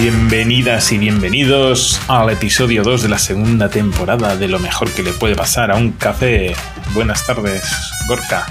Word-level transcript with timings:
Bienvenidas 0.00 0.92
y 0.92 0.98
bienvenidos 0.98 2.00
al 2.08 2.30
episodio 2.30 2.82
2 2.82 3.02
de 3.02 3.08
la 3.10 3.18
segunda 3.18 3.68
temporada 3.68 4.34
de 4.34 4.48
Lo 4.48 4.58
mejor 4.58 4.90
que 4.90 5.02
le 5.02 5.12
puede 5.12 5.36
pasar 5.36 5.70
a 5.70 5.76
un 5.76 5.92
café. 5.92 6.56
Buenas 6.94 7.26
tardes, 7.26 7.62
Gorka. 8.08 8.46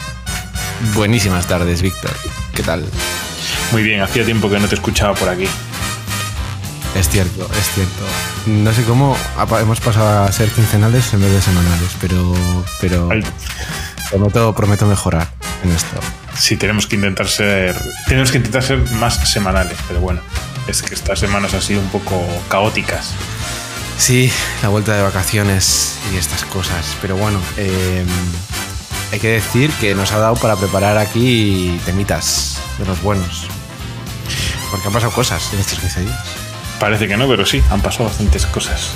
Buenísimas 0.94 1.48
tardes, 1.48 1.82
Víctor. 1.82 2.12
¿Qué 2.54 2.62
tal? 2.62 2.86
Muy 3.72 3.82
bien, 3.82 4.02
hacía 4.02 4.24
tiempo 4.24 4.48
que 4.48 4.60
no 4.60 4.68
te 4.68 4.76
escuchaba 4.76 5.16
por 5.16 5.28
aquí. 5.28 5.48
Es 6.96 7.10
cierto, 7.10 7.50
es 7.60 7.72
cierto. 7.74 8.04
No 8.46 8.72
sé 8.72 8.84
cómo 8.84 9.18
hemos 9.60 9.80
pasado 9.80 10.26
a 10.26 10.32
ser 10.32 10.50
quincenales 10.50 11.12
en 11.16 11.22
vez 11.22 11.32
de 11.32 11.42
semanales, 11.42 11.90
pero, 12.00 12.32
pero 12.80 13.10
prometo, 14.12 14.54
prometo 14.54 14.86
mejorar 14.86 15.28
en 15.64 15.72
esto. 15.72 16.00
Sí, 16.40 16.56
tenemos 16.56 16.88
que 16.88 16.96
intentar 16.96 17.28
ser, 17.28 17.76
tenemos 18.08 18.32
que 18.32 18.38
intentar 18.38 18.64
ser 18.64 18.80
más 18.94 19.16
semanales, 19.30 19.78
pero 19.90 20.00
bueno, 20.00 20.22
es 20.68 20.82
que 20.82 20.94
estas 20.94 21.20
semanas 21.20 21.54
han 21.54 21.62
sido 21.62 21.82
un 21.82 21.90
poco 21.90 22.26
caóticas. 22.48 23.14
Sí, 23.98 24.32
la 24.64 24.70
vuelta 24.70 24.96
de 24.96 25.04
vacaciones 25.04 26.00
y 26.14 26.18
estas 26.18 26.46
cosas, 26.46 26.96
pero 27.02 27.18
bueno, 27.18 27.42
em, 27.58 28.08
hay 29.12 29.20
que 29.20 29.28
decir 29.32 29.70
que 29.82 29.94
nos 29.94 30.14
ha 30.14 30.20
dado 30.20 30.36
para 30.38 30.56
preparar 30.56 30.98
aquí 30.98 31.78
temitas 31.86 32.62
de 32.78 32.86
los 32.86 33.02
buenos. 33.02 33.48
Porque 34.72 34.88
han 34.88 34.94
pasado 34.94 35.12
cosas 35.12 35.52
en 35.52 35.60
estos 35.60 35.78
15 35.80 36.02
días. 36.02 36.49
Parece 36.80 37.08
que 37.08 37.18
no, 37.18 37.28
pero 37.28 37.46
sí, 37.46 37.62
han 37.70 37.82
pasado 37.82 38.06
bastantes 38.06 38.46
cosas. 38.46 38.92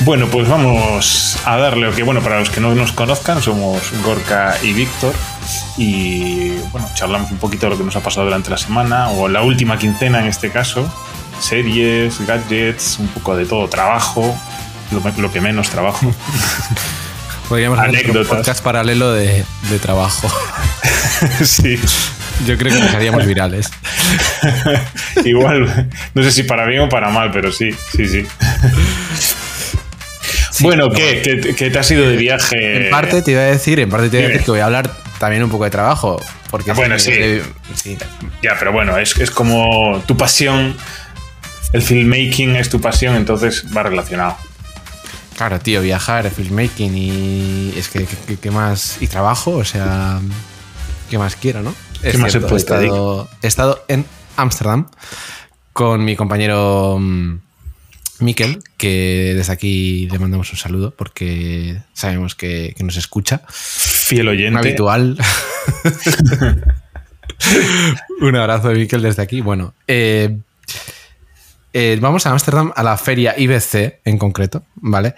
Bueno, 0.00 0.26
pues 0.26 0.48
vamos 0.48 1.38
a 1.44 1.56
darle, 1.56 1.90
que 1.92 2.02
bueno, 2.02 2.20
para 2.20 2.40
los 2.40 2.50
que 2.50 2.60
no 2.60 2.74
nos 2.74 2.92
conozcan, 2.92 3.40
somos 3.40 3.92
Gorka 4.04 4.56
y 4.62 4.72
Víctor 4.72 5.14
y 5.76 6.50
bueno, 6.72 6.88
charlamos 6.94 7.30
un 7.30 7.38
poquito 7.38 7.66
de 7.66 7.70
lo 7.70 7.78
que 7.78 7.84
nos 7.84 7.94
ha 7.96 8.00
pasado 8.00 8.26
durante 8.26 8.50
la 8.50 8.58
semana 8.58 9.10
o 9.10 9.28
la 9.28 9.42
última 9.42 9.78
quincena 9.78 10.20
en 10.20 10.26
este 10.26 10.50
caso, 10.50 10.92
series, 11.40 12.26
gadgets, 12.26 12.98
un 12.98 13.08
poco 13.08 13.36
de 13.36 13.46
todo, 13.46 13.68
trabajo, 13.68 14.36
lo, 14.90 15.32
que 15.32 15.40
menos 15.40 15.70
trabajo. 15.70 16.12
Podríamos 17.48 17.78
hacer 17.78 18.10
un 18.10 18.26
podcast 18.26 18.62
paralelo 18.62 19.12
de, 19.12 19.44
de 19.70 19.78
trabajo. 19.78 20.28
sí. 21.44 21.78
Yo 22.46 22.56
creo 22.56 22.72
que 22.72 22.80
nos 22.80 22.94
haríamos 22.94 23.26
virales. 23.26 23.70
Igual, 25.24 25.90
no 26.14 26.22
sé 26.22 26.30
si 26.30 26.42
para 26.44 26.66
bien 26.66 26.82
o 26.82 26.88
para 26.88 27.10
mal, 27.10 27.30
pero 27.32 27.52
sí, 27.52 27.70
sí, 27.96 28.06
sí. 28.06 28.26
bueno, 30.60 30.90
¿qué? 30.90 31.54
¿Qué, 31.56 31.70
te 31.70 31.78
has 31.78 31.90
ido 31.90 32.08
de 32.08 32.16
viaje? 32.16 32.86
En 32.86 32.90
parte 32.90 33.22
te 33.22 33.32
iba 33.32 33.40
a 33.40 33.44
decir, 33.44 33.80
en 33.80 33.90
parte 33.90 34.08
te 34.08 34.18
iba 34.18 34.26
a 34.26 34.28
decir 34.28 34.44
que 34.44 34.50
voy 34.50 34.60
a 34.60 34.66
hablar 34.66 34.90
también 35.18 35.42
un 35.42 35.50
poco 35.50 35.64
de 35.64 35.70
trabajo. 35.70 36.20
Porque 36.50 36.72
bueno, 36.72 36.98
sí. 36.98 37.40
Ya, 38.42 38.56
pero 38.58 38.72
bueno, 38.72 38.98
es, 38.98 39.16
es 39.18 39.30
como 39.30 40.02
tu 40.06 40.16
pasión. 40.16 40.76
El 41.72 41.82
filmmaking 41.82 42.56
es 42.56 42.68
tu 42.68 42.80
pasión, 42.80 43.14
entonces 43.14 43.64
va 43.76 43.84
relacionado. 43.84 44.36
Claro, 45.36 45.60
tío, 45.60 45.80
viajar, 45.82 46.28
filmmaking 46.30 46.96
y. 46.96 47.74
Es 47.76 47.88
que, 47.88 48.06
¿qué 48.40 48.50
más? 48.50 48.96
Y 49.00 49.06
trabajo, 49.06 49.52
o 49.52 49.64
sea. 49.64 50.18
¿Qué 51.08 51.18
más 51.18 51.36
quiero, 51.36 51.62
no? 51.62 51.74
¿Qué 52.02 52.18
más 52.18 52.34
he, 52.34 52.56
estado, 52.56 53.28
he 53.42 53.46
estado 53.46 53.84
en 53.88 54.04
Ámsterdam 54.36 54.86
con 55.72 56.04
mi 56.04 56.16
compañero 56.16 56.98
mm, 56.98 57.38
Miquel, 58.20 58.62
que 58.76 59.34
desde 59.36 59.52
aquí 59.52 60.08
le 60.10 60.18
mandamos 60.18 60.50
un 60.52 60.58
saludo 60.58 60.94
porque 60.96 61.80
sabemos 61.92 62.34
que, 62.34 62.74
nos 62.80 62.96
escucha. 62.96 63.42
Fiel 63.48 64.28
oyente. 64.28 64.58
habitual. 64.58 65.18
un 68.20 68.36
abrazo 68.36 68.68
de 68.68 68.74
Miquel 68.76 69.02
desde 69.02 69.22
aquí. 69.22 69.40
Bueno, 69.40 69.74
eh, 69.86 70.38
eh, 71.72 71.98
vamos 72.00 72.26
a 72.26 72.30
Ámsterdam 72.30 72.72
a 72.74 72.82
la 72.82 72.96
feria 72.96 73.34
IBC 73.36 74.00
en 74.04 74.18
concreto, 74.18 74.64
¿vale? 74.76 75.14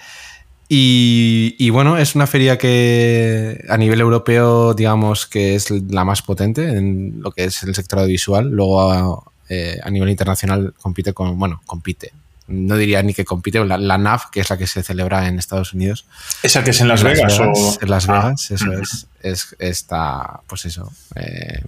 Y, 0.74 1.68
bueno, 1.68 1.98
es 1.98 2.14
una 2.14 2.26
feria 2.26 2.56
que 2.56 3.62
a 3.68 3.76
nivel 3.76 4.00
europeo, 4.00 4.72
digamos 4.72 5.26
que 5.26 5.54
es 5.54 5.70
la 5.70 6.06
más 6.06 6.22
potente 6.22 6.66
en 6.66 7.20
lo 7.20 7.30
que 7.30 7.44
es 7.44 7.62
el 7.62 7.74
sector 7.74 7.98
audiovisual. 7.98 8.48
Luego 8.48 8.90
a, 8.90 9.22
eh, 9.50 9.78
nivel 9.90 10.08
internacional 10.08 10.72
compite 10.80 11.12
con, 11.12 11.38
bueno, 11.38 11.60
compite. 11.66 12.14
No 12.46 12.78
diría 12.78 13.02
ni 13.02 13.12
que 13.12 13.26
compite, 13.26 13.62
la, 13.66 13.76
la, 13.76 13.98
NAF, 13.98 14.30
que 14.32 14.40
es 14.40 14.48
la 14.48 14.56
que 14.56 14.66
se 14.66 14.82
celebra 14.82 15.28
en 15.28 15.38
Estados 15.38 15.74
Unidos. 15.74 16.06
¿Esa 16.42 16.64
que 16.64 16.70
es 16.70 16.80
en 16.80 16.88
Las, 16.88 17.02
Vegas, 17.02 17.38
En 17.82 17.90
Las 17.90 18.08
ah. 18.08 18.12
Vegas, 18.12 18.50
eso 18.50 18.72
es, 18.72 19.06
es. 19.20 19.54
Está, 19.58 20.40
pues 20.46 20.64
eso. 20.64 20.90
Eh, 21.16 21.62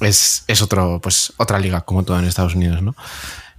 es, 0.00 0.42
es 0.48 0.62
otro, 0.62 0.98
pues, 1.00 1.32
otra 1.36 1.60
liga, 1.60 1.82
como 1.82 2.02
todo 2.02 2.18
en 2.18 2.24
Estados 2.24 2.56
Unidos, 2.56 2.82
¿no? 2.82 2.96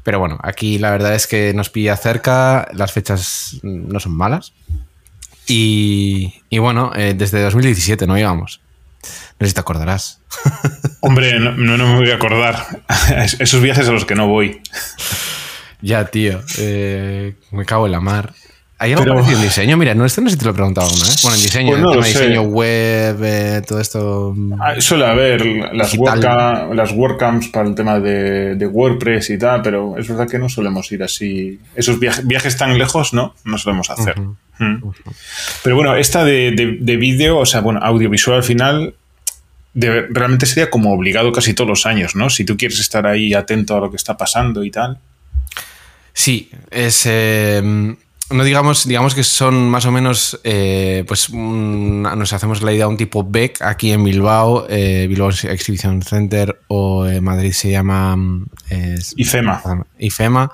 Pero 0.04 0.20
bueno, 0.20 0.38
aquí 0.44 0.78
la 0.78 0.92
verdad 0.92 1.16
es 1.16 1.28
que 1.28 1.54
nos 1.54 1.70
pilla 1.70 1.96
cerca, 1.96 2.68
las 2.74 2.92
fechas 2.92 3.60
no 3.64 4.00
son 4.00 4.16
malas. 4.16 4.54
Y, 5.48 6.34
bueno, 6.58 6.92
eh, 6.96 7.14
desde 7.16 7.42
2017 7.42 8.08
no 8.08 8.18
íbamos. 8.18 8.62
No 9.40 9.46
sé 9.46 9.50
si 9.50 9.54
te 9.54 9.60
acordarás. 9.60 10.22
Hombre, 11.02 11.40
no, 11.40 11.52
no, 11.52 11.88
me 11.88 11.96
voy 11.96 12.12
a 12.12 12.16
acordar. 12.16 12.84
Esos 13.40 13.62
viajes 13.62 13.88
a 13.88 13.92
los 13.92 14.06
que 14.06 14.16
no 14.16 14.28
voy. 14.28 14.62
Ya, 15.82 16.06
tío. 16.06 16.42
Eh, 16.58 17.36
me 17.52 17.66
cago 17.66 17.86
en 17.86 17.92
la 17.92 18.00
mar. 18.00 18.34
¿Hay 18.84 18.92
algo 18.92 19.06
Pero... 19.06 19.26
en 19.26 19.42
diseño? 19.42 19.78
Mira, 19.78 19.96
no, 19.96 20.04
esto 20.04 20.20
no 20.20 20.28
sé 20.28 20.34
si 20.34 20.40
te 20.40 20.44
lo 20.44 20.52
he 20.52 20.54
preguntado 20.54 20.88
alguna 20.88 21.06
vez. 21.06 21.22
Bueno, 21.22 21.38
en 21.38 21.42
diseño, 21.42 21.70
pues 21.70 21.82
no 21.82 22.02
diseño 22.02 22.42
web, 22.42 23.18
eh, 23.24 23.62
todo 23.66 23.80
esto. 23.80 24.36
Ah, 24.60 24.76
suele 24.80 25.06
haber 25.06 25.46
las, 25.74 25.96
las 25.96 26.92
WordCamps 26.92 27.48
para 27.48 27.70
el 27.70 27.76
tema 27.76 28.02
de, 28.02 28.56
de, 28.56 28.68
WordPress 28.68 29.30
y 29.30 29.38
tal, 29.38 29.62
pero 29.62 29.98
es 29.98 30.06
verdad 30.10 30.28
que 30.28 30.38
no 30.38 30.50
solemos 30.50 30.92
ir 30.92 31.02
así. 31.02 31.62
Esos 31.74 31.98
viajes 31.98 32.58
tan 32.58 32.78
lejos, 32.78 33.14
no, 33.14 33.34
no 33.46 33.58
solemos 33.58 33.90
hacer. 33.90 34.20
Mm. 34.20 34.84
Pero 35.64 35.78
bueno, 35.78 35.96
esta 35.96 36.26
de, 36.26 36.78
de, 36.78 36.98
vídeo, 36.98 37.38
o 37.38 37.46
sea, 37.46 37.62
bueno, 37.62 37.80
audiovisual 37.82 38.40
al 38.40 38.44
final, 38.44 38.96
realmente 39.76 40.46
sería 40.46 40.70
como 40.70 40.92
obligado 40.92 41.32
casi 41.32 41.54
todos 41.54 41.70
los 41.70 41.86
años, 41.86 42.18
¿no? 42.18 42.30
Si 42.30 42.44
tú 42.44 42.58
quieres 42.58 42.82
estar 42.82 43.08
ahí 43.08 43.34
atento 43.34 43.78
a 43.78 43.80
lo 43.80 43.90
que 43.90 43.96
está 43.96 44.18
pasando 44.18 44.62
y 44.62 44.72
tal. 44.72 44.98
Sí, 46.12 46.52
es. 46.70 47.06
Eh, 47.06 47.96
no 48.30 48.44
digamos, 48.44 48.88
digamos 48.88 49.16
que 49.16 49.24
son 49.24 49.70
más 49.70 49.86
o 49.86 49.92
menos, 49.92 50.40
eh, 50.44 51.04
pues 51.08 51.32
nos 51.32 52.34
hacemos 52.34 52.62
la 52.62 52.72
idea 52.72 52.86
de 52.86 52.92
un 52.92 52.98
tipo 52.98 53.24
BEC 53.24 53.62
aquí 53.62 53.92
en 53.92 54.04
Bilbao, 54.04 54.66
eh, 54.70 55.06
Bilbao 55.08 55.30
Exhibition 55.30 56.02
Center 56.02 56.60
o 56.68 57.06
en 57.06 57.24
Madrid 57.24 57.52
se 57.52 57.72
llama 57.72 58.18
IFEMA. 59.16 59.62
IFEMA, 60.00 60.52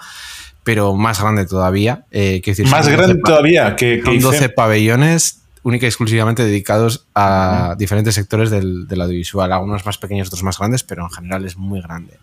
pero 0.63 0.95
más 0.95 1.21
grande 1.21 1.45
todavía. 1.45 2.05
Eh, 2.11 2.41
decir, 2.43 2.67
más 2.67 2.87
grande 2.87 3.15
todavía 3.23 3.75
que, 3.75 4.01
que 4.03 4.19
12 4.19 4.49
pabellones 4.49 5.39
única 5.63 5.85
y 5.85 5.89
exclusivamente 5.89 6.43
dedicados 6.43 7.07
a 7.13 7.75
diferentes 7.77 8.15
sectores 8.15 8.49
del, 8.49 8.87
audiovisual, 8.89 9.51
algunos 9.51 9.85
más 9.85 9.97
pequeños, 9.97 10.27
otros 10.27 10.43
más 10.43 10.57
grandes, 10.57 10.83
pero 10.83 11.03
en 11.03 11.09
general 11.09 11.45
es 11.45 11.57
muy 11.57 11.81
grande. 11.81 12.17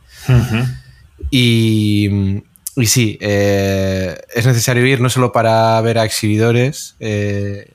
Y 1.31 2.43
y 2.76 2.87
sí, 2.87 3.16
eh, 3.22 4.20
es 4.34 4.47
necesario 4.47 4.84
ir 4.84 5.00
no 5.00 5.09
solo 5.09 5.32
para 5.32 5.81
ver 5.81 5.98
a 5.98 6.04
exhibidores, 6.04 6.94
eh, 7.00 7.72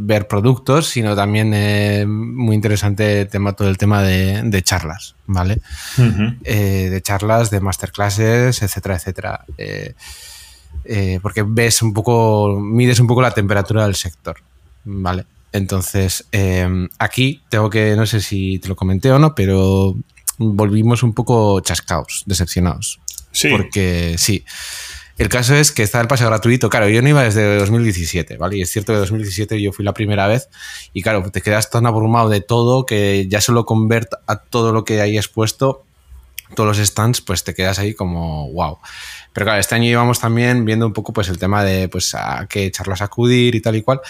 ver 0.00 0.26
productos, 0.26 0.88
sino 0.88 1.14
también 1.14 1.52
eh, 1.52 2.06
muy 2.06 2.54
interesante 2.54 3.26
tema, 3.26 3.52
todo 3.52 3.68
el 3.68 3.76
tema 3.76 4.02
de, 4.02 4.62
charlas, 4.62 5.14
¿vale? 5.26 5.60
de 5.98 7.00
charlas, 7.02 7.50
de 7.50 7.60
masterclasses, 7.60 8.62
etcétera, 8.62 8.96
etcétera. 8.96 9.44
porque 11.20 11.44
ves 11.46 11.82
un 11.82 11.92
poco, 11.92 12.58
mides 12.58 13.00
un 13.00 13.06
poco 13.06 13.20
la 13.20 13.32
temperatura 13.32 13.84
del 13.84 13.96
sector, 13.96 14.38
¿vale? 14.84 15.26
Entonces, 15.52 16.26
aquí 16.98 17.42
tengo 17.50 17.68
que, 17.68 17.94
no 17.96 18.06
sé 18.06 18.22
si 18.22 18.58
te 18.60 18.68
lo 18.68 18.76
comenté 18.76 19.12
o 19.12 19.18
no, 19.18 19.34
pero 19.34 19.94
volvimos 20.38 21.02
un 21.02 21.12
poco 21.12 21.60
chascaos, 21.60 22.22
decepcionados. 22.24 23.00
Sí. 23.38 23.50
Porque 23.50 24.16
sí. 24.18 24.44
El 25.16 25.28
caso 25.28 25.54
es 25.54 25.72
que 25.72 25.82
está 25.82 26.00
el 26.00 26.06
pase 26.06 26.24
gratuito. 26.24 26.70
Claro, 26.70 26.88
yo 26.88 27.02
no 27.02 27.08
iba 27.08 27.22
desde 27.22 27.56
2017, 27.56 28.36
¿vale? 28.36 28.58
Y 28.58 28.62
es 28.62 28.70
cierto 28.70 28.92
que 28.92 28.98
2017 29.00 29.60
yo 29.60 29.72
fui 29.72 29.84
la 29.84 29.92
primera 29.92 30.28
vez 30.28 30.48
y 30.92 31.02
claro, 31.02 31.28
te 31.30 31.40
quedas 31.40 31.70
tan 31.70 31.86
abrumado 31.86 32.28
de 32.28 32.40
todo 32.40 32.86
que 32.86 33.26
ya 33.28 33.40
solo 33.40 33.64
convert 33.64 34.12
a 34.26 34.36
todo 34.36 34.72
lo 34.72 34.84
que 34.84 35.00
hay 35.00 35.16
expuesto, 35.16 35.84
todos 36.54 36.78
los 36.78 36.86
stands, 36.86 37.20
pues 37.20 37.42
te 37.42 37.52
quedas 37.54 37.80
ahí 37.80 37.94
como 37.94 38.52
wow. 38.52 38.78
Pero 39.32 39.46
claro, 39.46 39.60
este 39.60 39.74
año 39.74 39.90
íbamos 39.90 40.20
también 40.20 40.64
viendo 40.64 40.86
un 40.86 40.92
poco 40.92 41.12
pues 41.12 41.28
el 41.28 41.38
tema 41.38 41.64
de 41.64 41.88
pues 41.88 42.14
a 42.14 42.46
qué 42.48 42.70
charlas 42.70 43.02
acudir 43.02 43.56
y 43.56 43.60
tal 43.60 43.74
y 43.76 43.82
cual. 43.82 44.00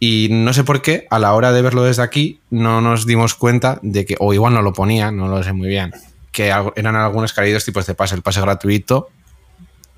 Y 0.00 0.28
no 0.30 0.52
sé 0.52 0.64
por 0.64 0.82
qué, 0.82 1.06
a 1.10 1.20
la 1.20 1.32
hora 1.32 1.52
de 1.52 1.62
verlo 1.62 1.84
desde 1.84 2.02
aquí, 2.02 2.40
no 2.50 2.80
nos 2.80 3.06
dimos 3.06 3.34
cuenta 3.34 3.78
de 3.82 4.04
que, 4.04 4.16
o 4.18 4.34
igual 4.34 4.52
no 4.52 4.62
lo 4.62 4.72
ponía, 4.72 5.12
no 5.12 5.28
lo 5.28 5.42
sé 5.44 5.52
muy 5.52 5.68
bien, 5.68 5.92
que 6.34 6.48
eran 6.48 6.96
algunos 6.96 7.32
caídos 7.32 7.64
tipos 7.64 7.86
de 7.86 7.94
pase, 7.94 8.16
el 8.16 8.22
pase 8.22 8.40
gratuito 8.40 9.08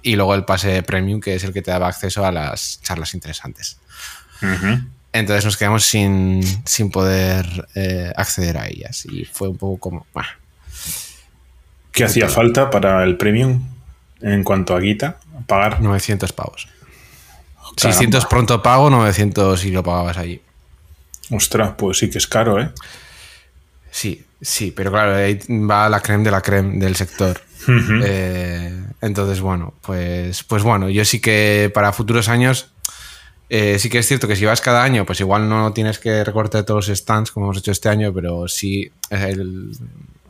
y 0.02 0.16
luego 0.16 0.34
el 0.34 0.44
pase 0.44 0.82
premium, 0.82 1.20
que 1.20 1.34
es 1.34 1.44
el 1.44 1.52
que 1.52 1.62
te 1.62 1.70
daba 1.70 1.88
acceso 1.88 2.26
a 2.26 2.30
las 2.30 2.80
charlas 2.82 3.14
interesantes. 3.14 3.78
Entonces 5.12 5.46
nos 5.46 5.56
quedamos 5.56 5.84
sin, 5.86 6.42
poder 6.92 7.66
eh, 7.74 8.12
acceder 8.14 8.58
a 8.58 8.68
ellas 8.68 9.06
y 9.06 9.24
fue 9.24 9.48
un 9.48 9.56
poco 9.56 9.78
como... 9.78 10.06
¿Qué 11.90 12.04
hacía 12.04 12.28
falta 12.28 12.68
para 12.70 13.02
el 13.02 13.16
premium? 13.16 13.62
en 14.20 14.44
cuanto 14.44 14.74
a 14.74 14.80
guita? 14.80 15.18
Pagar 15.46 15.80
900 15.80 16.32
pavos. 16.32 16.68
600 17.76 18.26
pronto 18.26 18.62
pago, 18.62 18.90
900 18.90 19.60
si 19.60 19.70
lo 19.70 19.82
pagabas 19.82 20.18
allí. 20.18 20.40
Ostras, 21.30 21.72
pues 21.76 21.98
sí 21.98 22.10
que 22.10 22.18
es 22.18 22.26
caro, 22.26 22.60
¿eh? 22.60 22.70
Sí, 23.90 24.25
sí, 24.40 24.72
pero 24.74 24.90
claro, 24.90 25.16
ahí 25.16 25.38
va 25.48 25.88
la 25.88 26.00
creme 26.00 26.24
de 26.24 26.30
la 26.30 26.40
creme 26.40 26.78
del 26.78 26.96
sector. 26.96 27.40
Eh, 28.04 28.84
entonces, 29.00 29.40
bueno, 29.40 29.74
pues, 29.80 30.44
pues 30.44 30.62
bueno, 30.62 30.88
yo 30.88 31.04
sí 31.04 31.20
que 31.20 31.70
para 31.74 31.92
futuros 31.92 32.28
años, 32.28 32.70
eh, 33.48 33.78
sí 33.78 33.88
que 33.88 33.98
es 33.98 34.06
cierto 34.06 34.28
que 34.28 34.36
si 34.36 34.44
vas 34.44 34.60
cada 34.60 34.82
año, 34.84 35.04
pues 35.04 35.20
igual 35.20 35.48
no 35.48 35.72
tienes 35.72 35.98
que 35.98 36.22
recortar 36.22 36.64
todos 36.64 36.88
los 36.88 36.98
stands 36.98 37.32
como 37.32 37.46
hemos 37.46 37.58
hecho 37.58 37.72
este 37.72 37.88
año, 37.88 38.12
pero 38.12 38.46
sí 38.46 38.90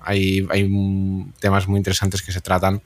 hay, 0.00 0.47
hay 0.50 1.32
temas 1.41 1.69
muy 1.69 1.79
interesantes 1.79 2.23
que 2.23 2.32
se 2.32 2.41
tratan 2.41 2.82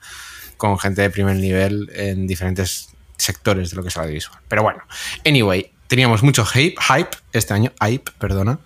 con 0.57 0.77
gente 0.77 1.01
de 1.01 1.09
primer 1.09 1.37
nivel 1.37 1.89
en 1.93 2.27
diferentes 2.27 2.89
sectores 3.17 3.69
de 3.69 3.77
lo 3.77 3.83
que 3.83 3.89
es 3.89 3.95
la 3.95 4.03
audiovisual. 4.03 4.39
Pero 4.47 4.63
bueno, 4.63 4.83
anyway, 5.25 5.71
teníamos 5.91 6.23
mucho 6.23 6.45
hype, 6.45 6.75
hype 6.81 7.17
este 7.33 7.53
año, 7.53 7.73
hype, 7.85 8.13
perdona, 8.17 8.59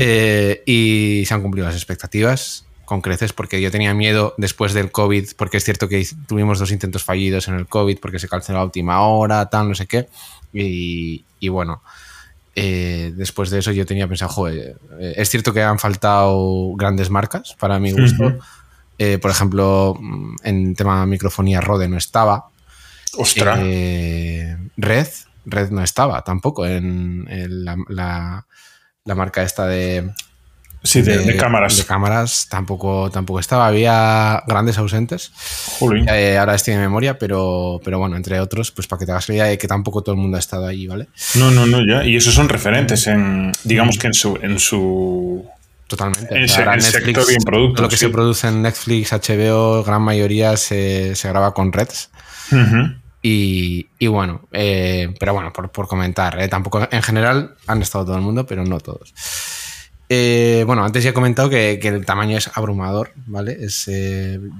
eh, 0.00 0.64
y 0.66 1.22
se 1.24 1.32
han 1.32 1.40
cumplido 1.40 1.64
las 1.64 1.76
expectativas 1.76 2.64
con 2.84 3.02
creces 3.02 3.32
porque 3.32 3.60
yo 3.60 3.70
tenía 3.70 3.94
miedo 3.94 4.34
después 4.36 4.74
del 4.74 4.90
COVID, 4.90 5.28
porque 5.36 5.58
es 5.58 5.64
cierto 5.64 5.88
que 5.88 6.04
tuvimos 6.26 6.58
dos 6.58 6.72
intentos 6.72 7.04
fallidos 7.04 7.46
en 7.46 7.54
el 7.54 7.68
COVID 7.68 8.00
porque 8.00 8.18
se 8.18 8.26
canceló 8.26 8.58
a 8.58 8.64
última 8.64 9.00
hora, 9.02 9.48
tal, 9.48 9.68
no 9.68 9.76
sé 9.76 9.86
qué, 9.86 10.08
y, 10.52 11.48
bueno. 11.48 11.82
Eh, 12.56 13.12
después 13.14 13.50
de 13.50 13.60
eso 13.60 13.70
yo 13.70 13.86
tenía 13.86 14.08
pensado, 14.08 14.32
joder, 14.32 14.76
eh, 14.98 15.14
es 15.18 15.30
cierto 15.30 15.52
que 15.52 15.62
han 15.62 15.78
faltado 15.78 16.74
grandes 16.74 17.10
marcas 17.10 17.54
para 17.60 17.78
mi 17.78 17.92
gusto. 17.92 18.40
por 19.20 19.30
ejemplo, 19.30 19.96
mm, 20.00 20.36
en 20.42 20.74
tema 20.74 21.06
microfonía 21.06 21.60
Rode 21.60 21.86
no 21.86 21.96
estaba. 21.96 22.48
Ostras. 23.16 23.60
Red, 24.76 25.08
Red 25.46 25.70
no 25.70 25.82
estaba 25.82 26.22
tampoco 26.22 26.66
en, 26.66 27.24
la, 27.64 28.44
marca 29.04 29.42
esta 29.42 29.66
de, 29.66 30.10
Sí, 30.82 31.02
de, 31.02 31.36
cámaras. 31.36 31.76
De 31.76 31.84
cámaras 31.84 32.46
tampoco, 32.48 33.10
tampoco 33.10 33.40
estaba. 33.40 33.66
Había 33.66 34.42
grandes 34.46 34.78
ausentes. 34.78 35.32
Eh, 36.08 36.36
ahora 36.38 36.54
estoy 36.54 36.74
en 36.74 36.80
memoria, 36.80 37.18
pero, 37.18 37.80
pero 37.82 37.98
bueno, 37.98 38.16
entre 38.16 38.38
otros, 38.38 38.70
pues 38.70 38.86
para 38.86 39.00
que 39.00 39.06
te 39.06 39.12
hagas 39.12 39.28
la 39.28 39.34
idea 39.34 39.44
de 39.46 39.58
que 39.58 39.66
tampoco 39.66 40.02
todo 40.02 40.14
el 40.14 40.20
mundo 40.20 40.36
ha 40.36 40.40
estado 40.40 40.66
allí, 40.66 40.86
¿vale? 40.86 41.08
No, 41.34 41.50
no, 41.50 41.66
no, 41.66 41.84
ya. 41.84 42.04
Y 42.04 42.16
esos 42.16 42.34
son 42.34 42.48
referentes 42.48 43.06
en, 43.08 43.50
digamos 43.64 43.98
que 43.98 44.06
en 44.06 44.14
su, 44.14 44.38
en 44.40 44.60
su 44.60 45.44
Totalmente. 45.86 46.36
En, 46.36 46.48
sector 46.48 47.24
y 47.30 47.34
en 47.34 47.42
productos. 47.42 47.82
Lo 47.82 47.88
que 47.88 47.96
se 47.96 48.08
produce 48.08 48.48
en 48.48 48.62
Netflix, 48.62 49.12
HBO, 49.12 49.84
gran 49.84 50.02
mayoría 50.02 50.56
se, 50.56 51.14
graba 51.22 51.54
con 51.54 51.72
Reds. 51.72 52.10
Y, 53.28 54.06
bueno, 54.06 54.46
eh, 54.52 55.12
pero 55.18 55.34
bueno, 55.34 55.52
por, 55.52 55.88
comentar, 55.88 56.40
eh, 56.40 56.46
tampoco 56.46 56.86
en 56.88 57.02
general 57.02 57.56
han 57.66 57.82
estado 57.82 58.04
todo 58.04 58.14
el 58.14 58.22
mundo, 58.22 58.46
pero 58.46 58.64
no 58.64 58.78
todos. 58.78 59.12
Eh, 60.08 60.62
bueno, 60.64 60.84
antes 60.84 61.02
ya 61.02 61.10
he 61.10 61.12
comentado 61.12 61.50
que, 61.50 61.72
el 61.72 62.06
tamaño 62.06 62.38
es 62.38 62.48
abrumador, 62.56 63.10
¿vale? 63.26 63.56
Es, 63.58 63.86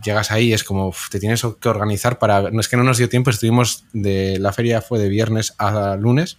llegas 0.05 0.33
ahí, 0.33 0.53
es 0.53 0.65
como 0.65 0.93
te 1.13 1.21
tienes 1.21 1.47
que 1.61 1.69
organizar 1.69 2.19
para. 2.19 2.51
No 2.51 2.59
es 2.59 2.69
que 2.69 2.77
no 2.77 2.83
nos 2.83 2.99
dio 2.99 3.09
tiempo, 3.09 3.31
estuvimos 3.31 3.85
de. 3.93 4.39
La 4.41 4.53
feria 4.53 4.83
fue 4.83 4.99
de 4.99 5.11
viernes 5.11 5.55
a 5.59 5.95
lunes 5.95 6.39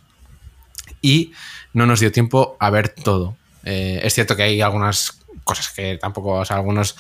y 1.02 1.32
no 1.72 1.86
nos 1.86 2.02
dio 2.02 2.12
tiempo 2.12 2.58
a 2.60 2.70
ver 2.70 2.90
todo. 2.90 3.38
es 3.64 4.14
cierto 4.14 4.36
que 4.36 4.44
hay 4.44 4.60
algunas 4.60 5.18
cosas 5.46 5.70
que 5.70 5.98
tampoco, 5.98 6.34
o 6.34 6.44
sea, 6.44 6.58
algunos, 6.58 6.98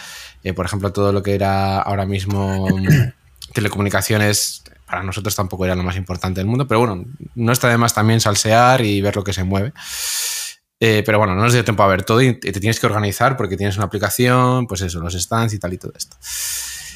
por 0.55 0.65
ejemplo, 0.65 0.93
todo 0.93 1.11
lo 1.11 1.21
que 1.21 1.35
era 1.35 1.81
ahora 1.81 2.05
mismo 2.05 2.65
telecomunicaciones 3.53 4.63
para 4.87 5.03
nosotros 5.03 5.35
tampoco 5.35 5.65
era 5.65 5.75
lo 5.75 5.83
más 5.83 5.97
importante 5.97 6.39
del 6.39 6.47
mundo, 6.47 6.67
pero 6.67 6.79
bueno, 6.79 7.05
no 7.35 7.51
está 7.51 7.67
de 7.67 7.77
más 7.77 7.93
también 7.93 8.21
salsear 8.21 8.81
y 8.81 9.01
ver 9.01 9.15
lo 9.15 9.23
que 9.23 9.33
se 9.33 9.43
mueve. 9.43 9.73
Eh, 10.79 11.03
pero 11.05 11.17
bueno, 11.17 11.35
no 11.35 11.41
nos 11.41 11.53
dio 11.53 11.63
tiempo 11.63 11.83
a 11.83 11.87
ver 11.87 12.03
todo 12.03 12.21
y 12.21 12.39
te 12.39 12.53
tienes 12.53 12.79
que 12.79 12.85
organizar 12.85 13.35
porque 13.35 13.57
tienes 13.57 13.75
una 13.77 13.87
aplicación, 13.87 14.65
pues 14.67 14.81
eso, 14.81 14.99
los 14.99 15.13
stands 15.13 15.53
y 15.53 15.59
tal 15.59 15.73
y 15.73 15.77
todo 15.77 15.91
esto. 15.95 16.15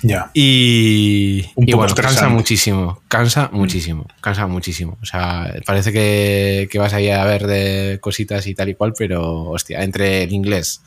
Ya. 0.04 0.32
Y, 0.34 1.46
y 1.58 1.74
bueno, 1.74 1.94
cansa 1.94 2.30
muchísimo, 2.30 3.02
cansa 3.08 3.50
muchísimo, 3.52 4.08
cansa 4.22 4.48
muchísimo. 4.48 4.98
O 5.02 5.06
sea, 5.06 5.54
parece 5.66 5.92
que, 5.92 6.70
que 6.72 6.80
vas 6.80 6.94
ahí 6.94 7.10
a 7.10 7.26
ver 7.26 7.46
de 7.46 8.00
cositas 8.02 8.48
y 8.48 8.56
tal 8.56 8.70
y 8.70 8.76
cual, 8.76 8.94
pero 8.98 9.50
hostia, 9.50 9.84
entre 9.84 10.24
el 10.24 10.32
inglés, 10.32 10.82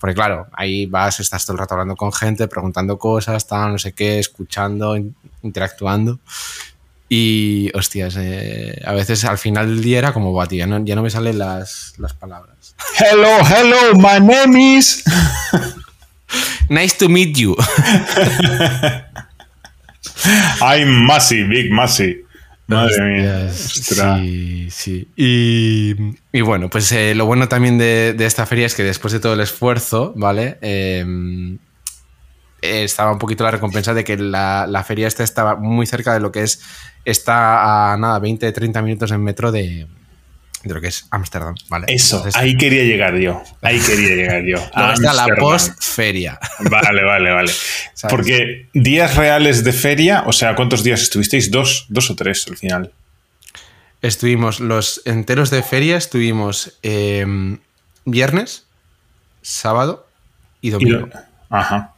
porque 0.00 0.14
claro, 0.14 0.46
ahí 0.54 0.86
vas, 0.86 1.20
estás 1.20 1.44
todo 1.44 1.54
el 1.54 1.58
rato 1.58 1.74
hablando 1.74 1.94
con 1.94 2.10
gente, 2.10 2.48
preguntando 2.48 2.98
cosas, 2.98 3.46
tal, 3.46 3.72
no 3.72 3.78
sé 3.78 3.92
qué, 3.92 4.18
escuchando, 4.18 4.96
interactuando. 5.42 6.20
Y, 7.08 7.70
hostias, 7.74 8.14
eh, 8.18 8.80
a 8.84 8.92
veces 8.92 9.24
al 9.24 9.38
final 9.38 9.66
del 9.66 9.82
día 9.82 9.98
era 9.98 10.12
como, 10.12 10.46
tío, 10.46 10.58
ya 10.58 10.66
no, 10.66 10.84
ya 10.84 10.94
no 10.94 11.02
me 11.02 11.10
salen 11.10 11.38
las, 11.38 11.94
las 11.98 12.14
palabras. 12.14 12.76
Hello, 12.98 13.38
hello, 13.44 13.94
my 13.96 14.20
name 14.24 14.76
is... 14.76 15.02
nice 16.68 16.96
to 16.96 17.08
meet 17.08 17.36
you. 17.36 17.56
I'm 20.62 21.04
Massey, 21.04 21.42
Big 21.44 21.70
Massey. 21.70 22.24
Madre 22.70 23.02
mía. 23.02 23.50
Sí, 23.52 24.68
sí. 24.70 25.08
Y, 25.16 26.40
bueno, 26.42 26.70
pues 26.70 26.92
eh, 26.92 27.14
lo 27.16 27.26
bueno 27.26 27.48
también 27.48 27.78
de, 27.78 28.14
esta 28.20 28.46
feria 28.46 28.66
es 28.66 28.76
que 28.76 28.84
después 28.84 29.12
de 29.12 29.18
todo 29.18 29.32
el 29.34 29.40
esfuerzo, 29.40 30.12
¿vale? 30.14 30.58
Em, 30.60 31.58
estaba 32.62 33.12
un 33.12 33.18
poquito 33.18 33.44
la 33.44 33.50
recompensa 33.50 33.94
de 33.94 34.04
que 34.04 34.16
la, 34.16 34.84
feria 34.86 35.08
esta 35.08 35.24
estaba 35.24 35.56
muy 35.56 35.86
cerca 35.86 36.12
de 36.14 36.20
lo 36.20 36.32
que 36.32 36.42
es, 36.42 36.62
está 37.04 37.92
a 37.92 37.96
nada, 37.96 38.18
20, 38.18 38.50
30 38.52 38.82
minutos 38.82 39.10
en 39.10 39.22
metro 39.22 39.52
de, 39.52 39.86
de 40.62 40.74
lo 40.74 40.80
que 40.80 40.88
es 40.88 41.06
Ámsterdam, 41.10 41.54
¿vale? 41.68 41.86
Eso, 41.88 42.24
ahí 42.34 42.56
quería 42.56 42.84
llegar 42.84 43.16
yo. 43.16 43.42
Ahí 43.62 43.78
quería 43.86 44.14
llegar 44.14 44.42
yo. 44.44 44.58
A 44.74 44.94
la 44.96 45.26
post-feria. 45.38 46.38
Vale, 46.70 47.04
vale, 47.04 47.30
vale. 47.30 47.52
Porque 48.10 48.68
días 48.74 49.16
reales 49.16 49.64
de 49.64 49.72
feria, 49.72 50.24
o 50.26 50.32
sea, 50.32 50.54
¿cuántos 50.54 50.82
días 50.82 51.02
estuvisteis? 51.02 51.50
¿Dos, 51.50 51.86
dos 51.88 52.10
o 52.10 52.16
tres 52.16 52.46
al 52.48 52.56
final? 52.56 52.92
Estuvimos 54.02 54.60
los 54.60 55.02
enteros 55.04 55.50
de 55.50 55.62
feria, 55.62 55.96
estuvimos 55.98 56.78
em, 56.82 57.58
viernes, 58.06 58.66
sábado 59.42 60.06
y 60.62 60.70
domingo. 60.70 61.08
Ajá. 61.50 61.94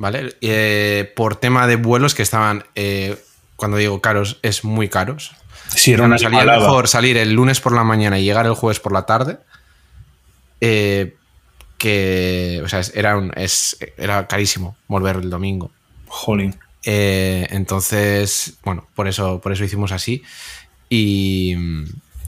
¿Vale? 0.00 0.34
Eh, 0.40 1.12
por 1.14 1.36
tema 1.36 1.66
de 1.66 1.76
vuelos 1.76 2.14
que 2.14 2.22
estaban, 2.22 2.64
eh, 2.74 3.22
cuando 3.56 3.76
digo 3.76 4.00
caros, 4.00 4.38
es 4.40 4.64
muy 4.64 4.88
caros. 4.88 5.32
Sí, 5.76 5.92
era 5.92 6.04
una 6.04 6.16
salía 6.16 6.42
mejor 6.42 6.88
salir 6.88 7.18
el 7.18 7.34
lunes 7.34 7.60
por 7.60 7.74
la 7.74 7.84
mañana 7.84 8.18
y 8.18 8.24
llegar 8.24 8.46
el 8.46 8.54
jueves 8.54 8.80
por 8.80 8.92
la 8.92 9.04
tarde. 9.04 9.36
Eh, 10.62 11.16
que, 11.76 12.62
o 12.64 12.68
sea, 12.70 12.80
era, 12.94 13.18
un, 13.18 13.30
es, 13.36 13.76
era 13.98 14.26
carísimo 14.26 14.74
volver 14.88 15.16
el 15.16 15.28
domingo. 15.28 15.70
Jolín. 16.08 16.58
Entonces, 16.82 18.54
bueno, 18.64 18.88
por 18.94 19.06
eso, 19.06 19.38
por 19.42 19.52
eso 19.52 19.64
hicimos 19.64 19.92
así. 19.92 20.22
Y, 20.88 21.54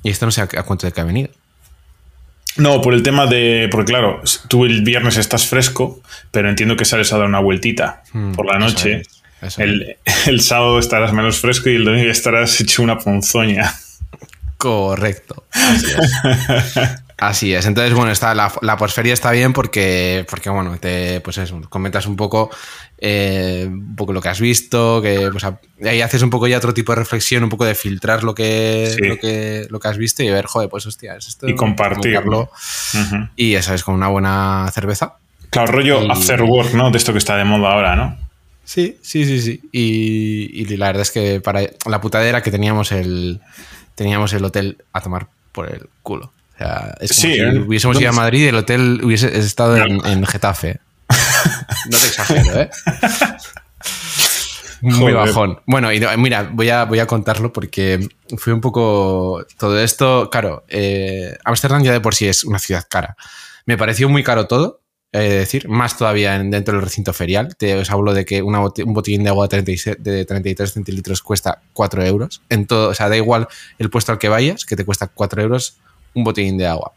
y 0.02 0.10
esto 0.10 0.26
no 0.26 0.32
sé 0.32 0.42
a, 0.42 0.46
cuánto 0.46 0.86
de 0.86 0.92
que 0.92 1.00
ha 1.00 1.04
venido. 1.04 1.30
No, 2.56 2.82
por 2.82 2.94
el 2.94 3.02
tema 3.02 3.26
de. 3.26 3.68
Porque 3.70 3.92
claro, 3.92 4.22
tú 4.48 4.64
el 4.64 4.82
viernes 4.82 5.16
estás 5.16 5.46
fresco, 5.46 6.02
pero 6.30 6.48
entiendo 6.48 6.76
que 6.76 6.84
sales 6.84 7.12
a 7.12 7.18
dar 7.18 7.26
una 7.26 7.40
vueltita 7.40 8.02
hmm, 8.12 8.32
por 8.32 8.46
la 8.46 8.58
noche. 8.58 9.02
El, 9.58 10.40
sábado 10.40 10.78
estarás 10.78 11.12
menos 11.12 11.40
fresco 11.40 11.68
y 11.68 11.74
el 11.74 11.84
domingo 11.84 12.10
estarás 12.10 12.60
hecho 12.60 12.82
una 12.82 12.98
ponzoña. 12.98 13.74
Correcto. 14.56 15.44
Así 15.50 15.86
es. 15.86 16.90
Entonces, 17.30 17.94
bueno, 17.94 18.10
está, 18.10 18.34
la, 18.34 18.52
la 18.62 18.76
posferia 18.76 19.14
está 19.14 19.30
bien 19.30 19.52
porque, 19.52 20.26
porque 20.28 20.50
bueno, 20.50 20.76
te, 20.78 21.20
pues 21.20 21.38
eso, 21.38 21.60
comentas 21.68 22.06
un 22.06 22.16
poco, 22.16 22.50
eh, 22.98 23.66
un 23.68 23.94
poco 23.94 24.12
lo 24.12 24.20
que 24.20 24.28
has 24.28 24.40
visto, 24.40 25.00
que 25.00 25.30
pues, 25.30 25.44
ahí 25.84 26.00
haces 26.00 26.22
un 26.22 26.30
poco 26.30 26.48
ya 26.48 26.58
otro 26.58 26.74
tipo 26.74 26.92
de 26.92 26.96
reflexión, 26.96 27.44
un 27.44 27.50
poco 27.50 27.64
de 27.64 27.74
filtrar 27.74 28.24
lo 28.24 28.34
que, 28.34 28.94
lo 28.98 29.18
que, 29.18 29.66
lo 29.70 29.78
que 29.78 29.88
has 29.88 29.98
visto 29.98 30.22
y 30.22 30.30
ver, 30.30 30.46
joder, 30.46 30.68
pues 30.68 30.84
hostia, 30.86 31.14
es 31.16 31.28
esto. 31.28 31.48
Y 31.48 31.54
compartirlo. 31.54 32.50
Y 33.36 33.54
eso 33.54 33.72
es 33.72 33.84
con 33.84 33.94
una 33.94 34.08
buena 34.08 34.68
cerveza. 34.72 35.14
Claro, 35.50 35.72
rollo 35.72 36.10
after 36.10 36.42
work, 36.42 36.72
¿no? 36.74 36.90
De 36.90 36.98
esto 36.98 37.12
que 37.12 37.18
está 37.18 37.36
de 37.36 37.44
moda 37.44 37.72
ahora, 37.72 37.94
¿no? 37.94 38.16
Sí, 38.64 38.98
sí, 39.02 39.24
sí, 39.26 39.40
sí. 39.40 39.60
Y, 39.70 40.76
la 40.76 40.86
verdad 40.86 41.02
es 41.02 41.10
que 41.10 41.40
para 41.40 41.62
la 41.86 42.00
putadera 42.00 42.42
que 42.42 42.50
teníamos 42.50 42.90
el 42.92 43.40
teníamos 43.94 44.32
el 44.32 44.44
hotel 44.44 44.78
a 44.92 45.00
tomar 45.00 45.28
por 45.52 45.68
el 45.70 45.88
culo. 46.02 46.32
O 46.62 46.64
sea, 46.64 46.94
es 47.00 47.12
como 47.12 47.34
si 47.34 47.40
¿eh? 47.40 47.58
hubiésemos 47.66 48.00
ido 48.00 48.10
a 48.10 48.12
Madrid 48.12 48.44
y 48.44 48.48
el 48.48 48.56
hotel 48.56 49.00
hubiese 49.02 49.36
estado 49.36 49.76
en, 49.76 50.26
Getafe. 50.26 50.80
No 51.90 51.98
te 51.98 52.06
exagero, 52.06 52.60
¿eh? 52.60 52.70
Muy 54.82 55.12
bajón. 55.12 55.60
Bueno, 55.66 55.92
y 55.92 56.00
mira, 56.18 56.48
voy 56.52 56.70
a, 56.70 56.84
voy 56.84 57.00
a 57.00 57.06
contarlo 57.06 57.52
porque 57.52 58.08
fue 58.36 58.52
un 58.52 58.60
poco 58.60 59.44
todo 59.58 59.80
esto. 59.80 60.28
Claro, 60.30 60.64
eh, 60.68 61.36
Ámsterdam 61.44 61.82
ya 61.82 61.92
de 61.92 62.00
por 62.00 62.14
sí 62.14 62.28
es 62.28 62.44
una 62.44 62.58
ciudad 62.58 62.84
cara. 62.88 63.16
Me 63.66 63.76
pareció 63.76 64.08
muy 64.08 64.22
caro 64.22 64.46
todo. 64.46 64.80
decir, 65.12 65.68
más 65.68 65.98
todavía 65.98 66.38
dentro 66.38 66.74
del 66.74 66.82
recinto 66.82 67.12
ferial. 67.12 67.56
Te 67.56 67.74
os 67.74 67.90
hablo 67.90 68.14
de 68.14 68.24
que 68.24 68.42
un 68.42 68.94
botellín 68.94 69.24
de 69.24 69.30
agua 69.30 69.48
de, 69.48 69.96
de 69.98 70.24
33 70.24 70.72
centilitros 70.72 71.22
cuesta 71.22 71.62
4 71.72 72.04
euros. 72.04 72.42
En 72.48 72.66
todo, 72.66 72.90
o 72.90 72.94
sea, 72.94 73.08
da 73.08 73.16
igual 73.16 73.48
el 73.78 73.90
puesto 73.90 74.12
al 74.12 74.18
que 74.18 74.28
vayas, 74.28 74.64
que 74.64 74.76
te 74.76 74.84
cuesta 74.84 75.08
4 75.08 75.42
euros 75.42 75.78
un 76.14 76.24
botellín 76.24 76.58
de 76.58 76.66
agua. 76.66 76.92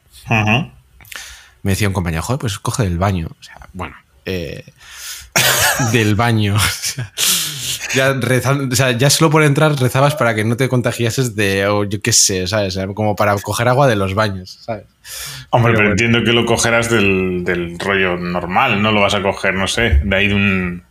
Me 1.61 1.71
decía 1.71 1.87
un 1.87 1.93
compañero, 1.93 2.23
joder, 2.23 2.39
pues 2.39 2.59
coge 2.59 2.83
del 2.83 2.97
baño. 2.97 3.27
O 3.29 3.43
sea, 3.43 3.67
bueno, 3.73 3.95
eh, 4.25 4.63
del 5.91 6.15
baño. 6.15 6.55
ya, 7.95 8.13
rezando, 8.13 8.73
o 8.73 8.75
sea, 8.75 8.91
ya 8.91 9.09
solo 9.09 9.31
por 9.31 9.43
entrar 9.43 9.75
rezabas 9.79 10.15
para 10.15 10.35
que 10.35 10.43
no 10.43 10.57
te 10.57 10.69
contagiases 10.69 11.35
de, 11.35 11.67
o 11.67 11.83
yo 11.83 12.01
qué 12.01 12.11
sé, 12.11 12.47
¿sabes? 12.47 12.77
Como 12.93 13.15
para 13.15 13.35
coger 13.37 13.67
agua 13.67 13.87
de 13.87 13.95
los 13.95 14.13
baños, 14.13 14.59
¿sabes? 14.61 14.85
Hombre, 15.49 15.73
pero, 15.75 15.91
entiendo 15.91 16.23
que 16.23 16.33
lo 16.33 16.45
cogerás 16.45 16.89
del, 16.89 17.77
rollo 17.79 18.17
normal, 18.17 18.81
no 18.81 18.91
lo 18.91 19.01
vas 19.01 19.13
a 19.13 19.21
coger, 19.21 19.53
no 19.53 19.67
sé, 19.67 20.01
de 20.03 20.15
ahí 20.15 20.27
de 20.27 20.35
un, 20.35 20.83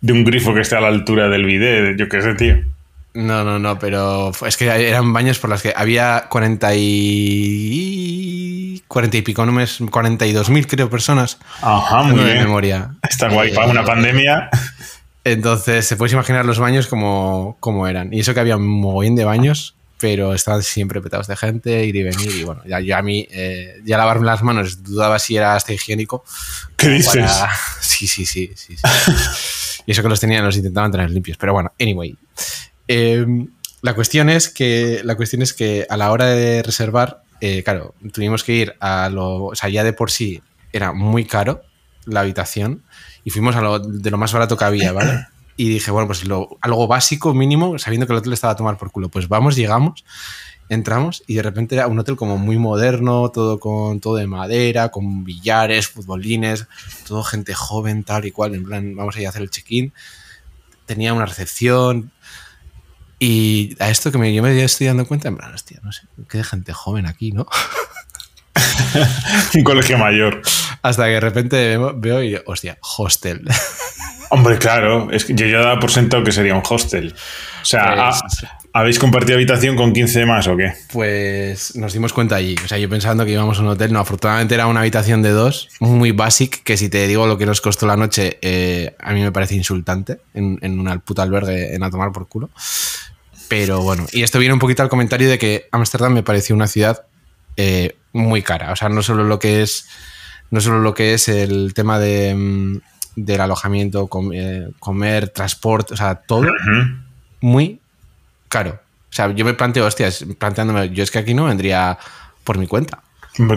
de 0.00 0.12
un 0.12 0.24
grifo 0.24 0.54
que 0.54 0.60
esté 0.60 0.76
a 0.76 0.80
la 0.80 0.88
altura 0.88 1.28
del 1.28 1.44
bidet, 1.44 1.96
yo 1.96 2.08
qué 2.08 2.20
sé, 2.20 2.34
tío. 2.34 2.73
No, 3.14 3.44
no, 3.44 3.60
no, 3.60 3.78
pero 3.78 4.32
es 4.44 4.56
que 4.56 4.66
eran 4.66 5.12
baños 5.12 5.38
por 5.38 5.48
las 5.48 5.62
que 5.62 5.72
había 5.74 6.26
40 6.28 6.74
y, 6.74 7.54
40 8.88 9.16
y 9.16 9.22
pico, 9.22 9.46
no 9.46 9.52
me, 9.52 9.64
42 9.66 10.50
mil 10.50 10.66
creo 10.66 10.90
personas. 10.90 11.38
Ajá, 11.62 12.02
muy 12.02 12.24
bien. 12.24 12.38
memoria. 12.38 12.96
Está 13.08 13.28
guay, 13.28 13.54
para 13.54 13.68
una 13.68 13.82
eh, 13.82 13.86
pandemia. 13.86 14.50
Entonces, 15.22 15.86
se 15.86 15.94
puedes 15.96 16.12
imaginar 16.12 16.44
los 16.44 16.58
baños 16.58 16.88
como, 16.88 17.56
como 17.60 17.86
eran. 17.86 18.12
Y 18.12 18.18
eso 18.18 18.34
que 18.34 18.40
había 18.40 18.56
un 18.56 18.66
mogollón 18.66 19.14
de 19.14 19.24
baños, 19.24 19.76
pero 19.98 20.34
estaban 20.34 20.64
siempre 20.64 21.00
petados 21.00 21.28
de 21.28 21.36
gente, 21.36 21.84
ir 21.84 21.94
y 21.94 22.02
venir. 22.02 22.32
Y 22.32 22.42
bueno, 22.42 22.62
ya, 22.66 22.80
yo 22.80 22.96
a 22.96 23.02
mí, 23.02 23.28
eh, 23.30 23.80
ya 23.84 23.96
lavarme 23.96 24.26
las 24.26 24.42
manos, 24.42 24.82
dudaba 24.82 25.20
si 25.20 25.36
era 25.36 25.54
hasta 25.54 25.72
higiénico. 25.72 26.24
¿Qué 26.76 26.88
dices? 26.88 27.30
Sí, 27.80 28.08
sí, 28.08 28.26
sí, 28.26 28.50
sí, 28.56 28.74
y 29.86 29.92
eso 29.92 30.02
que 30.02 30.08
los 30.08 30.18
tenían, 30.18 30.44
los 30.44 30.56
intentaban 30.56 30.90
tener 30.90 31.10
limpios. 31.10 31.36
Pero 31.36 31.52
bueno, 31.52 31.72
anyway. 31.78 32.16
Em, 32.88 33.48
la, 33.82 33.94
cuestión 33.94 34.28
es 34.28 34.48
que, 34.48 35.00
la 35.04 35.16
cuestión 35.16 35.42
es 35.42 35.52
que 35.52 35.86
a 35.88 35.96
la 35.96 36.12
hora 36.12 36.26
de 36.26 36.62
reservar, 36.62 37.22
eh, 37.40 37.62
claro, 37.62 37.94
tuvimos 38.12 38.44
que 38.44 38.54
ir 38.54 38.74
a 38.80 39.08
lo. 39.08 39.44
O 39.46 39.54
sea, 39.54 39.68
ya 39.68 39.84
de 39.84 39.92
por 39.92 40.10
sí 40.10 40.42
era 40.72 40.92
muy 40.92 41.24
caro 41.24 41.62
la 42.06 42.20
habitación 42.20 42.82
y 43.24 43.30
fuimos 43.30 43.56
a 43.56 43.62
lo 43.62 43.78
de 43.78 44.10
lo 44.10 44.18
más 44.18 44.32
barato 44.32 44.56
que 44.56 44.64
había, 44.64 44.92
¿vale? 44.92 45.26
Y 45.56 45.68
dije, 45.68 45.92
bueno, 45.92 46.08
pues 46.08 46.24
lo, 46.24 46.58
algo 46.62 46.88
básico, 46.88 47.32
mínimo, 47.32 47.78
sabiendo 47.78 48.08
que 48.08 48.12
el 48.12 48.18
hotel 48.18 48.32
estaba 48.32 48.54
a 48.54 48.56
tomar 48.56 48.76
por 48.76 48.90
culo. 48.90 49.08
Pues 49.08 49.28
vamos, 49.28 49.54
llegamos, 49.54 50.04
entramos 50.68 51.22
y 51.28 51.34
de 51.34 51.42
repente 51.42 51.76
era 51.76 51.86
un 51.86 51.96
hotel 51.96 52.16
como 52.16 52.38
muy 52.38 52.58
moderno, 52.58 53.30
todo 53.30 53.60
con 53.60 54.00
todo 54.00 54.16
de 54.16 54.26
madera, 54.26 54.88
con 54.88 55.22
billares, 55.22 55.86
futbolines, 55.86 56.66
todo 57.06 57.22
gente 57.22 57.54
joven, 57.54 58.02
tal 58.02 58.24
y 58.24 58.32
cual, 58.32 58.56
en 58.56 58.64
plan, 58.64 58.96
vamos 58.96 59.14
a 59.14 59.20
ir 59.20 59.26
a 59.26 59.30
hacer 59.30 59.42
el 59.42 59.50
check-in. 59.50 59.92
Tenía 60.86 61.14
una 61.14 61.26
recepción, 61.26 62.10
y 63.18 63.76
a 63.80 63.90
esto 63.90 64.10
que 64.12 64.18
me, 64.18 64.34
yo 64.34 64.42
me 64.42 64.62
estoy 64.62 64.86
dando 64.86 65.06
cuenta, 65.06 65.28
en 65.28 65.36
plan, 65.36 65.54
hostia, 65.54 65.80
no 65.82 65.92
sé, 65.92 66.02
qué 66.28 66.38
de 66.38 66.44
gente 66.44 66.72
joven 66.72 67.06
aquí, 67.06 67.32
¿no? 67.32 67.46
un 69.54 69.64
colegio 69.64 69.98
mayor. 69.98 70.42
Hasta 70.82 71.04
que 71.04 71.10
de 71.12 71.20
repente 71.20 71.78
veo, 71.96 72.22
y, 72.22 72.40
hostia, 72.46 72.78
hostel. 72.98 73.42
Hombre, 74.30 74.58
claro, 74.58 75.10
es 75.10 75.24
que 75.24 75.34
yo 75.34 75.46
ya 75.46 75.60
daba 75.60 75.78
por 75.78 75.90
sentado 75.90 76.24
que 76.24 76.32
sería 76.32 76.54
un 76.54 76.62
hostel. 76.68 77.14
O 77.62 77.64
sea, 77.64 78.12
pues, 78.20 78.46
¿habéis 78.74 78.98
compartido 78.98 79.36
habitación 79.36 79.76
con 79.76 79.92
15 79.92 80.26
más 80.26 80.48
o 80.48 80.56
qué? 80.56 80.72
Pues 80.92 81.76
nos 81.76 81.92
dimos 81.92 82.12
cuenta 82.12 82.34
allí. 82.34 82.56
O 82.62 82.68
sea, 82.68 82.76
yo 82.76 82.90
pensando 82.90 83.24
que 83.24 83.30
íbamos 83.30 83.58
a 83.58 83.62
un 83.62 83.68
hotel, 83.68 83.92
no, 83.92 84.00
afortunadamente 84.00 84.54
era 84.54 84.66
una 84.66 84.80
habitación 84.80 85.22
de 85.22 85.30
dos, 85.30 85.68
muy 85.78 86.10
basic, 86.10 86.62
que 86.64 86.76
si 86.76 86.88
te 86.88 87.06
digo 87.06 87.26
lo 87.26 87.38
que 87.38 87.46
nos 87.46 87.60
costó 87.60 87.86
la 87.86 87.96
noche, 87.96 88.38
eh, 88.42 88.94
a 88.98 89.12
mí 89.12 89.22
me 89.22 89.30
parece 89.30 89.54
insultante 89.54 90.18
en, 90.34 90.58
en 90.60 90.80
un 90.80 91.00
puta 91.00 91.22
albergue 91.22 91.74
en 91.74 91.84
a 91.84 91.90
tomar 91.90 92.10
por 92.10 92.26
culo. 92.26 92.50
Pero 93.48 93.80
bueno, 93.80 94.06
y 94.12 94.22
esto 94.24 94.40
viene 94.40 94.54
un 94.54 94.60
poquito 94.60 94.82
al 94.82 94.88
comentario 94.88 95.28
de 95.28 95.38
que 95.38 95.68
Ámsterdam 95.70 96.12
me 96.12 96.24
pareció 96.24 96.56
una 96.56 96.66
ciudad 96.66 97.06
eh, 97.56 97.96
muy 98.12 98.42
cara. 98.42 98.72
O 98.72 98.76
sea, 98.76 98.88
no 98.88 99.02
solo 99.02 99.22
lo 99.22 99.38
que 99.38 99.62
es. 99.62 99.88
No 100.50 100.60
solo 100.60 100.80
lo 100.80 100.94
que 100.94 101.14
es 101.14 101.28
el 101.28 101.74
tema 101.74 101.98
de, 101.98 102.34
mm, 102.34 102.78
del 103.16 103.40
alojamiento, 103.40 104.08
eh, 104.32 104.68
comer, 104.78 105.28
transporte, 105.28 105.94
o 105.94 105.96
sea, 105.96 106.16
todo 106.16 106.46
muy 107.40 107.80
caro. 108.54 108.78
O 109.10 109.16
sea, 109.16 109.34
yo 109.34 109.44
me 109.44 109.54
planteo, 109.54 109.84
hostias, 109.84 110.24
planteándome, 110.38 110.90
yo 110.90 111.02
es 111.02 111.10
que 111.10 111.18
aquí 111.18 111.34
no 111.34 111.46
vendría 111.46 111.98
por 112.44 112.56
mi 112.56 112.68
cuenta. 112.68 113.02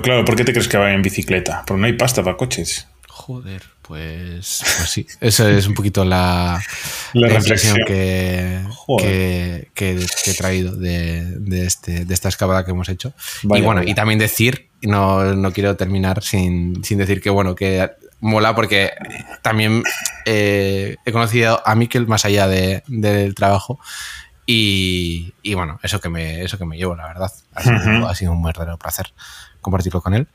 claro, 0.02 0.26
¿por 0.26 0.36
qué 0.36 0.44
te 0.44 0.54
crees 0.54 0.68
que 0.68 0.78
va 0.78 0.92
en 0.92 1.04
bicicleta? 1.04 1.64
Porque 1.68 1.80
no 1.80 1.86
hay 1.86 1.94
pasta 1.94 2.24
para 2.24 2.36
coches. 2.36 2.88
Joder, 3.08 3.62
pues, 3.84 4.64
pues 4.78 4.90
sí. 4.90 5.06
Esa 5.22 5.52
es 5.52 5.68
un 5.68 5.76
poquito 5.76 6.04
la, 6.04 6.60
reflexión 7.14 7.78
que, 7.86 8.64
que, 9.76 10.06
he 10.26 10.34
traído 10.34 10.76
de, 10.76 11.66
este, 11.66 12.06
de 12.06 12.14
esta 12.14 12.30
excavada 12.30 12.66
que 12.66 12.72
hemos 12.72 12.90
hecho. 12.90 13.14
y 13.44 13.62
bueno, 13.62 13.84
y 13.84 13.94
también 13.94 14.18
decir, 14.18 14.70
no, 14.82 15.36
no 15.36 15.54
quiero 15.54 15.76
terminar 15.76 16.24
sin, 16.24 16.84
sin, 16.84 16.98
decir 16.98 17.22
que 17.22 17.30
bueno, 17.30 17.54
que 17.54 17.88
mola 18.20 18.56
porque 18.56 18.92
también 19.42 19.84
eh, 20.26 20.96
he 21.06 21.12
conocido 21.12 21.62
a 21.66 21.76
Miquel 21.76 22.08
más 22.08 22.26
allá 22.26 22.48
de, 22.48 22.84
del 22.88 23.36
trabajo. 23.36 23.80
Y, 24.50 25.34
y, 25.44 25.54
bueno, 25.56 25.78
eso 25.84 26.00
que 26.00 26.10
me, 26.10 26.42
eso 26.42 26.58
que 26.58 26.66
me 26.66 26.78
llevo, 26.78 26.96
la 26.96 27.06
verdad. 27.06 27.32
Ha 27.54 27.62
sido, 27.62 28.08
ha 28.08 28.16
sido 28.16 28.32
un 28.32 28.42
verdadero 28.42 28.78
placer 28.78 29.14
compartirlo 29.62 30.02
con 30.02 30.14
él. 30.14 30.28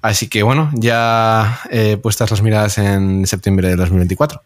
Así 0.00 0.28
que 0.28 0.42
bueno, 0.42 0.70
ya 0.74 1.60
he 1.70 1.96
puestas 1.96 2.30
las 2.30 2.42
miradas 2.42 2.78
en 2.78 3.26
septiembre 3.26 3.68
de 3.68 3.76
2024. 3.76 4.42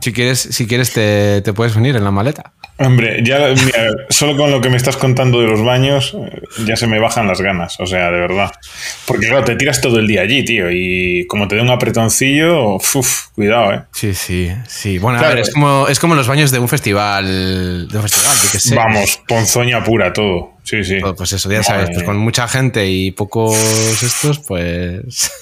Si 0.00 0.12
quieres, 0.12 0.40
si 0.40 0.66
quieres 0.66 0.92
te, 0.92 1.42
puedes 1.54 1.74
venir 1.74 1.96
en 1.96 2.04
la 2.04 2.10
maleta. 2.10 2.52
Hombre, 2.78 3.22
ya 3.24 3.54
solo 4.08 4.36
con 4.36 4.52
lo 4.52 4.60
que 4.60 4.70
me 4.70 4.76
estás 4.76 4.96
contando 4.96 5.40
de 5.40 5.48
los 5.48 5.64
baños, 5.64 6.14
eh, 6.14 6.42
ya 6.64 6.76
se 6.76 6.86
me 6.86 7.00
bajan 7.00 7.26
las 7.26 7.40
ganas, 7.40 7.80
o 7.80 7.86
sea, 7.86 8.10
de 8.12 8.20
verdad. 8.20 8.52
Porque 9.04 9.26
claro, 9.26 9.44
te 9.44 9.56
tiras 9.56 9.80
todo 9.80 9.98
el 9.98 10.06
día 10.06 10.22
allí, 10.22 10.44
tío, 10.44 10.70
y 10.70 11.26
como 11.26 11.48
te 11.48 11.56
dé 11.56 11.62
un 11.62 11.70
apretoncillo, 11.70 12.76
uff, 12.76 13.26
cuidado, 13.34 13.72
eh. 13.72 13.82
Sí, 13.92 14.14
sí, 14.14 14.52
sí. 14.68 14.98
Bueno, 14.98 15.18
a 15.18 15.28
ver, 15.28 15.38
es 15.38 15.50
como, 15.50 15.88
es 15.88 15.98
como 15.98 16.14
los 16.14 16.28
baños 16.28 16.52
de 16.52 16.60
un 16.60 16.68
festival, 16.68 17.88
de 17.88 17.96
un 17.96 18.02
festival, 18.02 18.36
sé. 18.36 18.74
Vamos, 18.76 19.22
ponzoña 19.26 19.82
pura 19.82 20.12
todo. 20.12 20.52
Sí, 20.62 20.84
sí. 20.84 21.00
Pues 21.16 21.32
eso, 21.32 21.50
ya 21.50 21.64
sabes, 21.64 21.90
pues 21.92 22.04
con 22.04 22.16
mucha 22.18 22.46
gente 22.46 22.86
y 22.86 23.10
pocos 23.10 23.56
estos, 24.02 24.38
pues. 24.38 25.32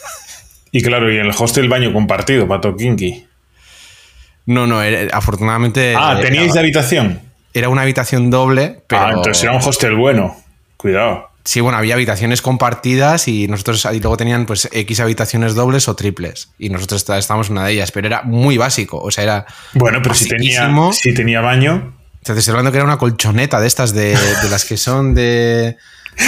Y 0.72 0.82
claro, 0.82 1.12
y 1.12 1.16
el 1.16 1.30
hostel 1.30 1.68
baño 1.68 1.92
compartido, 1.92 2.46
Pato 2.48 2.76
Kinky. 2.76 3.26
No, 4.46 4.66
no, 4.66 4.80
afortunadamente. 5.12 5.94
Ah, 5.96 6.18
¿teníais 6.20 6.54
de 6.54 6.60
habitación? 6.60 7.20
Era 7.52 7.68
una 7.68 7.82
habitación 7.82 8.30
doble, 8.30 8.82
pero. 8.86 9.02
Ah, 9.02 9.10
entonces 9.12 9.42
era 9.42 9.52
un 9.52 9.62
hostel 9.62 9.94
bueno. 9.96 10.36
Cuidado. 10.76 11.30
Sí, 11.46 11.60
bueno, 11.60 11.78
había 11.78 11.94
habitaciones 11.94 12.42
compartidas 12.42 13.28
y 13.28 13.46
nosotros 13.46 13.86
y 13.92 14.00
luego 14.00 14.16
tenían 14.16 14.46
pues 14.46 14.68
X 14.72 14.98
habitaciones 14.98 15.54
dobles 15.54 15.88
o 15.88 15.94
triples. 15.94 16.50
Y 16.58 16.70
nosotros 16.70 17.08
estábamos 17.08 17.48
en 17.48 17.52
una 17.52 17.66
de 17.66 17.72
ellas, 17.72 17.92
pero 17.92 18.08
era 18.08 18.22
muy 18.22 18.58
básico. 18.58 18.98
O 18.98 19.12
sea, 19.12 19.22
era. 19.22 19.46
Bueno, 19.74 20.00
pero 20.02 20.14
si 20.16 20.28
tenía, 20.28 20.68
si 20.92 21.14
tenía 21.14 21.40
baño. 21.40 21.94
Estoy 22.20 22.50
hablando 22.50 22.72
que 22.72 22.78
era 22.78 22.84
una 22.84 22.98
colchoneta 22.98 23.60
de 23.60 23.68
estas, 23.68 23.94
de, 23.94 24.18
las 24.50 24.64
que 24.64 24.76
son 24.76 25.14
de. 25.14 25.76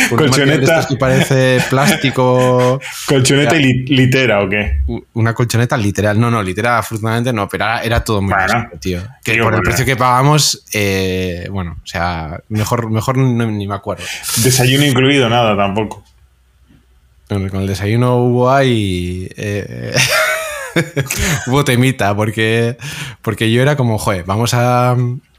Colchoneta. 0.09 0.87
que 0.89 0.97
parece 0.97 1.61
plástico. 1.69 2.81
¿Colchoneta 3.07 3.57
y 3.57 3.85
litera 3.87 4.43
o 4.43 4.49
qué? 4.49 4.81
Una 5.15 5.35
colchoneta 5.35 5.77
literal. 5.77 6.19
No, 6.21 6.31
no, 6.31 6.43
litera 6.43 6.79
afortunadamente 6.79 7.33
no, 7.33 7.49
pero 7.49 7.65
era, 7.83 8.03
todo 8.03 8.23
muy 8.23 8.33
básico, 8.33 8.79
tío. 8.79 9.01
Que 9.25 9.39
por 9.43 9.55
el 9.55 9.63
precio 9.63 9.85
que 9.85 9.97
pagamos, 9.97 10.65
eh, 10.73 11.49
bueno, 11.51 11.79
o 11.83 11.87
sea, 11.87 12.41
mejor, 12.49 12.91
mejor 12.91 13.17
ni 13.17 13.67
me 13.67 13.75
acuerdo. 13.75 14.05
Desayuno 14.43 14.85
incluido, 14.85 15.29
nada 15.29 15.57
tampoco. 15.57 16.05
con 17.29 17.57
el 17.57 17.67
desayuno 17.67 18.17
hubo 18.17 18.51
ahí. 18.51 19.29
Eh, 19.37 19.95
hubo 21.47 21.65
temita, 21.65 22.15
porque, 22.15 22.77
porque 23.23 23.51
yo 23.51 23.63
era 23.63 23.77
como, 23.77 23.99
joder, 23.99 24.25
vamos 24.25 24.55
a, 24.55 24.97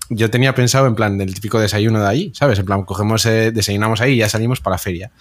yo 0.10 0.30
tenía 0.30 0.54
pensado 0.56 0.88
en 0.88 0.96
plan 0.96 1.18
del 1.18 1.34
típico 1.34 1.60
desayuno 1.60 2.02
de 2.02 2.08
ahí, 2.08 2.32
¿sabes? 2.34 2.60
En 2.60 2.66
plan, 2.66 2.84
cogemos, 2.84 3.26
eh, 3.26 3.52
desayunamos 3.52 4.02
ahí 4.02 4.14
y 4.14 4.18
ya 4.18 4.30
salimos 4.30 4.60
para 4.60 4.76
la 4.76 4.80
feria. 4.80 5.12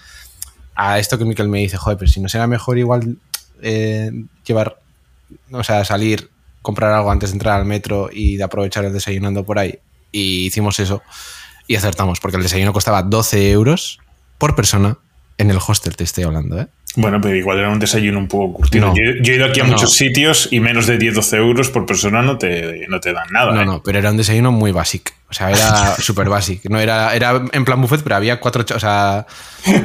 A 0.75 0.99
esto 0.99 1.19
que 1.19 1.25
Miquel 1.25 1.49
me 1.49 1.59
dice, 1.59 1.77
joder, 1.77 1.99
pero 1.99 2.11
si 2.11 2.21
no 2.21 2.29
será 2.29 2.47
mejor 2.47 2.79
igual 2.79 3.19
eh, 3.61 4.11
llevar, 4.47 4.81
o 5.51 5.63
sea, 5.63 5.85
salir, 5.85 6.31
comprar 6.63 6.93
algo 6.93 7.11
antes 7.11 7.31
de 7.31 7.35
entrar 7.35 7.59
al 7.59 7.67
metro 7.67 8.09
y 8.13 8.37
de 8.37 8.45
aprovechar 8.45 8.85
el 8.85 8.93
desayunando 8.93 9.45
por 9.45 9.59
ahí. 9.59 9.79
Y 10.11 10.47
hicimos 10.47 10.79
eso 10.81 11.03
y 11.67 11.77
acertamos, 11.77 12.21
porque 12.21 12.39
el 12.39 12.43
desayuno 12.43 12.73
costaba 12.73 13.03
12 13.03 13.51
euros 13.51 14.01
por 14.39 14.55
persona 14.55 14.99
en 15.37 15.51
el 15.51 15.59
hostel, 15.59 15.97
te 15.97 16.05
estoy 16.05 16.25
hablando, 16.25 16.61
¿eh? 16.61 16.69
Bueno, 16.99 17.21
pero 17.21 17.37
igual 17.37 17.61
era 17.61 17.71
un 17.71 17.79
desayuno 17.79 18.19
un 18.19 18.27
poco 18.27 18.55
curtido. 18.55 18.93
yo, 18.93 19.33
he 19.33 19.37
ido 19.37 19.47
aquí 19.47 19.61
a 19.61 19.65
muchos 19.65 19.95
sitios 19.95 20.49
y 20.51 20.59
menos 20.59 20.89
de 20.89 20.99
10-12 20.99 21.37
euros 21.37 21.71
por 21.71 21.87
persona 21.87 22.23
no 22.23 22.39
te, 22.39 22.87
no 22.89 22.99
te 22.99 23.13
dan 23.13 23.29
nada. 23.31 23.53
No, 23.53 23.63
¿eh? 23.63 23.67
no, 23.67 23.83
pero 23.85 24.01
era 24.01 24.11
un 24.11 24.17
desayuno 24.17 24.51
muy 24.51 24.73
básico. 24.73 25.13
O 25.31 25.33
sea, 25.33 25.51
era 25.51 25.95
súper 25.99 26.29
básico. 26.29 26.69
No 26.69 26.81
era, 26.81 27.15
era 27.15 27.41
en 27.53 27.65
plan 27.65 27.81
buffet, 27.81 28.03
pero 28.03 28.17
había 28.17 28.41
cuatro. 28.41 28.65
O 28.75 28.81
sea, 28.81 29.27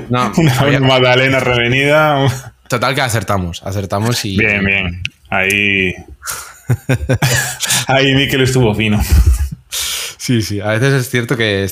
no, 0.09 0.31
una 0.67 0.79
magdalena 0.79 1.39
revenida. 1.39 2.51
Total 2.67 2.95
que 2.95 3.01
acertamos, 3.01 3.61
acertamos 3.63 4.25
y... 4.25 4.35
Bien, 4.35 4.65
bien. 4.65 5.03
Ahí... 5.29 5.93
Ahí 7.87 8.15
Miquel 8.15 8.41
estuvo 8.41 8.73
fino. 8.73 8.99
Sí, 10.17 10.41
sí. 10.41 10.59
A 10.59 10.69
veces 10.69 10.93
es 10.93 11.09
cierto 11.11 11.37
que 11.37 11.63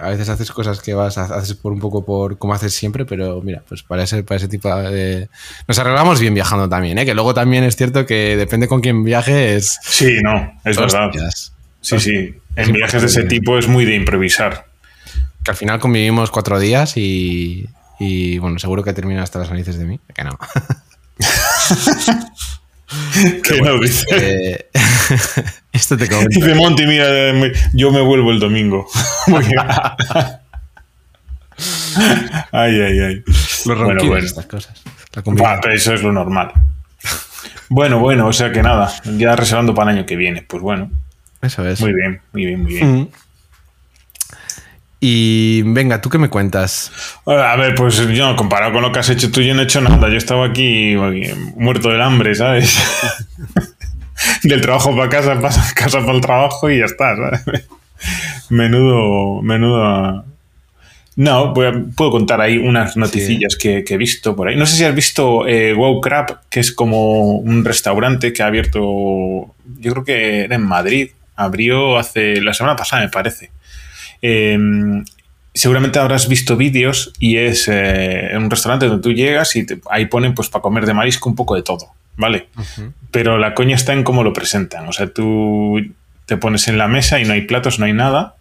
a 0.00 0.08
veces 0.08 0.28
haces 0.28 0.50
cosas 0.50 0.80
que 0.80 0.94
vas, 0.94 1.18
haces 1.18 1.54
por 1.54 1.72
un 1.72 1.80
poco 1.80 2.04
por 2.04 2.38
como 2.38 2.54
haces 2.54 2.74
siempre, 2.74 3.04
pero 3.04 3.40
mira, 3.42 3.62
pues 3.68 3.82
para 3.82 4.02
ese, 4.02 4.22
para 4.22 4.36
ese 4.36 4.48
tipo 4.48 4.74
de... 4.74 5.28
Nos 5.68 5.78
arreglamos 5.78 6.20
bien 6.20 6.34
viajando 6.34 6.68
también, 6.68 6.98
¿eh? 6.98 7.04
que 7.04 7.14
luego 7.14 7.34
también 7.34 7.64
es 7.64 7.76
cierto 7.76 8.06
que 8.06 8.36
depende 8.36 8.68
con 8.68 8.80
quién 8.80 9.04
viajes. 9.04 9.78
Sí, 9.82 10.18
no, 10.22 10.58
es 10.64 10.76
verdad. 10.76 11.10
Sí, 11.80 11.98
sí. 11.98 12.34
En 12.56 12.72
viajes 12.72 13.02
de 13.02 13.08
ese 13.08 13.24
tipo 13.24 13.58
es 13.58 13.68
muy 13.68 13.84
de 13.84 13.94
improvisar. 13.94 14.66
Que 15.44 15.50
al 15.52 15.56
final 15.56 15.78
convivimos 15.80 16.30
cuatro 16.30 16.58
días 16.58 16.96
y, 16.96 17.66
y 17.98 18.38
bueno, 18.38 18.58
seguro 18.58 18.82
que 18.82 18.92
termina 18.92 19.22
hasta 19.22 19.38
las 19.38 19.50
narices 19.50 19.78
de 19.78 19.84
mí. 19.84 20.00
Que 20.14 20.24
no. 20.24 20.38
¿Qué 23.42 23.60
no 23.60 23.78
dice? 23.78 24.04
Eh, 24.10 24.66
esto 25.72 25.96
te 25.96 26.08
comento. 26.08 26.30
Dice 26.30 26.54
Monty, 26.54 26.86
mira, 26.86 27.06
yo 27.72 27.90
me 27.92 28.00
vuelvo 28.00 28.30
el 28.30 28.40
domingo. 28.40 28.88
ay, 32.52 32.80
ay, 32.80 33.00
ay. 33.00 33.22
Los 33.66 33.78
bueno, 33.78 34.04
bueno. 34.04 34.26
estas 34.26 34.46
cosas. 34.46 34.82
eso 35.72 35.94
es 35.94 36.02
lo 36.02 36.12
normal. 36.12 36.52
Bueno, 37.68 38.00
bueno, 38.00 38.26
o 38.26 38.32
sea 38.32 38.50
que 38.50 38.62
nada, 38.62 38.92
ya 39.04 39.36
reservando 39.36 39.74
para 39.74 39.92
el 39.92 39.98
año 39.98 40.06
que 40.06 40.16
viene. 40.16 40.42
Pues 40.42 40.62
bueno. 40.62 40.90
Eso 41.40 41.66
es. 41.66 41.80
Muy 41.80 41.92
bien, 41.94 42.20
muy 42.32 42.46
bien, 42.46 42.62
muy 42.62 42.72
bien. 42.72 42.92
Mm. 42.92 43.08
Y 45.02 45.62
venga, 45.62 46.02
¿tú 46.02 46.10
qué 46.10 46.18
me 46.18 46.28
cuentas? 46.28 46.92
A 47.24 47.56
ver, 47.56 47.74
pues 47.74 47.96
yo, 47.96 48.36
comparado 48.36 48.72
con 48.74 48.82
lo 48.82 48.92
que 48.92 48.98
has 48.98 49.08
hecho 49.08 49.32
tú, 49.32 49.40
yo 49.40 49.54
no 49.54 49.62
he 49.62 49.64
hecho 49.64 49.80
nada. 49.80 50.10
Yo 50.10 50.18
estaba 50.18 50.44
aquí, 50.44 50.94
muerto 51.56 51.88
del 51.88 52.02
hambre, 52.02 52.34
¿sabes? 52.34 52.78
del 54.42 54.60
trabajo 54.60 54.94
para 54.94 55.08
casa, 55.08 55.40
pasa 55.40 55.72
casa 55.74 56.00
para 56.00 56.12
el 56.12 56.20
trabajo 56.20 56.70
y 56.70 56.78
ya 56.78 56.84
está, 56.84 57.16
¿sabes? 57.16 57.66
menudo, 58.50 59.40
menudo. 59.42 60.24
No, 61.16 61.52
puedo 61.54 62.10
contar 62.10 62.40
ahí 62.40 62.58
unas 62.58 62.96
noticillas 62.96 63.56
que, 63.56 63.84
he 63.86 63.96
visto 63.96 64.36
por 64.36 64.48
ahí. 64.48 64.56
No 64.56 64.66
sé 64.66 64.76
si 64.76 64.84
has 64.84 64.94
visto 64.94 65.46
eh, 65.46 65.72
Wow 65.72 66.00
Crab, 66.00 66.40
que 66.48 66.60
es 66.60 66.72
como 66.72 67.36
un 67.36 67.64
restaurante 67.64 68.32
que 68.32 68.42
ha 68.42 68.46
abierto, 68.46 68.80
yo 68.80 69.92
creo 69.92 70.04
que 70.04 70.44
era 70.44 70.56
en 70.56 70.62
Madrid, 70.62 71.10
abrió 71.36 71.98
hace 71.98 72.40
la 72.40 72.54
semana 72.54 72.76
pasada, 72.76 73.02
me 73.02 73.08
parece. 73.08 73.50
Em, 74.22 75.04
seguramente 75.54 75.98
habrás 75.98 76.28
visto 76.28 76.56
vídeos 76.56 77.12
y 77.18 77.36
es 77.36 77.68
eh, 77.68 78.32
en 78.32 78.44
un 78.44 78.50
restaurante 78.50 78.86
donde 78.86 79.02
tú 79.02 79.12
llegas 79.12 79.56
y 79.56 79.66
ahí 79.90 80.06
ponen 80.06 80.34
pues 80.34 80.48
para 80.48 80.62
comer 80.62 80.86
de 80.86 80.94
marisco 80.94 81.28
un 81.28 81.36
poco 81.36 81.56
de 81.56 81.62
todo, 81.62 81.92
¿vale? 82.16 82.48
Pero 83.10 83.38
la 83.38 83.54
coña 83.54 83.74
está 83.74 83.92
en 83.92 84.04
cómo 84.04 84.22
lo 84.22 84.32
presentan. 84.32 84.88
O 84.88 84.92
sea, 84.92 85.12
tú 85.12 85.80
te 86.26 86.36
pones 86.36 86.68
en 86.68 86.78
la 86.78 86.88
mesa 86.88 87.20
y 87.20 87.24
no 87.24 87.32
hay 87.32 87.42
platos, 87.42 87.78
no 87.78 87.86
hay 87.86 87.92
nada 87.92 88.36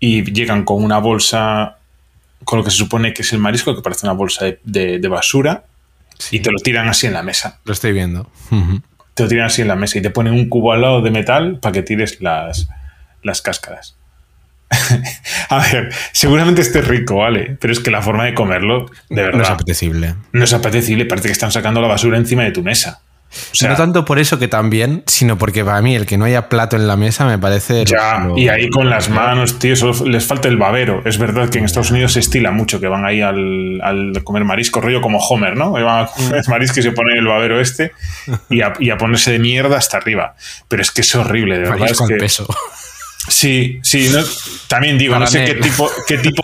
y 0.00 0.30
llegan 0.32 0.64
con 0.64 0.82
una 0.82 0.98
bolsa 0.98 1.78
con 2.44 2.58
lo 2.58 2.64
que 2.64 2.70
se 2.70 2.76
supone 2.76 3.12
que 3.12 3.22
es 3.22 3.32
el 3.32 3.38
marisco, 3.38 3.74
que 3.74 3.82
parece 3.82 4.06
una 4.06 4.12
bolsa 4.12 4.46
de, 4.62 5.08
basura 5.08 5.64
y 6.30 6.40
te 6.40 6.50
lo 6.50 6.58
tiran 6.58 6.88
así 6.88 7.06
en 7.06 7.12
la 7.12 7.22
mesa. 7.22 7.60
Lo 7.64 7.72
estoy 7.72 7.92
viendo. 7.92 8.30
Te 9.14 9.22
lo 9.22 9.28
tiran 9.28 9.46
así 9.46 9.62
en 9.62 9.68
la 9.68 9.76
mesa 9.76 9.98
y 9.98 10.02
te 10.02 10.10
ponen 10.10 10.34
un 10.34 10.48
cubo 10.48 10.72
al 10.72 10.82
lado 10.82 11.02
de 11.02 11.10
metal 11.10 11.58
para 11.58 11.72
que 11.72 11.82
tires 11.82 12.20
las, 12.20 12.68
las 13.22 13.42
cáscaras. 13.42 13.96
a 15.48 15.58
ver, 15.58 15.92
seguramente 16.12 16.60
esté 16.60 16.80
rico, 16.80 17.16
¿vale? 17.16 17.56
Pero 17.60 17.72
es 17.72 17.80
que 17.80 17.90
la 17.90 18.02
forma 18.02 18.24
de 18.24 18.34
comerlo, 18.34 18.86
de 19.08 19.22
verdad. 19.22 19.38
No 19.38 19.44
es 19.44 19.50
apetecible. 19.50 20.14
No 20.32 20.44
es 20.44 20.52
apetecible, 20.52 21.04
parece 21.04 21.28
que 21.28 21.32
están 21.32 21.52
sacando 21.52 21.80
la 21.80 21.88
basura 21.88 22.16
encima 22.18 22.42
de 22.42 22.50
tu 22.50 22.62
mesa. 22.62 23.00
no 23.62 23.76
tanto 23.76 24.04
por 24.04 24.18
eso 24.18 24.38
que 24.40 24.48
también, 24.48 25.04
sino 25.06 25.38
porque 25.38 25.64
para 25.64 25.80
mí 25.82 25.94
el 25.94 26.04
que 26.04 26.18
no 26.18 26.24
haya 26.24 26.48
plato 26.48 26.74
en 26.74 26.88
la 26.88 26.96
mesa 26.96 27.26
me 27.26 27.38
parece. 27.38 27.84
Ya, 27.84 28.28
y 28.34 28.48
ahí 28.48 28.68
con 28.68 28.90
las 28.90 29.08
manos, 29.08 29.60
tío, 29.60 29.74
les 30.04 30.26
falta 30.26 30.48
el 30.48 30.56
babero. 30.56 31.02
Es 31.04 31.18
verdad 31.18 31.48
que 31.48 31.58
en 31.58 31.64
Estados 31.64 31.92
Unidos 31.92 32.14
se 32.14 32.20
estila 32.20 32.50
mucho 32.50 32.80
que 32.80 32.88
van 32.88 33.04
ahí 33.04 33.22
al, 33.22 34.20
comer 34.24 34.44
marisco, 34.44 34.80
rollo 34.80 35.00
como 35.00 35.18
Homer, 35.18 35.56
¿no? 35.56 35.72
Van 35.72 36.04
a 36.04 36.06
comer 36.08 36.42
mm. 36.44 36.50
marisco 36.50 36.80
y 36.80 36.82
se 36.82 36.90
pone 36.90 37.16
el 37.16 37.26
babero 37.26 37.60
este 37.60 37.92
y 38.50 38.62
a, 38.62 38.98
ponerse 38.98 39.30
de 39.30 39.38
mierda 39.38 39.76
hasta 39.76 39.96
arriba. 39.96 40.34
Pero 40.66 40.82
es 40.82 40.90
que 40.90 41.02
es 41.02 41.14
horrible, 41.14 41.58
de 41.58 41.68
verdad. 41.70 41.88
Es 41.88 42.00
que, 42.00 42.16
peso. 42.16 42.48
Sí, 43.28 43.80
sí, 43.82 44.10
también 44.68 44.98
digo, 44.98 45.18
no 45.18 45.26
sé 45.26 45.44
qué 45.44 45.54
tipo, 45.54 45.90
qué 46.06 46.18
tipo 46.18 46.42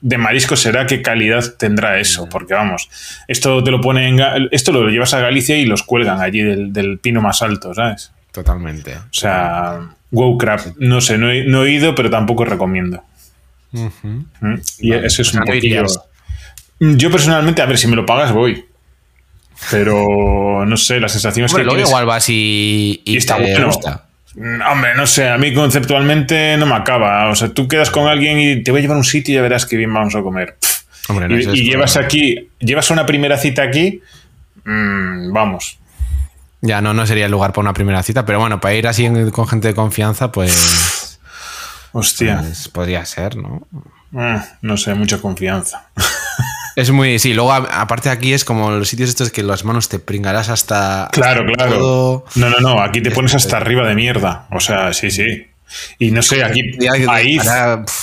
de, 0.00 0.18
marisco 0.18 0.56
será, 0.56 0.86
qué 0.86 1.00
calidad 1.00 1.54
tendrá 1.56 2.00
eso, 2.00 2.28
porque 2.28 2.54
vamos, 2.54 2.88
esto 3.28 3.62
te 3.62 3.70
lo 3.70 3.80
ponen, 3.80 4.20
esto 4.50 4.72
lo 4.72 4.88
llevas 4.88 5.14
a 5.14 5.20
Galicia 5.20 5.56
y 5.56 5.64
los 5.64 5.82
cuelgan 5.82 6.20
allí 6.20 6.42
del, 6.42 6.98
pino 6.98 7.22
más 7.22 7.42
alto, 7.42 7.72
¿sabes? 7.74 8.12
Totalmente. 8.32 8.96
O 8.96 9.12
sea, 9.12 9.80
wow 10.10 10.36
crap, 10.36 10.60
no 10.78 11.00
sé, 11.00 11.18
no 11.18 11.30
he, 11.30 11.70
ido, 11.70 11.94
pero 11.94 12.10
tampoco 12.10 12.44
recomiendo. 12.44 13.02
¿Mm? 13.72 14.54
Y 14.80 14.92
eso 14.92 15.22
es 15.22 15.34
un 15.34 15.44
poquillo... 15.44 15.84
Yo 16.80 17.10
personalmente, 17.10 17.62
a 17.62 17.66
ver, 17.66 17.78
si 17.78 17.86
me 17.86 17.96
lo 17.96 18.04
pagas, 18.04 18.32
voy. 18.32 18.64
Pero 19.70 20.66
no 20.66 20.76
sé, 20.76 21.00
la 21.00 21.08
sensación 21.08 21.46
es 21.46 21.54
que. 21.54 21.62
Luego 21.62 21.80
igual 21.80 22.06
vas 22.06 22.28
y, 22.28 23.00
y, 23.04 23.16
está 23.16 23.36
bueno. 23.38 23.68
Mm, 23.68 24.13
hombre, 24.36 24.94
no 24.96 25.06
sé, 25.06 25.28
a 25.28 25.38
mí 25.38 25.52
conceptualmente 25.54 26.56
no 26.56 26.66
me 26.66 26.74
acaba. 26.74 27.28
O 27.28 27.34
sea, 27.34 27.48
tú 27.48 27.68
quedas 27.68 27.90
con 27.90 28.08
alguien 28.08 28.38
y 28.38 28.62
te 28.62 28.70
voy 28.70 28.80
a 28.80 28.82
llevar 28.82 28.96
a 28.96 28.98
un 28.98 29.04
sitio 29.04 29.32
y 29.32 29.36
ya 29.36 29.42
verás 29.42 29.66
que 29.66 29.76
bien 29.76 29.92
vamos 29.92 30.14
a 30.14 30.22
comer. 30.22 30.56
y, 31.30 31.64
llevas 31.64 31.96
aquí, 31.96 32.50
llevas 32.58 32.90
una 32.90 33.06
primera 33.06 33.36
cita 33.36 33.62
aquí, 33.62 34.02
mm, 34.64 35.32
vamos. 35.32 35.78
Ya 36.60 36.80
no, 36.80 36.94
no 36.94 37.06
sería 37.06 37.26
el 37.26 37.30
lugar 37.30 37.52
para 37.52 37.60
una 37.60 37.74
primera 37.74 38.02
cita, 38.02 38.24
pero 38.24 38.40
bueno, 38.40 38.58
para 38.60 38.74
ir 38.74 38.88
así 38.88 39.06
con 39.32 39.46
gente 39.46 39.68
de 39.68 39.74
confianza, 39.74 40.32
pues. 40.32 41.20
Hostia. 41.92 42.40
Pues 42.40 42.68
podría 42.68 43.04
ser, 43.04 43.36
¿no? 43.36 43.68
Eh, 44.16 44.40
no 44.62 44.76
sé, 44.76 44.94
mucha 44.94 45.18
confianza. 45.18 45.90
Es 46.76 46.90
muy, 46.90 47.18
sí, 47.18 47.34
luego 47.34 47.52
aparte 47.52 48.10
aquí 48.10 48.32
es 48.32 48.44
como 48.44 48.70
los 48.70 48.88
sitios 48.88 49.08
estos 49.08 49.30
que 49.30 49.42
las 49.42 49.64
manos 49.64 49.88
te 49.88 49.98
pringarás 49.98 50.48
hasta... 50.48 51.08
Claro, 51.12 51.44
claro. 51.52 52.24
No, 52.34 52.50
no, 52.50 52.58
no, 52.60 52.80
aquí 52.80 53.00
te 53.00 53.10
pones 53.10 53.34
hasta 53.34 53.56
arriba 53.56 53.86
de 53.86 53.94
mierda. 53.94 54.48
O 54.50 54.60
sea, 54.60 54.92
sí, 54.92 55.10
sí. 55.10 55.46
Y 55.98 56.10
no 56.10 56.22
sé, 56.22 56.44
aquí 56.44 56.62
maíz. 57.06 57.42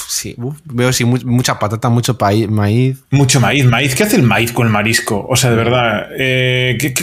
sí, 0.07 0.35
veo 0.65 0.91
sí, 0.91 1.05
mucha 1.05 1.59
patata, 1.59 1.89
mucho 1.89 2.17
maíz. 2.49 2.99
Mucho 3.09 3.39
maíz. 3.39 3.65
Maíz, 3.65 3.95
¿qué 3.95 4.03
hace 4.03 4.17
el 4.17 4.23
maíz 4.23 4.51
con 4.51 4.67
el 4.67 4.73
marisco? 4.73 5.25
O 5.29 5.35
sea, 5.35 5.51
de 5.51 5.55
verdad, 5.55 6.07
eh, 6.17 6.77
¿qué, 6.79 6.93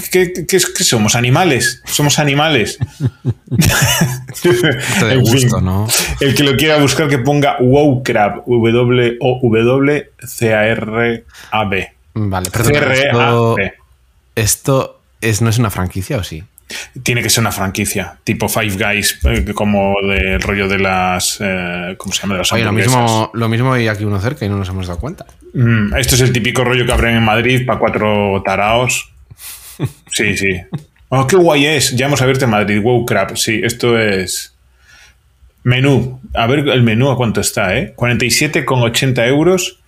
qué, 0.47 0.61
somos? 0.61 1.15
¿Animales? 1.15 1.83
Somos 1.87 2.19
animales. 2.19 2.79
de 3.51 5.17
gusto, 5.17 5.61
¿no? 5.61 5.89
El 6.21 6.35
que 6.35 6.43
lo 6.43 6.57
quiera 6.57 6.79
buscar 6.79 7.09
que 7.09 7.19
ponga 7.19 7.57
wow 7.61 8.03
crab, 8.03 8.45
W 8.47 9.17
O 9.21 9.41
W 9.43 10.11
C 10.27 10.55
A 10.55 10.67
R 10.67 11.25
A 11.51 11.65
B. 11.65 11.93
Vale, 12.15 12.51
perdón. 12.51 13.57
Esto, 14.35 15.01
es, 15.21 15.43
no 15.43 15.51
es 15.51 15.59
una 15.59 15.71
franquicia 15.71 16.17
o 16.19 16.25
sí? 16.25 16.45
Tiene 17.03 17.23
que 17.23 17.31
ser 17.31 17.43
una 17.43 17.53
franquicia, 17.53 18.19
tipo 18.25 18.49
Five 18.49 18.77
Guys, 18.77 19.19
eh, 19.25 19.53
como 19.55 19.95
del 20.03 20.41
rollo 20.41 20.69
de 20.69 20.79
las. 20.79 21.39
Eh, 21.41 21.95
¿Cómo 21.97 22.13
se 22.13 22.23
llama? 22.23 22.35
De 22.35 22.39
las 22.39 22.53
Oye, 22.53 22.65
lo 22.65 22.73
mismo, 22.73 23.31
lo 23.33 23.49
mismo 23.49 23.73
hay 23.73 23.89
aquí 23.89 24.05
uno 24.05 24.21
cerca 24.21 24.45
y 24.45 24.49
no 24.49 24.57
nos 24.57 24.69
hemos 24.69 24.87
dado 24.87 25.01
cuenta. 25.01 25.27
Mm, 25.55 25.97
esto 25.97 26.15
es 26.15 26.21
el 26.21 26.33
típico 26.33 26.65
rollo 26.65 26.85
que 26.85 26.93
abren 26.93 27.17
en 27.17 27.25
Madrid 27.25 27.65
para 27.67 27.79
cuatro 27.79 28.43
taraos. 28.45 29.13
Sí, 30.11 30.37
sí. 30.37 30.61
Oh, 31.09 31.27
qué 31.27 31.37
guay 31.37 31.67
es. 31.67 31.97
Ya 31.97 32.07
hemos 32.07 32.21
abierto 32.21 32.47
en 32.47 32.51
Madrid. 32.51 32.83
Wow, 32.83 33.07
crap. 33.07 33.37
Sí, 33.37 33.61
esto 33.63 33.97
es. 33.97 34.57
Menú. 35.63 36.21
A 36.35 36.49
ver 36.49 36.61
el 36.69 36.83
menú 36.83 37.11
a 37.11 37.17
cuánto 37.17 37.41
está, 37.41 37.77
¿eh? 37.77 37.95
47,80 37.97 39.29
euros. 39.29 39.79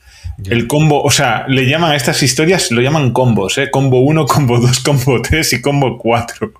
El 0.48 0.66
combo, 0.66 1.02
o 1.02 1.10
sea, 1.10 1.44
le 1.48 1.68
llaman 1.68 1.92
a 1.92 1.96
estas 1.96 2.22
historias, 2.22 2.70
lo 2.70 2.80
llaman 2.80 3.12
combos, 3.12 3.58
¿eh? 3.58 3.70
Combo 3.70 4.00
1, 4.00 4.26
combo 4.26 4.58
2, 4.58 4.80
combo 4.80 5.20
3 5.20 5.52
y 5.54 5.60
combo 5.60 5.98
4. 5.98 6.52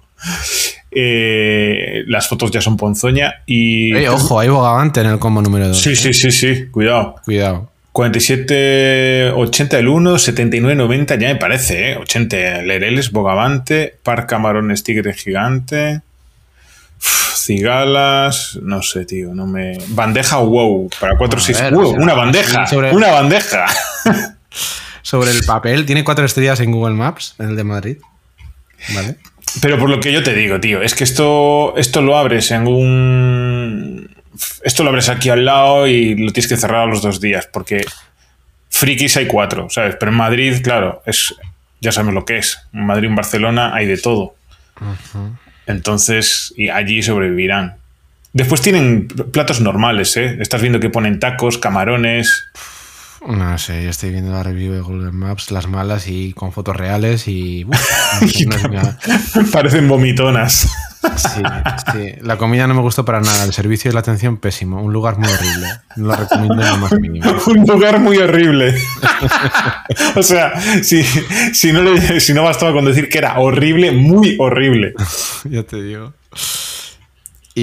Eh, 0.93 2.03
las 2.09 2.29
fotos 2.29 2.51
ya 2.51 2.61
son 2.61 2.77
ponzoña 2.77 3.43
y... 3.47 3.95
ojo, 4.07 4.41
hay 4.41 4.49
bogavante 4.49 5.01
en 5.01 5.07
el 5.07 5.19
combo 5.19 5.41
número 5.41 5.69
2. 5.69 5.81
Sí, 5.81 5.95
sí, 5.95 6.13
sí, 6.13 6.33
sí, 6.33 6.67
cuidado. 6.71 7.15
Cuidado. 7.25 7.71
47, 7.93 9.33
80 9.33 9.79
el 9.79 9.89
1, 9.89 10.19
79, 10.19 10.77
90, 10.77 11.17
ya 11.17 11.29
me 11.29 11.37
parece, 11.37 11.93
¿eh? 11.93 11.97
80 11.97 12.63
Lereles, 12.63 13.11
Bogavante, 13.11 13.99
Par 14.03 14.27
Camarones 14.27 14.85
Tigre 14.85 15.13
Gigante, 15.13 16.03
Cigalas, 17.01 18.59
no 18.63 18.83
sé, 18.83 19.07
tío, 19.07 19.35
no 19.35 19.47
me... 19.47 19.77
Bandeja 19.89 20.37
wow, 20.37 20.89
para 21.01 21.17
4 21.17 21.41
6... 21.41 21.59
una 21.73 22.15
bandeja, 22.15 22.65
una 22.93 23.11
bandeja. 23.11 23.67
sobre 25.03 25.33
el 25.33 25.43
papel, 25.47 25.85
tiene 25.85 26.05
4 26.05 26.25
estrellas 26.25 26.61
en 26.61 26.71
Google 26.71 26.95
Maps, 26.95 27.35
en 27.39 27.49
el 27.51 27.57
de 27.57 27.65
Madrid. 27.65 27.97
Vale. 28.95 29.17
Pero 29.61 29.79
por 29.79 29.91
lo 29.91 30.01
que 30.01 30.13
yo 30.13 30.23
te 30.23 30.35
digo, 30.35 30.61
tío, 30.61 30.83
es 30.83 30.95
que 30.95 31.05
esto, 31.05 31.75
esto 31.77 32.03
lo 32.03 32.17
abres 32.17 32.51
en 32.51 32.67
un. 32.67 34.11
Esto 34.63 34.85
lo 34.85 34.91
abres 34.91 35.09
aquí 35.09 35.29
al 35.29 35.45
lado 35.45 35.87
y 35.87 36.15
lo 36.15 36.33
tienes 36.33 36.49
que 36.49 36.57
cerrar 36.57 36.83
a 36.83 36.87
los 36.87 37.03
dos 37.03 37.21
días, 37.21 37.49
porque 37.53 37.85
frikis 38.71 39.17
hay 39.17 39.27
cuatro, 39.27 39.69
¿sabes? 39.71 39.97
Pero 39.99 40.13
en 40.13 40.19
Madrid, 40.19 40.61
claro, 40.63 41.03
es 41.05 41.35
ya 41.81 41.93
sabemos 41.93 42.15
lo 42.15 42.25
que 42.25 42.39
es. 42.39 42.59
En 42.73 42.87
Madrid, 42.87 43.09
en 43.09 43.17
Barcelona 43.17 43.75
hay 43.75 43.87
de 43.87 43.97
todo. 43.97 44.35
Entonces, 45.67 46.55
y 46.57 46.69
allí 46.69 47.03
sobrevivirán. 47.03 47.77
Después 48.33 48.61
tienen 48.61 49.09
platos 49.09 49.61
normales, 49.61 50.17
¿eh? 50.17 50.37
Estás 50.41 50.61
viendo 50.61 50.79
que 50.79 50.91
ponen 50.91 51.19
tacos, 51.19 51.59
camarones. 51.59 52.45
No 53.27 53.59
sé, 53.59 53.85
yo 53.85 53.91
estoy 53.91 54.11
viendo 54.11 54.33
la 54.33 54.43
review 54.43 54.73
de 54.73 54.81
Google 54.81 55.13
Maps, 55.13 55.51
las 55.51 55.69
malas 55.69 56.09
y 56.09 56.33
con 56.33 56.53
fotos 56.53 56.77
reales 56.77 57.29
y. 57.29 57.65
Parecen 59.53 59.89
vomitonas. 59.89 60.69
Sí, 61.17 61.43
sí. 61.93 62.13
La 62.23 62.37
comida 62.37 62.67
no 62.67 62.75
me 62.75 62.81
gustó 62.81 63.05
para 63.05 63.21
nada. 63.21 63.45
El 63.45 63.53
servicio 63.53 63.91
y 63.91 63.95
la 63.95 64.01
atención, 64.01 64.37
pésimo. 64.37 64.83
Un 64.83 64.93
lugar 64.93 65.19
muy 65.19 65.29
horrible. 65.31 65.67
No 65.97 66.07
lo 66.09 66.17
recomiendo 66.17 66.55
lo 66.57 66.77
más 66.77 66.93
mínimo. 66.93 67.31
Un 67.47 67.67
lugar 67.67 68.01
muy 68.01 68.19
horrible. 68.19 68.75
o 70.17 70.23
sea, 70.23 70.61
si, 70.83 71.03
si, 71.03 71.73
no 71.73 71.81
si 72.19 72.35
no 72.35 72.43
bastaba 72.43 72.73
con 72.73 72.85
decir 72.85 73.09
que 73.09 73.19
era 73.19 73.39
horrible, 73.39 73.93
muy 73.93 74.37
horrible. 74.39 74.95
ya 75.45 75.63
te 75.63 75.83
digo. 75.83 76.13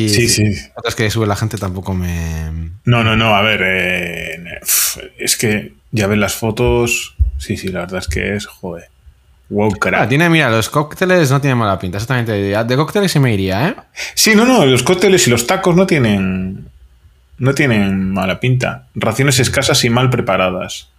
Y 0.06 0.10
sí, 0.10 0.28
sí. 0.28 0.44
Es 0.86 0.96
que 0.96 1.10
sube 1.10 1.26
la 1.26 1.36
gente 1.36 1.58
tampoco 1.58 1.94
me. 1.94 2.72
No, 2.86 3.04
no, 3.04 3.16
no. 3.16 3.36
A 3.36 3.42
ver, 3.42 3.62
eh, 3.64 4.60
es 5.18 5.38
que 5.38 5.74
ya 5.92 6.08
ves 6.08 6.18
las 6.18 6.36
fotos. 6.36 7.16
Sí, 7.38 7.58
sí, 7.58 7.70
la 7.70 7.82
verdad 7.82 8.00
es 8.00 8.08
que 8.08 8.36
es, 8.36 8.46
joder. 8.46 8.90
Wow, 9.50 9.74
ah, 9.94 10.10
tiene, 10.10 10.30
mira, 10.30 10.50
los 10.50 10.70
cócteles 10.70 11.32
no 11.32 11.40
tienen 11.40 11.58
mala 11.58 11.80
pinta, 11.80 11.98
exactamente. 11.98 12.34
De 12.34 12.76
cócteles 12.76 13.12
sí 13.12 13.20
me 13.20 13.34
iría, 13.34 13.70
¿eh? 13.70 13.76
Sí, 14.14 14.36
no, 14.36 14.46
no, 14.46 14.66
los 14.66 14.84
cócteles 14.84 15.26
y 15.28 15.30
los 15.30 15.48
tacos 15.48 15.76
no 15.76 15.88
tienen. 15.88 16.68
No 17.38 17.54
tienen 17.54 18.12
mala 18.12 18.40
pinta. 18.40 18.88
Raciones 18.96 19.40
escasas 19.40 19.84
y 19.86 19.90
mal 19.90 20.10
preparadas. 20.10 20.90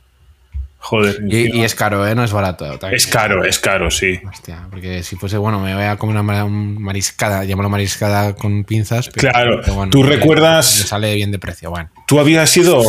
Joder. 0.81 1.23
Y, 1.29 1.63
es 1.63 1.75
caro, 1.75 2.07
¿eh? 2.07 2.15
No 2.15 2.25
es 2.25 2.33
barato. 2.33 2.79
Es 2.91 3.07
caro, 3.07 3.45
es 3.45 3.59
caro, 3.59 3.91
sí. 3.91 4.21
Hostia, 4.27 4.69
porque 4.71 5.03
si 5.03 5.17
fuese, 5.17 5.37
bueno, 5.37 5.59
me 5.61 5.75
voy 5.75 5.85
a 5.85 5.97
comer 5.97 6.17
una 6.17 6.47
mariscada, 6.47 7.45
llamarlo 7.45 7.69
mariscada 7.69 8.35
con 8.35 8.65
pinzas. 8.65 9.09
claro, 9.09 9.61
tú 9.91 10.03
recuerdas. 10.03 10.79
Me 10.79 10.87
sale 10.87 11.15
bien 11.15 11.33
de 11.33 11.39
precio, 11.39 11.71
bueno. 11.71 11.91
Tú 12.07 12.21
habías 12.21 12.57
ido 12.57 12.83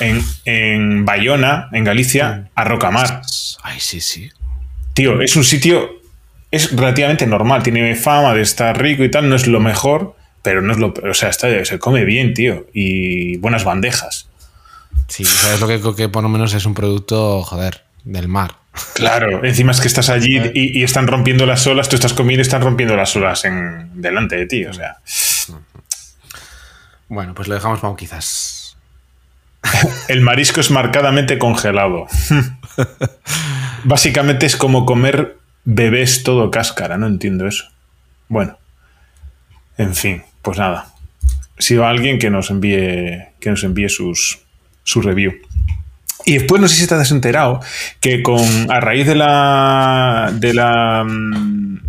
en, 0.00 0.22
en 0.46 1.04
Bayona, 1.04 1.68
en 1.72 1.84
Galicia, 1.84 2.50
a 2.54 2.64
Rocamar. 2.64 3.22
Ay, 3.62 3.78
sí, 3.78 4.00
sí. 4.00 4.30
Tío, 4.94 5.20
es 5.20 5.36
un 5.36 5.44
sitio. 5.44 6.00
Es 6.50 6.74
relativamente 6.74 7.26
normal, 7.26 7.62
tiene 7.62 7.94
fama 7.94 8.32
de 8.32 8.42
estar 8.42 8.80
rico 8.80 9.02
y 9.04 9.10
tal, 9.10 9.28
no 9.28 9.34
es 9.34 9.48
lo 9.48 9.60
mejor, 9.60 10.16
pero 10.42 10.62
no 10.62 10.72
es 10.72 10.78
lo. 10.78 10.94
O 11.08 11.14
sea, 11.14 11.28
está, 11.28 11.64
se 11.64 11.78
come 11.78 12.04
bien, 12.04 12.32
tío, 12.32 12.66
y 12.72 13.36
buenas 13.38 13.64
bandejas. 13.64 14.28
Sí, 15.08 15.24
sabes 15.24 15.60
lo 15.60 15.68
que, 15.68 15.80
que 15.96 16.08
por 16.08 16.22
lo 16.22 16.28
menos 16.28 16.54
es 16.54 16.66
un 16.66 16.74
producto, 16.74 17.42
joder, 17.42 17.84
del 18.04 18.28
mar. 18.28 18.56
Claro, 18.94 19.44
encima 19.44 19.72
es 19.72 19.80
que 19.80 19.86
estás 19.86 20.08
allí 20.08 20.40
y, 20.52 20.82
están 20.82 21.06
rompiendo 21.06 21.46
las 21.46 21.66
olas, 21.66 21.88
tú 21.88 21.94
estás 21.94 22.12
comiendo 22.12 22.40
y 22.40 22.42
están 22.42 22.62
rompiendo 22.62 22.96
las 22.96 23.14
olas 23.14 23.44
en, 23.44 23.90
delante 24.00 24.36
de 24.36 24.46
ti, 24.46 24.64
o 24.66 24.72
sea. 24.72 24.98
Bueno, 27.08 27.34
pues 27.34 27.46
lo 27.46 27.54
dejamos 27.54 27.80
para 27.80 27.94
quizás. 27.94 28.76
El 30.08 30.20
marisco 30.22 30.60
es 30.60 30.70
marcadamente 30.70 31.38
congelado. 31.38 32.06
Básicamente 33.84 34.46
es 34.46 34.56
como 34.56 34.86
comer 34.86 35.38
bebés 35.64 36.24
todo 36.24 36.50
cáscara, 36.50 36.98
no 36.98 37.06
entiendo 37.06 37.46
eso. 37.46 37.66
Bueno, 38.28 38.58
en 39.78 39.94
fin, 39.94 40.24
pues 40.42 40.58
nada. 40.58 40.92
Si 41.58 41.76
va 41.76 41.90
alguien 41.90 42.18
que 42.18 42.30
nos 42.30 42.50
envíe, 42.50 43.28
que 43.40 43.50
nos 43.50 43.62
envíe 43.62 43.88
sus, 43.88 44.43
su 44.84 45.02
review. 45.02 45.34
Y 46.24 46.38
después 46.38 46.60
no 46.60 46.68
sé 46.68 46.76
si 46.76 46.86
te 46.86 46.94
has 46.94 47.10
enterado 47.10 47.60
que 48.00 48.22
con 48.22 48.40
a 48.70 48.80
raíz 48.80 49.06
de 49.06 49.14
la 49.14 50.30
de 50.32 50.54
la 50.54 51.04
mm, 51.04 51.80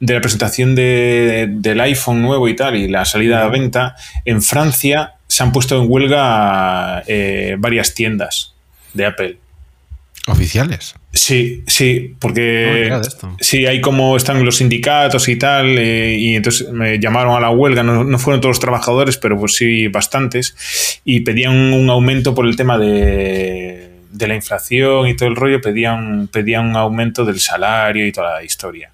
de 0.00 0.14
la 0.14 0.20
presentación 0.20 0.76
del 0.76 1.80
iPhone 1.80 2.22
nuevo 2.22 2.48
y 2.48 2.54
tal 2.54 2.76
y 2.76 2.86
la 2.86 3.04
salida 3.04 3.44
a 3.44 3.48
venta 3.48 3.96
en 4.24 4.42
Francia 4.42 5.14
se 5.26 5.42
han 5.42 5.50
puesto 5.50 5.80
en 5.80 5.90
huelga 5.90 7.02
eh, 7.06 7.56
varias 7.58 7.94
tiendas 7.94 8.54
de 8.94 9.06
Apple 9.06 9.38
oficiales 10.28 10.94
Sí, 11.12 11.64
sí, 11.66 12.14
porque 12.20 13.00
sí, 13.40 13.66
hay 13.66 13.80
como 13.80 14.16
están 14.16 14.44
los 14.44 14.58
sindicatos 14.58 15.28
y 15.28 15.36
tal, 15.36 15.76
eh, 15.78 16.16
y 16.16 16.36
entonces 16.36 16.70
me 16.70 16.98
llamaron 16.98 17.34
a 17.34 17.40
la 17.40 17.50
huelga, 17.50 17.82
no, 17.82 18.18
fueron 18.18 18.40
todos 18.40 18.56
los 18.56 18.60
trabajadores, 18.60 19.16
pero 19.16 19.38
pues 19.38 19.54
sí 19.54 19.88
bastantes, 19.88 21.00
y 21.04 21.20
pedían 21.20 21.54
un 21.54 21.90
aumento 21.90 22.34
por 22.34 22.46
el 22.46 22.56
tema 22.56 22.78
de, 22.78 23.90
de 24.10 24.28
la 24.28 24.34
inflación 24.34 25.08
y 25.08 25.16
todo 25.16 25.28
el 25.28 25.36
rollo, 25.36 25.60
pedían, 25.60 26.28
pedían 26.28 26.66
un 26.66 26.76
aumento 26.76 27.24
del 27.24 27.40
salario 27.40 28.06
y 28.06 28.12
toda 28.12 28.34
la 28.34 28.44
historia 28.44 28.92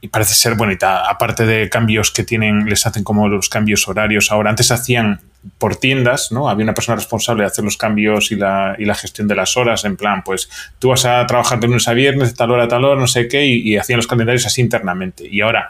y 0.00 0.08
parece 0.08 0.34
ser 0.34 0.54
bonita. 0.54 1.08
Aparte 1.08 1.44
de 1.44 1.68
cambios 1.68 2.10
que 2.10 2.24
tienen, 2.24 2.64
les 2.66 2.86
hacen 2.86 3.04
como 3.04 3.28
los 3.28 3.48
cambios 3.48 3.86
horarios 3.86 4.32
ahora. 4.32 4.50
Antes 4.50 4.70
hacían 4.70 5.20
por 5.58 5.76
tiendas, 5.76 6.32
¿no? 6.32 6.48
Había 6.48 6.64
una 6.64 6.74
persona 6.74 6.96
responsable 6.96 7.42
de 7.42 7.48
hacer 7.48 7.64
los 7.64 7.76
cambios 7.76 8.30
y 8.30 8.36
la, 8.36 8.76
y 8.78 8.84
la 8.84 8.94
gestión 8.94 9.26
de 9.28 9.34
las 9.34 9.56
horas, 9.56 9.84
en 9.84 9.96
plan, 9.96 10.22
pues 10.24 10.50
tú 10.78 10.88
vas 10.88 11.04
a 11.04 11.26
trabajar 11.26 11.60
de 11.60 11.66
lunes 11.66 11.88
a 11.88 11.94
viernes, 11.94 12.34
tal 12.34 12.50
hora 12.50 12.68
tal 12.68 12.84
hora, 12.84 13.00
no 13.00 13.06
sé 13.06 13.28
qué, 13.28 13.46
y, 13.46 13.76
hacían 13.76 13.96
los 13.96 14.06
calendarios 14.06 14.46
así 14.46 14.60
internamente. 14.60 15.26
Y 15.26 15.40
ahora, 15.40 15.68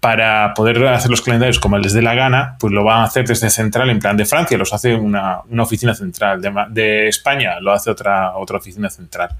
para 0.00 0.54
poder 0.54 0.86
hacer 0.86 1.10
los 1.10 1.22
calendarios 1.22 1.58
como 1.58 1.78
les 1.78 1.92
dé 1.92 2.02
la 2.02 2.14
gana, 2.14 2.56
pues 2.60 2.72
lo 2.72 2.84
van 2.84 3.00
a 3.00 3.04
hacer 3.04 3.26
desde 3.26 3.50
central, 3.50 3.90
en 3.90 3.98
plan 3.98 4.16
de 4.16 4.24
Francia, 4.24 4.56
los 4.56 4.72
hace 4.72 4.94
una, 4.94 5.40
una 5.48 5.64
oficina 5.64 5.94
central, 5.94 6.40
de, 6.40 6.52
de, 6.70 7.08
España 7.08 7.58
lo 7.60 7.72
hace 7.72 7.90
otra, 7.90 8.36
otra 8.36 8.58
oficina 8.58 8.88
central. 8.88 9.30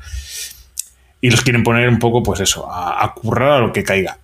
Y 1.21 1.31
los 1.31 1.43
quieren 1.43 1.63
poner 1.63 1.89
un 1.89 1.99
poco, 1.99 2.23
pues 2.23 2.41
eso, 2.41 2.71
a, 2.71 3.05
a 3.05 3.13
currar 3.15 3.53
a 3.53 3.59
lo 3.59 3.73
que 3.73 3.85
caiga. 3.85 4.19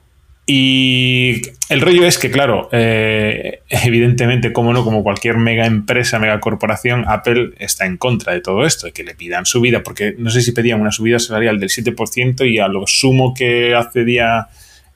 Y 0.47 1.41
el 1.71 1.81
rollo 1.81 2.07
es 2.07 2.19
que, 2.19 2.31
claro, 2.31 2.69
eh, 2.71 3.63
evidentemente, 3.71 4.53
como 4.53 4.75
no, 4.75 4.85
como 4.85 5.03
cualquier 5.03 5.39
mega 5.39 5.65
empresa, 5.65 6.19
mega 6.19 6.39
corporación, 6.39 7.05
Apple 7.09 7.53
está 7.59 7.87
en 7.87 7.97
contra 7.97 8.35
de 8.35 8.41
todo 8.41 8.67
esto, 8.67 8.93
que 8.93 9.05
le 9.05 9.15
pidan 9.15 9.47
subida, 9.47 9.83
porque 9.83 10.15
no 10.19 10.31
sé 10.31 10.43
si 10.43 10.53
pedían 10.53 10.81
una 10.83 10.93
subida 10.93 11.19
salarial 11.19 11.59
del 11.59 11.71
7% 11.71 12.51
y 12.51 12.59
a 12.59 12.69
lo 12.69 12.87
sumo 12.87 13.33
que 13.33 13.75
accedía 13.75 14.49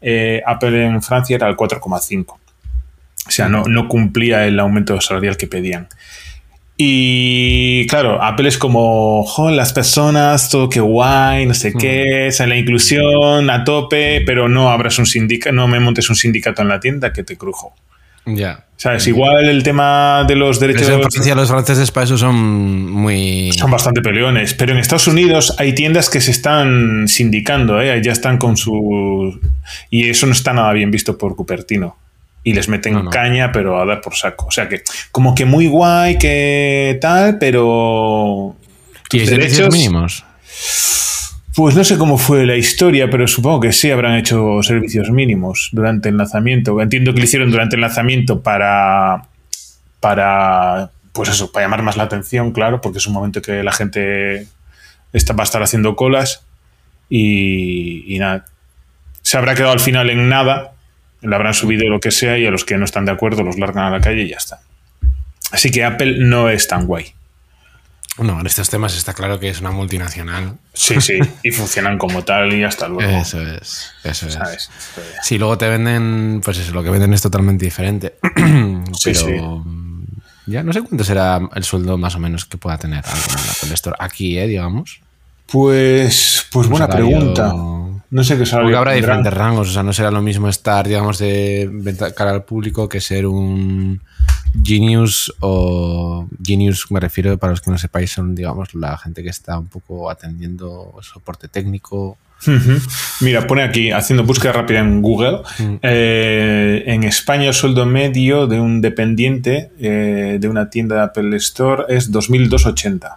eh, 0.02 0.42
Apple 0.44 0.84
en 0.84 1.02
Francia 1.02 1.36
era 1.36 1.48
el 1.48 1.56
4,5%. 1.56 2.26
O 2.26 3.30
sea, 3.30 3.48
no, 3.48 3.64
no 3.64 3.88
cumplía 3.88 4.46
el 4.46 4.58
aumento 4.60 5.00
salarial 5.00 5.36
que 5.36 5.46
pedían. 5.46 5.88
Y 6.80 7.88
claro, 7.88 8.22
Apple 8.22 8.48
es 8.48 8.56
como, 8.56 9.24
jo, 9.24 9.50
las 9.50 9.72
personas, 9.72 10.48
todo 10.48 10.68
que 10.68 10.78
guay, 10.78 11.44
no 11.44 11.52
sé 11.52 11.72
qué, 11.72 12.28
o 12.28 12.46
la 12.46 12.56
inclusión 12.56 13.50
a 13.50 13.64
tope, 13.64 14.22
pero 14.24 14.48
no 14.48 14.70
abras 14.70 14.96
un 15.00 15.06
sindicato, 15.06 15.52
no 15.52 15.66
me 15.66 15.80
montes 15.80 16.08
un 16.08 16.14
sindicato 16.14 16.62
en 16.62 16.68
la 16.68 16.78
tienda 16.78 17.12
que 17.12 17.24
te 17.24 17.36
crujo. 17.36 17.74
Ya. 18.26 18.64
¿Sabes? 18.76 19.08
Igual 19.08 19.48
el 19.48 19.64
tema 19.64 20.22
de 20.28 20.36
los 20.36 20.60
derechos 20.60 20.86
de 20.86 20.98
Francia, 20.98 21.34
los 21.34 21.48
franceses 21.48 21.90
para 21.90 22.04
eso 22.04 22.16
son 22.16 22.92
muy. 22.92 23.50
Son 23.54 23.72
bastante 23.72 24.00
peleones. 24.00 24.54
Pero 24.54 24.70
en 24.70 24.78
Estados 24.78 25.08
Unidos 25.08 25.56
hay 25.58 25.74
tiendas 25.74 26.08
que 26.08 26.20
se 26.20 26.30
están 26.30 27.08
sindicando, 27.08 27.80
¿eh? 27.80 28.00
ya 28.04 28.12
están 28.12 28.38
con 28.38 28.56
su. 28.56 29.40
Y 29.90 30.08
eso 30.08 30.26
no 30.26 30.32
está 30.32 30.52
nada 30.52 30.72
bien 30.74 30.92
visto 30.92 31.18
por 31.18 31.34
Cupertino 31.34 31.96
y 32.42 32.54
les 32.54 32.68
meten 32.68 33.08
caña, 33.08 33.52
pero 33.52 33.80
a 33.80 33.86
dar 33.86 34.00
por 34.00 34.14
saco. 34.14 34.46
O 34.46 34.50
sea 34.50 34.68
que, 34.68 34.82
como 35.10 35.34
que 35.34 35.44
muy 35.44 35.66
guay, 35.66 36.18
que 36.18 36.98
tal, 37.00 37.38
pero. 37.38 38.56
¿Y 39.12 39.20
derechos 39.20 39.72
mínimos? 39.72 40.24
Pues 41.54 41.74
no 41.74 41.82
sé 41.82 41.98
cómo 41.98 42.18
fue 42.18 42.46
la 42.46 42.56
historia, 42.56 43.10
pero 43.10 43.26
supongo 43.26 43.60
que 43.60 43.72
sí 43.72 43.90
habrán 43.90 44.14
hecho 44.14 44.62
servicios 44.62 45.10
mínimos 45.10 45.70
durante 45.72 46.08
el 46.08 46.16
lanzamiento. 46.16 46.80
Entiendo 46.80 47.12
que 47.12 47.18
lo 47.18 47.24
hicieron 47.24 47.50
durante 47.50 47.76
el 47.76 47.82
lanzamiento 47.82 48.42
para. 48.42 49.24
para. 50.00 50.90
Pues 51.12 51.30
eso, 51.30 51.50
para 51.50 51.66
llamar 51.66 51.82
más 51.82 51.96
la 51.96 52.04
atención, 52.04 52.52
claro, 52.52 52.80
porque 52.80 52.98
es 52.98 53.06
un 53.08 53.12
momento 53.12 53.42
que 53.42 53.64
la 53.64 53.72
gente 53.72 54.46
está, 55.12 55.32
va 55.32 55.42
a 55.42 55.44
estar 55.44 55.62
haciendo 55.62 55.96
colas 55.96 56.44
y, 57.08 58.14
y 58.14 58.18
nada. 58.20 58.44
Se 59.22 59.36
habrá 59.36 59.56
quedado 59.56 59.72
al 59.72 59.80
final 59.80 60.10
en 60.10 60.28
nada, 60.28 60.74
le 61.20 61.34
habrán 61.34 61.54
subido 61.54 61.88
lo 61.88 62.00
que 62.00 62.10
sea 62.10 62.38
y 62.38 62.46
a 62.46 62.50
los 62.50 62.64
que 62.64 62.76
no 62.76 62.84
están 62.84 63.04
de 63.04 63.12
acuerdo 63.12 63.42
los 63.42 63.58
largan 63.58 63.84
a 63.84 63.90
la 63.90 64.00
calle 64.00 64.22
y 64.22 64.28
ya 64.30 64.36
está. 64.36 64.60
Así 65.50 65.70
que 65.70 65.84
Apple 65.84 66.16
no 66.18 66.48
es 66.48 66.68
tan 66.68 66.86
guay. 66.86 67.14
No, 68.18 68.40
en 68.40 68.46
estos 68.46 68.68
temas 68.68 68.96
está 68.96 69.14
claro 69.14 69.38
que 69.38 69.48
es 69.48 69.60
una 69.60 69.70
multinacional. 69.70 70.58
Sí, 70.72 71.00
sí, 71.00 71.18
y 71.42 71.52
funcionan 71.52 71.98
como 71.98 72.24
tal 72.24 72.52
y 72.52 72.64
hasta 72.64 72.88
luego. 72.88 73.10
Eso 73.10 73.40
es, 73.40 73.92
eso 74.02 74.26
es. 74.26 74.70
Sí, 75.22 75.38
luego 75.38 75.56
te 75.56 75.68
venden, 75.68 76.40
pues 76.44 76.58
eso, 76.58 76.72
lo 76.72 76.82
que 76.82 76.90
venden 76.90 77.12
es 77.12 77.22
totalmente 77.22 77.64
diferente. 77.64 78.14
Pero 79.04 79.64
ya 80.46 80.62
no 80.62 80.72
sé 80.72 80.82
cuánto 80.82 81.04
será 81.04 81.40
el 81.54 81.62
sueldo 81.62 81.96
más 81.96 82.16
o 82.16 82.18
menos 82.18 82.44
que 82.44 82.58
pueda 82.58 82.78
tener 82.78 83.04
algo 83.04 83.26
en 83.28 83.46
la 83.46 83.52
Apple 83.52 83.74
Store 83.74 83.96
aquí, 84.00 84.38
¿eh? 84.38 84.46
digamos. 84.48 85.00
Pues, 85.46 86.46
pues 86.50 86.68
buena 86.68 86.88
pregunta. 86.88 87.54
No 88.10 88.24
sé 88.24 88.38
qué 88.38 88.46
salario. 88.46 88.68
Porque 88.68 88.78
habrá 88.78 88.92
diferentes 88.92 89.32
rangos, 89.32 89.68
o 89.68 89.72
sea, 89.72 89.82
no 89.82 89.92
será 89.92 90.10
lo 90.10 90.22
mismo 90.22 90.48
estar, 90.48 90.86
digamos, 90.86 91.18
de 91.18 91.96
cara 92.16 92.30
al 92.30 92.44
público 92.44 92.88
que 92.88 93.00
ser 93.00 93.26
un 93.26 94.00
Genius 94.62 95.34
o 95.40 96.26
Genius, 96.42 96.90
me 96.90 97.00
refiero, 97.00 97.36
para 97.38 97.50
los 97.50 97.60
que 97.60 97.70
no 97.70 97.78
sepáis, 97.78 98.12
son, 98.12 98.34
digamos, 98.34 98.74
la 98.74 98.96
gente 98.96 99.22
que 99.22 99.28
está 99.28 99.58
un 99.58 99.68
poco 99.68 100.10
atendiendo 100.10 100.94
soporte 101.02 101.48
técnico 101.48 102.16
Mira, 103.20 103.46
pone 103.46 103.62
aquí, 103.62 103.90
haciendo 103.90 104.24
búsqueda 104.24 104.52
rápida 104.52 104.80
en 104.80 105.02
Google, 105.02 105.42
mm. 105.58 105.74
eh, 105.82 106.84
en 106.86 107.02
España 107.02 107.48
el 107.48 107.54
sueldo 107.54 107.84
medio 107.84 108.46
de 108.46 108.60
un 108.60 108.80
dependiente 108.80 109.70
eh, 109.78 110.38
de 110.40 110.48
una 110.48 110.70
tienda 110.70 110.96
de 110.96 111.02
Apple 111.02 111.36
Store 111.36 111.84
es 111.88 112.12
2.280. 112.12 113.16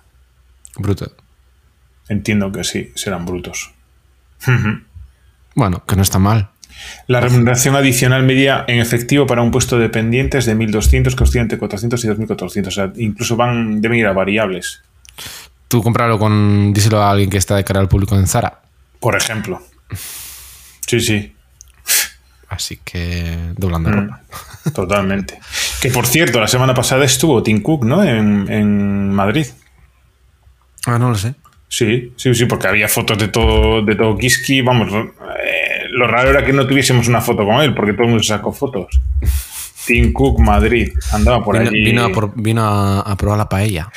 Bruto. 0.77 1.11
Entiendo 2.09 2.51
que 2.51 2.63
sí, 2.63 2.91
serán 2.95 3.25
brutos. 3.25 3.71
Bueno, 5.55 5.83
que 5.85 5.95
no 5.95 6.01
está 6.01 6.19
mal. 6.19 6.49
La 7.07 7.19
remuneración 7.19 7.75
adicional 7.75 8.23
media 8.23 8.65
en 8.67 8.79
efectivo 8.79 9.27
para 9.27 9.41
un 9.41 9.51
puesto 9.51 9.77
de 9.77 9.83
dependiente 9.83 10.37
es 10.37 10.45
de 10.45 10.55
1.200, 10.55 11.15
que 11.15 11.23
oscila 11.23 11.43
entre 11.43 11.57
400 11.57 12.03
y 12.03 12.07
2.400. 12.07 12.67
O 12.67 12.71
sea, 12.71 12.91
incluso 12.95 13.35
van, 13.35 13.81
deben 13.81 13.99
ir 13.99 14.07
a 14.07 14.13
variables. 14.13 14.81
Tú 15.67 15.83
comprarlo 15.83 16.17
con, 16.19 16.73
díselo 16.73 17.01
a 17.01 17.11
alguien 17.11 17.29
que 17.29 17.37
está 17.37 17.55
de 17.55 17.63
cara 17.63 17.79
al 17.79 17.87
público 17.87 18.15
en 18.15 18.27
Zara. 18.27 18.61
Por 18.99 19.15
ejemplo. 19.15 19.61
Sí, 20.87 20.99
sí. 20.99 21.35
Así 22.49 22.79
que 22.83 23.53
doblando 23.55 23.89
mm, 23.89 23.93
ropa. 23.93 24.21
Totalmente. 24.73 25.39
Que 25.81 25.89
por 25.89 26.05
cierto, 26.05 26.39
la 26.39 26.47
semana 26.47 26.73
pasada 26.73 27.05
estuvo 27.05 27.41
Tim 27.41 27.61
Cook, 27.61 27.85
¿no? 27.85 28.03
En, 28.03 29.13
Madrid. 29.13 29.47
Ah, 30.85 30.99
no 30.99 31.09
lo 31.09 31.15
sé. 31.15 31.35
Sí, 31.71 32.11
sí, 32.17 32.35
sí, 32.35 32.45
porque 32.47 32.67
había 32.67 32.89
fotos 32.89 33.17
de 33.17 33.29
todo, 33.29 33.81
de 33.81 33.95
todo 33.95 34.17
Kiski. 34.17 34.61
Vamos, 34.61 34.91
eh, 34.91 35.85
lo 35.91 36.05
raro 36.05 36.29
era 36.29 36.43
que 36.43 36.51
no 36.51 36.67
tuviésemos 36.67 37.07
una 37.07 37.21
foto 37.21 37.45
con 37.45 37.61
él, 37.61 37.73
porque 37.73 37.93
todo 37.93 38.03
el 38.03 38.09
mundo 38.09 38.23
sacó 38.23 38.51
fotos. 38.51 38.87
Tim 39.87 40.11
Cook, 40.11 40.41
Madrid, 40.41 40.91
andaba 41.13 41.41
por 41.41 41.55
allí. 41.55 41.81
Vino, 41.81 42.03
a, 42.03 42.31
vino 42.35 42.61
a 42.61 43.15
probar 43.15 43.37
la 43.37 43.47
paella. 43.47 43.89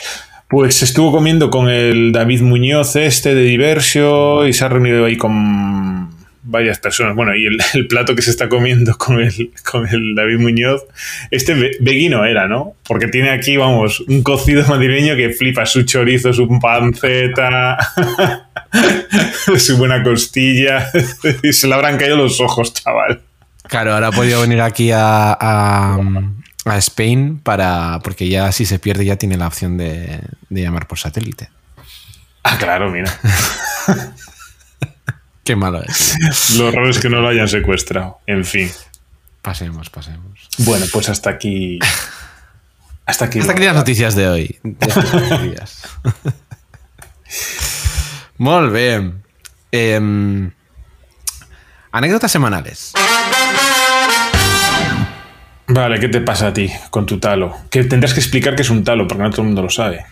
Pues 0.48 0.84
estuvo 0.84 1.10
comiendo 1.10 1.50
con 1.50 1.68
el 1.68 2.12
David 2.12 2.42
Muñoz 2.42 2.94
este 2.94 3.34
de 3.34 3.42
Diversio 3.42 4.46
y 4.46 4.52
se 4.52 4.64
ha 4.64 4.68
reunido 4.68 5.04
ahí 5.04 5.16
con 5.16 6.13
varias 6.44 6.78
personas. 6.78 7.16
Bueno, 7.16 7.34
y 7.34 7.46
el, 7.74 7.86
plato 7.88 8.14
que 8.14 8.22
se 8.22 8.30
está 8.30 8.48
comiendo 8.48 8.96
con 8.96 9.20
el, 9.20 9.50
con 9.64 9.88
el 9.88 10.14
David 10.14 10.38
Muñoz, 10.38 10.82
este 11.30 11.54
veguino 11.80 12.24
era, 12.24 12.46
¿no? 12.46 12.74
Porque 12.86 13.08
tiene 13.08 13.30
aquí, 13.30 13.56
vamos, 13.56 14.00
un 14.00 14.22
cocido 14.22 14.64
madrileño 14.66 15.16
que 15.16 15.30
flipa 15.30 15.66
su 15.66 15.82
chorizo, 15.82 16.32
su 16.32 16.48
panceta, 16.60 17.78
su 19.58 19.76
buena 19.76 20.02
costilla. 20.02 20.88
y 21.42 21.52
se 21.52 21.66
le 21.66 21.74
habrán 21.74 21.98
caído 21.98 22.16
los 22.16 22.40
ojos, 22.40 22.72
chaval. 22.74 23.20
Claro, 23.66 23.94
ahora 23.94 24.08
ha 24.08 24.12
podido 24.12 24.40
venir 24.42 24.60
aquí 24.60 24.90
a 24.92 25.98
a 26.64 26.78
Spain 26.78 27.38
para. 27.38 28.00
porque 28.02 28.28
ya 28.28 28.50
si 28.52 28.66
se 28.66 28.78
pierde 28.78 29.04
ya 29.04 29.16
tiene 29.16 29.36
la 29.36 29.46
opción 29.46 29.76
de, 29.76 30.20
llamar 30.50 30.86
por 30.86 30.98
satélite. 30.98 31.50
Ah, 32.42 32.56
claro, 32.58 32.90
mira. 32.90 33.10
Qué 35.44 35.56
malo 35.56 35.82
es. 35.82 36.16
Lo 36.58 36.70
raro 36.70 36.88
es 36.88 36.98
que 36.98 37.10
no 37.10 37.20
lo 37.20 37.28
hayan 37.28 37.48
secuestrado. 37.48 38.20
En 38.26 38.44
fin. 38.44 38.70
Pasemos, 39.42 39.90
pasemos. 39.90 40.48
Bueno, 40.58 40.86
pues 40.90 41.10
hasta 41.10 41.30
aquí. 41.30 41.78
Hasta 43.04 43.26
aquí. 43.26 43.40
Hasta 43.40 43.52
aquí 43.52 43.64
las 43.64 43.76
noticias 43.76 44.16
de 44.16 44.28
hoy. 44.28 44.58
Muy 48.38 48.70
bien. 48.70 49.22
Em, 49.70 50.50
anécdotas 51.92 52.32
semanales. 52.32 52.94
Vale, 55.66 55.98
¿qué 55.98 56.08
te 56.08 56.20
pasa 56.20 56.48
a 56.48 56.52
ti 56.52 56.70
con 56.90 57.04
tu 57.04 57.18
talo? 57.18 57.56
Que 57.70 57.84
tendrás 57.84 58.14
que 58.14 58.20
explicar 58.20 58.56
qué 58.56 58.62
es 58.62 58.70
un 58.70 58.84
talo, 58.84 59.06
porque 59.06 59.22
no 59.22 59.30
todo 59.30 59.42
el 59.42 59.48
mundo 59.48 59.62
lo 59.62 59.70
sabe. 59.70 60.04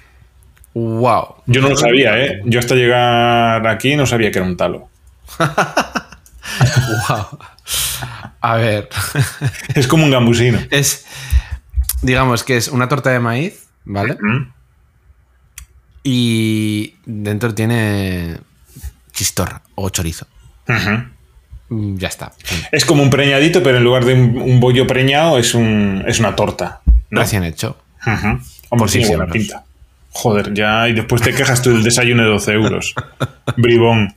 Wow. 0.75 1.37
Yo 1.47 1.61
no 1.61 1.71
lo 1.71 1.77
sabía, 1.77 2.18
¿eh? 2.18 2.40
Yo 2.45 2.59
hasta 2.59 2.75
llegar 2.75 3.66
aquí 3.66 3.97
no 3.97 4.07
sabía 4.07 4.31
que 4.31 4.38
era 4.38 4.47
un 4.47 4.57
talo. 4.57 4.88
Wow. 5.38 7.38
A 8.40 8.57
ver. 8.57 8.88
es 9.75 9.87
como 9.87 10.05
un 10.05 10.11
gambusino. 10.11 10.59
Es, 10.71 11.07
digamos 12.03 12.45
que 12.45 12.57
es 12.57 12.68
una 12.68 12.88
torta 12.88 13.11
de 13.11 13.21
maíz, 13.21 13.68
¿vale? 13.85 14.16
Y 16.03 16.97
dentro 17.07 17.55
tiene 17.55 18.38
chistorra 19.12 19.62
o 19.77 19.88
chorizo. 19.90 20.27
Mm, 21.68 21.97
ya 21.97 22.09
está. 22.09 22.33
Es 22.73 22.85
como 22.85 23.03
un 23.03 23.11
preñadito, 23.11 23.62
pero 23.62 23.79
en 23.79 23.85
lugar 23.85 24.05
de 24.05 24.14
un, 24.14 24.61
bollo 24.61 24.87
preñado 24.87 25.38
es, 25.38 25.55
un, 25.55 26.05
es 26.07 26.18
una 26.18 26.35
torta. 26.35 26.81
Recién 27.11 27.45
hecho. 27.45 27.79
Sí, 28.88 29.05
buena 29.07 29.27
pinta. 29.27 29.64
Joder, 30.11 30.53
ya, 30.53 30.88
y 30.88 30.92
después 30.92 31.23
te 31.23 31.35
quejas 31.35 31.62
tú 31.62 31.71
del 31.71 31.83
desayuno 31.83 32.25
de 32.25 32.29
12 32.29 32.53
euros. 32.53 32.95
Bribón. 33.57 34.14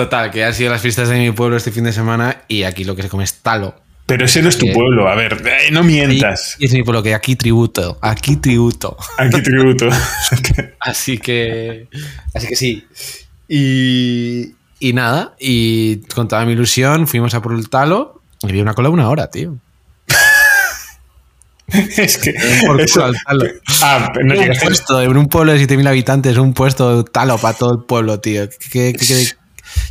Total, 0.00 0.30
que 0.30 0.42
han 0.42 0.54
sido 0.54 0.70
las 0.70 0.80
fiestas 0.80 1.10
de 1.10 1.18
mi 1.18 1.30
pueblo 1.30 1.58
este 1.58 1.70
fin 1.70 1.84
de 1.84 1.92
semana 1.92 2.44
y 2.48 2.62
aquí 2.62 2.84
lo 2.84 2.96
que 2.96 3.02
se 3.02 3.10
come 3.10 3.22
es 3.24 3.34
talo. 3.34 3.74
Pero 4.06 4.24
ese 4.24 4.40
no 4.40 4.48
es 4.48 4.56
tu 4.56 4.72
pueblo, 4.72 5.10
a 5.10 5.14
ver, 5.14 5.42
eh, 5.44 5.70
no 5.72 5.82
mientas. 5.82 6.56
Es 6.58 6.72
mi 6.72 6.82
pueblo 6.82 7.02
que 7.02 7.14
aquí 7.14 7.36
tributo, 7.36 7.98
aquí 8.00 8.36
tributo. 8.36 8.96
Aquí 9.18 9.42
tributo. 9.42 9.90
así 10.80 11.18
que, 11.18 11.86
así 12.32 12.46
que 12.46 12.56
sí. 12.56 12.86
Y, 13.46 14.54
y 14.78 14.94
nada, 14.94 15.34
y 15.38 15.98
con 16.14 16.28
toda 16.28 16.46
mi 16.46 16.54
ilusión 16.54 17.06
fuimos 17.06 17.34
a 17.34 17.42
por 17.42 17.52
el 17.52 17.68
talo 17.68 18.22
y 18.40 18.48
había 18.48 18.62
una 18.62 18.72
cola 18.72 18.88
de 18.88 18.94
una 18.94 19.10
hora, 19.10 19.28
tío. 19.28 19.58
es 21.98 22.16
que. 22.16 22.34
Ah, 23.82 24.12
no 24.24 24.34
un 24.34 24.48
puesto, 24.62 25.02
en 25.02 25.14
un 25.14 25.26
pueblo 25.26 25.52
de 25.52 25.68
7.000 25.68 25.88
habitantes, 25.88 26.38
un 26.38 26.54
puesto 26.54 27.04
talo 27.04 27.36
para 27.36 27.58
todo 27.58 27.74
el 27.74 27.84
pueblo, 27.84 28.18
tío. 28.18 28.48
¿Qué, 28.72 28.94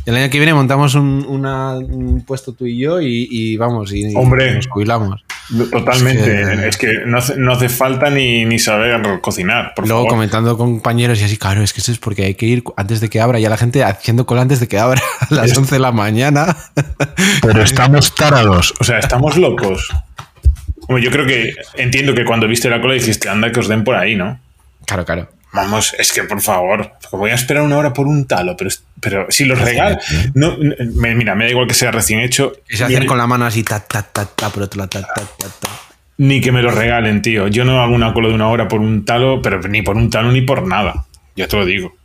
el 0.06 0.16
año 0.16 0.30
que 0.30 0.38
viene 0.38 0.54
montamos 0.54 0.94
un, 0.94 2.24
puesto 2.26 2.52
tú 2.52 2.66
y 2.66 2.78
yo 2.78 3.00
y, 3.00 3.56
vamos, 3.56 3.92
y, 3.92 4.14
Hombre, 4.14 4.54
nos 4.54 4.66
jubilamos. 4.66 5.24
Totalmente. 5.70 6.68
Es 6.68 6.76
que, 6.76 7.00
no, 7.06 7.18
hace, 7.52 7.68
falta 7.68 8.10
ni, 8.10 8.58
saber 8.58 9.20
cocinar. 9.20 9.74
Luego 9.84 10.06
comentando 10.06 10.56
con 10.56 10.74
compañeros 10.74 11.20
y 11.20 11.24
así, 11.24 11.36
claro, 11.36 11.62
es 11.62 11.72
que 11.72 11.80
eso 11.80 11.92
es 11.92 11.98
porque 11.98 12.24
hay 12.24 12.34
que 12.34 12.46
ir 12.46 12.64
antes 12.76 13.00
de 13.00 13.08
que 13.08 13.20
abra. 13.20 13.38
Ya 13.38 13.50
la 13.50 13.56
gente 13.56 13.82
haciendo 13.82 14.26
cola 14.26 14.42
antes 14.42 14.60
de 14.60 14.68
que 14.68 14.78
abra 14.78 15.02
a 15.30 15.34
las 15.34 15.56
11 15.56 15.74
de 15.74 15.80
la 15.80 15.92
mañana. 15.92 16.56
Pero 17.42 17.62
estamos 17.62 18.14
tarados. 18.14 18.74
O 18.80 18.84
sea, 18.84 18.98
estamos 18.98 19.36
locos. 19.36 19.88
yo 20.88 21.10
creo 21.10 21.26
que 21.26 21.54
entiendo 21.76 22.14
que 22.14 22.24
cuando 22.24 22.46
viste 22.46 22.70
la 22.70 22.80
cola 22.80 22.94
dijiste, 22.94 23.28
anda, 23.28 23.50
que 23.50 23.60
os 23.60 23.68
den 23.68 23.84
por 23.84 23.96
ahí, 23.96 24.14
¿no? 24.14 24.38
Claro, 24.86 25.04
claro. 25.04 25.28
Vamos, 25.52 25.94
es 25.98 26.12
que 26.12 26.22
por 26.22 26.40
favor, 26.40 26.92
voy 27.10 27.30
a 27.30 27.34
esperar 27.34 27.64
una 27.64 27.76
hora 27.76 27.92
por 27.92 28.06
un 28.06 28.24
talo, 28.26 28.56
pero, 28.56 28.70
pero 29.00 29.26
si 29.30 29.44
los 29.44 29.58
regalan, 29.60 29.98
no, 30.34 30.56
mira, 30.58 31.34
me 31.34 31.44
da 31.44 31.50
igual 31.50 31.66
que 31.66 31.74
sea 31.74 31.90
recién 31.90 32.20
hecho. 32.20 32.52
Que 32.68 32.76
se 32.76 32.84
hacen 32.84 33.06
con 33.06 33.18
la 33.18 33.26
mano 33.26 33.44
así, 33.44 33.62
ta, 33.62 33.80
ta, 33.80 34.02
ta, 34.02 34.26
ta, 34.26 34.50
por 34.50 34.64
otro 34.64 34.78
lado, 34.78 34.90
ta, 34.90 35.02
ta, 35.02 35.22
ta, 35.38 35.48
ta. 35.60 35.68
Ni 36.18 36.40
que 36.40 36.52
me 36.52 36.62
lo 36.62 36.70
regalen, 36.70 37.22
tío. 37.22 37.48
Yo 37.48 37.64
no 37.64 37.80
hago 37.80 37.94
una 37.94 38.12
cola 38.12 38.28
de 38.28 38.34
una 38.34 38.48
hora 38.48 38.68
por 38.68 38.80
un 38.80 39.04
talo, 39.04 39.40
pero 39.40 39.60
ni 39.62 39.82
por 39.82 39.96
un 39.96 40.10
talo 40.10 40.30
ni 40.30 40.42
por 40.42 40.66
nada. 40.66 41.06
Ya 41.34 41.48
te 41.48 41.56
lo 41.56 41.64
digo. 41.64 41.96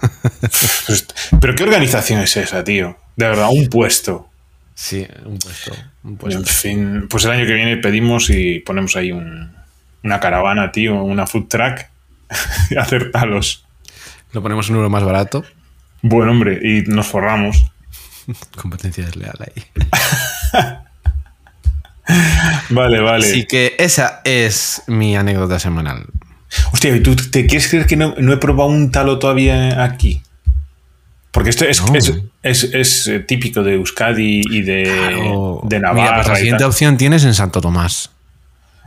pero 1.40 1.54
qué 1.54 1.64
organización 1.64 2.20
es 2.20 2.36
esa, 2.36 2.62
tío. 2.62 2.96
De 3.16 3.26
verdad, 3.26 3.48
un 3.50 3.66
puesto. 3.68 4.28
Sí, 4.74 5.06
un 5.24 5.38
puesto, 5.38 5.72
un 6.04 6.16
puesto. 6.16 6.38
En 6.38 6.46
fin, 6.46 7.06
pues 7.08 7.24
el 7.24 7.32
año 7.32 7.46
que 7.46 7.54
viene 7.54 7.76
pedimos 7.78 8.30
y 8.30 8.60
ponemos 8.60 8.96
ahí 8.96 9.10
un, 9.12 9.52
una 10.04 10.20
caravana, 10.20 10.72
tío, 10.72 11.02
una 11.02 11.26
food 11.26 11.48
truck 11.48 11.86
hacer 12.78 13.10
talos. 13.10 13.64
Lo 14.32 14.42
ponemos 14.42 14.70
un 14.70 14.76
euro 14.76 14.88
más 14.88 15.02
barato. 15.02 15.44
Bueno, 16.02 16.32
hombre, 16.32 16.60
y 16.62 16.82
nos 16.82 17.06
forramos. 17.06 17.70
Competencia 18.56 19.04
desleal 19.04 19.36
ahí. 19.40 19.64
vale, 22.70 23.00
vale. 23.00 23.26
Así 23.26 23.46
que 23.46 23.76
esa 23.78 24.20
es 24.24 24.82
mi 24.86 25.16
anécdota 25.16 25.58
semanal. 25.58 26.06
Hostia, 26.72 26.94
¿y 26.96 27.00
tú 27.00 27.14
te 27.14 27.46
quieres 27.46 27.68
creer 27.68 27.86
que 27.86 27.96
no, 27.96 28.14
he 28.16 28.36
probado 28.38 28.70
un 28.70 28.90
talo 28.90 29.18
todavía 29.18 29.84
aquí? 29.84 30.22
Porque 31.30 31.50
esto 31.50 31.64
es, 31.64 31.80
es, 32.42 33.06
eh, 33.06 33.20
típico 33.20 33.62
de 33.62 33.74
Euskadi 33.74 34.42
y 34.50 34.62
de, 34.62 34.82
de 35.62 35.80
Navarra. 35.80 36.16
Pues 36.16 36.28
la 36.28 36.36
siguiente 36.36 36.64
opción 36.64 36.96
tienes 36.96 37.24
en 37.24 37.34
Santo 37.34 37.60
Tomás. 37.60 38.10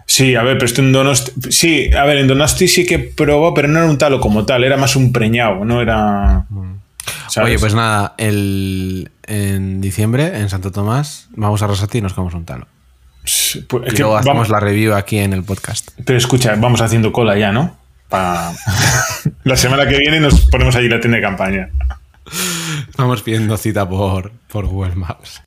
Sí, 0.06 0.36
a 0.36 0.44
ver, 0.44 0.58
pero 0.58 0.66
esto 0.66 0.82
en 0.82 0.92
Donosti. 0.92 1.32
Sí, 1.50 1.90
a 1.94 2.04
ver, 2.04 2.18
en 2.18 2.28
Donosti 2.28 2.68
sí 2.68 2.86
que 2.86 3.00
probó, 3.00 3.54
pero 3.54 3.68
no 3.68 3.80
era 3.80 3.90
un 3.90 3.98
talo 3.98 4.20
como 4.20 4.46
tal, 4.46 4.64
era 4.64 4.78
más 4.78 4.96
un 4.96 5.14
preñado, 5.14 5.64
no 5.66 5.82
era. 5.82 6.46
Oye, 7.42 7.60
pues 7.60 7.74
nada, 7.74 8.14
el, 8.18 9.12
en 9.26 9.82
diciembre, 9.82 10.40
en 10.40 10.50
Santo 10.50 10.72
Tomás, 10.72 11.28
vamos 11.36 11.62
a 11.62 11.68
Rosati 11.68 11.98
y 11.98 12.02
nos 12.02 12.14
comemos 12.14 12.34
un 12.34 12.46
talo. 12.46 12.68
Pues, 13.68 13.94
y 13.94 13.98
luego 13.98 14.18
hacemos 14.18 14.50
la 14.50 14.60
review 14.60 14.94
aquí 14.94 15.18
en 15.18 15.34
el 15.34 15.44
podcast. 15.44 15.92
Pero 16.06 16.18
escucha, 16.18 16.56
vamos 16.58 16.82
haciendo 16.82 17.12
cola 17.12 17.38
ya, 17.38 17.52
¿no? 17.52 17.78
la 19.44 19.58
semana 19.58 19.88
que 19.88 19.98
viene 19.98 20.20
nos 20.20 20.42
ponemos 20.42 20.76
allí 20.76 20.88
la 20.88 21.00
tienda 21.00 21.18
de 21.18 21.24
campaña. 21.24 21.70
Vamos 22.96 23.24
pidiendo 23.24 23.58
cita 23.58 23.90
por, 23.90 24.32
por 24.48 24.68
Google 24.68 24.96
Maps. 24.96 25.42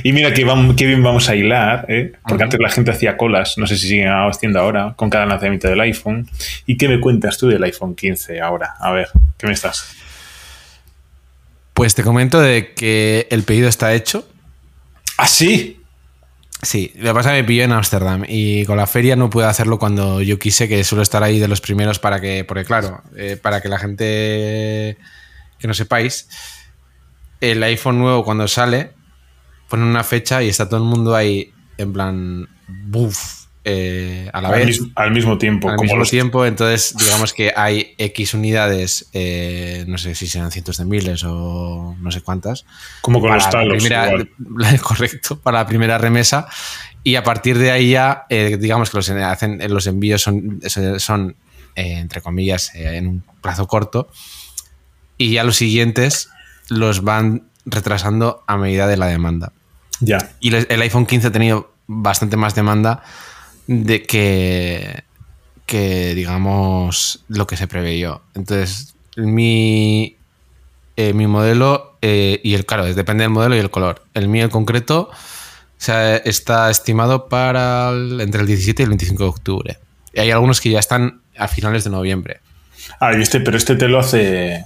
y 0.02 0.12
mira 0.12 0.32
qué, 0.32 0.44
bien 0.86 1.02
vamos 1.02 1.28
a 1.28 1.34
hilar, 1.34 1.86
¿eh? 1.88 2.12
porque 2.26 2.44
antes 2.44 2.60
la 2.60 2.68
gente 2.68 2.90
hacía 2.90 3.16
colas, 3.16 3.58
no 3.58 3.66
sé 3.66 3.76
si 3.76 3.88
siguen 3.88 4.08
haciendo 4.08 4.60
ahora, 4.60 4.94
con 4.96 5.10
cada 5.10 5.26
lanzamiento 5.26 5.68
del 5.68 5.80
iPhone. 5.80 6.28
¿Y 6.66 6.76
qué 6.76 6.88
me 6.88 7.00
cuentas 7.00 7.38
tú 7.38 7.48
del 7.48 7.62
iPhone 7.62 7.94
15 7.94 8.40
ahora? 8.40 8.74
A 8.80 8.92
ver, 8.92 9.08
¿qué 9.38 9.46
me 9.46 9.52
estás? 9.52 9.96
Pues 11.74 11.94
te 11.94 12.02
comento 12.02 12.40
de 12.40 12.72
que 12.72 13.26
el 13.30 13.42
pedido 13.42 13.68
está 13.68 13.92
hecho. 13.94 14.26
¿Ah, 15.18 15.28
sí? 15.28 15.80
Sí, 16.62 16.92
lo 16.96 17.10
que 17.10 17.14
pasa 17.14 17.30
es 17.30 17.36
que 17.36 17.42
me 17.42 17.46
pilló 17.46 17.64
en 17.64 17.72
Ámsterdam 17.72 18.24
y 18.26 18.64
con 18.64 18.78
la 18.78 18.86
feria 18.86 19.14
no 19.14 19.28
pude 19.28 19.44
hacerlo 19.44 19.78
cuando 19.78 20.22
yo 20.22 20.38
quise, 20.38 20.68
que 20.68 20.82
suelo 20.84 21.02
estar 21.02 21.22
ahí 21.22 21.38
de 21.38 21.48
los 21.48 21.60
primeros 21.60 21.98
para 21.98 22.18
que, 22.20 22.44
porque 22.44 22.64
claro, 22.64 23.02
eh, 23.14 23.38
para 23.40 23.60
que 23.60 23.68
la 23.68 23.78
gente 23.78 24.96
que 25.58 25.68
no 25.68 25.74
sepáis, 25.74 26.28
el 27.40 27.62
iPhone 27.62 27.98
nuevo 27.98 28.24
cuando 28.24 28.48
sale, 28.48 28.92
pone 29.68 29.84
una 29.84 30.04
fecha 30.04 30.42
y 30.42 30.48
está 30.48 30.68
todo 30.68 30.78
el 30.78 30.86
mundo 30.86 31.14
ahí 31.14 31.52
en 31.78 31.92
plan, 31.92 32.48
buf, 32.68 33.46
eh, 33.68 34.30
a 34.32 34.40
la 34.40 34.50
vez. 34.50 34.80
al 34.94 35.10
mismo 35.10 35.38
tiempo. 35.38 35.68
Al 35.68 35.80
mismo 35.80 36.04
tiempo, 36.04 36.46
entonces 36.46 36.94
digamos 36.96 37.34
que 37.34 37.52
hay 37.54 37.94
X 37.98 38.34
unidades, 38.34 39.08
eh, 39.12 39.84
no 39.88 39.98
sé 39.98 40.14
si 40.14 40.28
serán 40.28 40.52
cientos 40.52 40.76
de 40.76 40.84
miles 40.84 41.24
o 41.24 41.96
no 41.98 42.10
sé 42.12 42.20
cuántas. 42.20 42.64
Como 43.00 43.20
con 43.20 43.34
los 43.34 43.50
talos. 43.50 43.84
correcto, 44.82 45.40
para 45.40 45.58
la 45.58 45.66
primera 45.66 45.98
remesa. 45.98 46.46
Y 47.02 47.16
a 47.16 47.24
partir 47.24 47.58
de 47.58 47.72
ahí 47.72 47.90
ya, 47.90 48.26
eh, 48.30 48.56
digamos 48.56 48.90
que 48.90 48.98
los, 48.98 49.10
hacen, 49.10 49.60
los 49.68 49.88
envíos 49.88 50.22
son, 50.22 50.60
son 50.98 51.34
entre 51.74 52.20
comillas, 52.20 52.72
en 52.74 53.08
un 53.08 53.24
plazo 53.42 53.66
corto. 53.66 54.08
Y 55.18 55.32
ya 55.32 55.42
los 55.42 55.56
siguientes 55.56 56.30
los 56.68 57.02
van 57.02 57.48
retrasando 57.64 58.44
a 58.46 58.56
medida 58.56 58.86
de 58.86 58.96
la 58.96 59.06
demanda. 59.06 59.52
Ya. 60.00 60.18
Y 60.40 60.54
el 60.54 60.82
iPhone 60.82 61.06
15 61.06 61.28
ha 61.28 61.32
tenido 61.32 61.72
bastante 61.86 62.36
más 62.36 62.54
demanda 62.54 63.02
de 63.66 64.02
que, 64.02 65.04
que 65.66 66.14
digamos, 66.14 67.24
lo 67.28 67.46
que 67.46 67.56
se 67.56 67.66
preveyó. 67.66 68.22
Entonces, 68.34 68.94
mi, 69.16 70.16
eh, 70.96 71.12
mi 71.12 71.26
modelo, 71.26 71.96
eh, 72.02 72.40
y 72.42 72.54
el 72.54 72.66
claro, 72.66 72.84
depende 72.92 73.22
del 73.24 73.30
modelo 73.30 73.56
y 73.56 73.58
el 73.58 73.70
color. 73.70 74.04
El 74.14 74.28
mío 74.28 74.44
en 74.44 74.50
concreto 74.50 75.10
está 75.78 76.70
estimado 76.70 77.28
para 77.28 77.90
entre 77.90 78.40
el 78.40 78.46
17 78.46 78.82
y 78.82 78.84
el 78.84 78.90
25 78.90 79.22
de 79.22 79.28
octubre. 79.28 79.78
Y 80.14 80.20
hay 80.20 80.30
algunos 80.30 80.60
que 80.60 80.70
ya 80.70 80.78
están 80.78 81.20
a 81.36 81.48
finales 81.48 81.84
de 81.84 81.90
noviembre. 81.90 82.40
Ah, 83.00 83.12
y 83.16 83.20
este, 83.20 83.40
pero 83.40 83.56
este 83.56 83.76
te 83.76 83.88
lo 83.88 83.98
hace. 83.98 84.64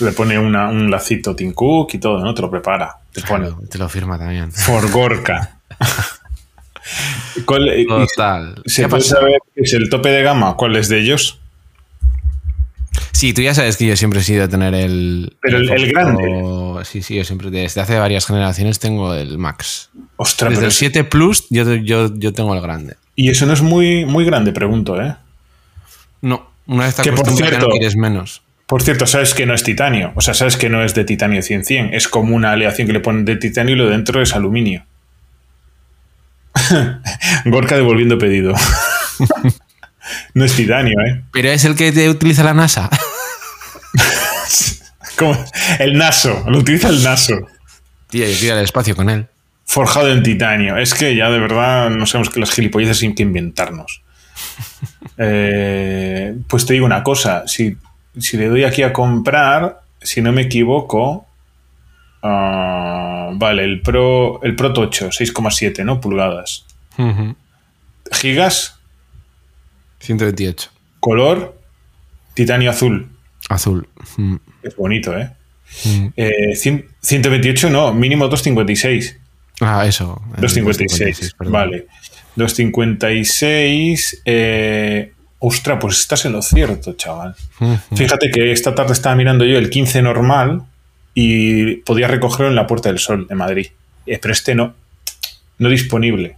Le 0.00 0.12
pone 0.12 0.38
un 0.38 0.90
lacito 0.90 1.34
Tim 1.34 1.52
Cook 1.52 1.94
y 1.94 1.98
todo, 1.98 2.22
¿no? 2.22 2.34
Te 2.34 2.42
lo 2.42 2.50
prepara. 2.50 2.96
Te, 3.12 3.22
pone. 3.22 3.48
te 3.70 3.78
lo 3.78 3.88
firma 3.88 4.18
también. 4.18 4.52
For 4.52 4.90
Gorka. 4.90 5.58
¿Cuál, 7.44 7.86
Total. 7.88 8.62
¿Se 8.64 8.88
puede 8.88 9.02
saber 9.02 9.38
qué 9.54 9.62
es 9.62 9.72
el 9.72 9.88
tope 9.88 10.10
de 10.10 10.22
gama? 10.22 10.54
¿Cuál 10.56 10.76
es 10.76 10.88
de 10.88 11.00
ellos? 11.00 11.40
Sí, 13.12 13.32
tú 13.32 13.40
ya 13.40 13.54
sabes 13.54 13.78
que 13.78 13.86
yo 13.86 13.96
siempre 13.96 14.20
he 14.20 14.22
sido 14.22 14.48
tener 14.48 14.74
el. 14.74 15.36
Pero 15.40 15.58
el, 15.58 15.90
grande. 15.90 16.84
Sí, 16.84 17.02
sí, 17.02 17.16
yo 17.16 17.24
siempre, 17.24 17.50
desde 17.50 17.80
hace 17.80 17.98
varias 17.98 18.26
generaciones 18.26 18.78
tengo 18.78 19.14
el 19.14 19.38
Max. 19.38 19.90
Ostras, 20.16 20.50
desde 20.50 20.66
el 20.66 20.72
7 20.72 21.04
Plus 21.04 21.46
yo, 21.50 21.76
yo, 21.76 22.32
tengo 22.34 22.54
el 22.54 22.60
grande. 22.60 22.96
Y 23.14 23.30
eso 23.30 23.46
no 23.46 23.54
es 23.54 23.62
muy, 23.62 24.04
muy 24.04 24.24
grande, 24.24 24.52
pregunto, 24.52 25.00
¿eh? 25.00 25.16
No, 26.20 26.50
una 26.66 26.84
vez 26.84 26.96
que 26.96 27.12
por 27.12 27.26
cierto, 27.30 27.68
no 27.68 27.72
quieres 27.72 27.96
menos. 27.96 28.42
Por 28.66 28.82
cierto, 28.82 29.06
sabes 29.06 29.32
que 29.34 29.46
no 29.46 29.54
es 29.54 29.62
titanio. 29.62 30.12
O 30.16 30.20
sea, 30.20 30.34
sabes 30.34 30.56
que 30.56 30.68
no 30.68 30.82
es 30.82 30.94
de 30.94 31.04
titanio 31.04 31.40
100-100. 31.40 31.90
Es 31.92 32.08
como 32.08 32.34
una 32.34 32.50
aleación 32.50 32.88
que 32.88 32.92
le 32.92 33.00
ponen 33.00 33.24
de 33.24 33.36
titanio 33.36 33.74
y 33.74 33.78
lo 33.78 33.88
dentro 33.88 34.20
es 34.20 34.34
aluminio. 34.34 34.84
Gorka 37.44 37.76
devolviendo 37.76 38.18
pedido. 38.18 38.54
no 40.34 40.44
es 40.44 40.54
titanio, 40.54 40.98
¿eh? 41.00 41.22
Pero 41.32 41.48
es 41.50 41.64
el 41.64 41.76
que 41.76 41.92
te 41.92 42.10
utiliza 42.10 42.42
la 42.42 42.54
NASA. 42.54 42.90
Como 45.16 45.36
el 45.78 45.96
NASO, 45.96 46.44
lo 46.48 46.58
utiliza 46.58 46.88
el 46.88 47.02
NASO. 47.02 47.46
Tío, 48.08 48.28
yo 48.28 48.52
el 48.52 48.64
espacio 48.64 48.96
con 48.96 49.08
él. 49.08 49.28
Forjado 49.64 50.12
en 50.12 50.22
titanio. 50.22 50.76
Es 50.76 50.92
que 50.92 51.16
ya 51.16 51.30
de 51.30 51.38
verdad 51.38 51.90
no 51.90 52.04
sabemos 52.06 52.30
que 52.30 52.40
las 52.40 52.50
gilipolleces 52.50 53.02
hay 53.02 53.14
que 53.14 53.22
inventarnos. 53.22 54.02
Eh, 55.18 56.34
pues 56.48 56.66
te 56.66 56.74
digo 56.74 56.84
una 56.84 57.02
cosa, 57.02 57.44
si, 57.46 57.76
si, 58.18 58.36
le 58.36 58.48
doy 58.48 58.64
aquí 58.64 58.82
a 58.82 58.92
comprar, 58.92 59.80
si 60.00 60.20
no 60.20 60.32
me 60.32 60.42
equivoco, 60.42 61.26
Ah, 62.28 63.30
vale, 63.34 63.64
el 63.64 63.80
Pro, 63.82 64.42
el 64.42 64.56
Pro 64.56 64.72
8, 64.76 65.10
6,7, 65.10 65.84
¿no? 65.84 66.00
Pulgadas. 66.00 66.64
Gigas. 68.10 68.78
128. 70.00 70.70
Color. 70.98 71.56
Titanio 72.34 72.70
azul. 72.70 73.08
Azul. 73.48 73.88
Mm. 74.16 74.36
Es 74.62 74.76
bonito, 74.76 75.16
¿eh? 75.16 75.30
128 76.54 77.66
mm. 77.66 77.70
eh, 77.70 77.72
no, 77.72 77.94
mínimo 77.94 78.28
256. 78.28 79.18
Ah, 79.60 79.86
eso. 79.86 80.20
256, 80.38 81.36
vale. 81.38 81.86
256. 82.34 84.22
Eh, 84.24 85.12
ostras, 85.38 85.78
pues 85.80 86.00
estás 86.00 86.24
en 86.24 86.32
lo 86.32 86.42
cierto, 86.42 86.94
chaval. 86.94 87.34
Fíjate 87.94 88.30
que 88.30 88.52
esta 88.52 88.74
tarde 88.74 88.92
estaba 88.92 89.14
mirando 89.16 89.44
yo 89.44 89.58
el 89.58 89.70
15 89.70 90.02
normal 90.02 90.62
y 91.14 91.76
podía 91.76 92.08
recogerlo 92.08 92.48
en 92.48 92.54
la 92.54 92.66
Puerta 92.66 92.88
del 92.88 92.98
Sol 92.98 93.26
de 93.26 93.34
Madrid. 93.34 93.68
Eh, 94.06 94.18
pero 94.20 94.32
este 94.32 94.54
no, 94.54 94.74
no 95.58 95.68
disponible. 95.68 96.36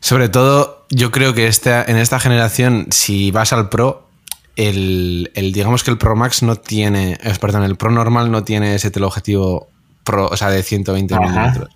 Sobre 0.00 0.28
todo, 0.28 0.86
yo 0.90 1.10
creo 1.10 1.34
que 1.34 1.46
este, 1.46 1.70
en 1.90 1.96
esta 1.96 2.18
generación, 2.18 2.86
si 2.90 3.30
vas 3.30 3.52
al 3.52 3.68
Pro, 3.68 4.08
el, 4.56 5.30
digamos 5.34 5.84
que 5.84 5.90
el 5.90 5.98
Pro 5.98 6.16
Max 6.16 6.42
no 6.42 6.56
tiene, 6.56 7.18
perdón, 7.40 7.62
el 7.62 7.76
Pro 7.76 7.90
normal 7.90 8.30
no 8.30 8.42
tiene 8.44 8.74
ese 8.74 8.90
teleobjetivo 8.90 9.68
Pro, 10.04 10.26
o 10.26 10.36
sea, 10.36 10.50
de 10.50 10.62
120 10.62 11.18
milímetros. 11.18 11.68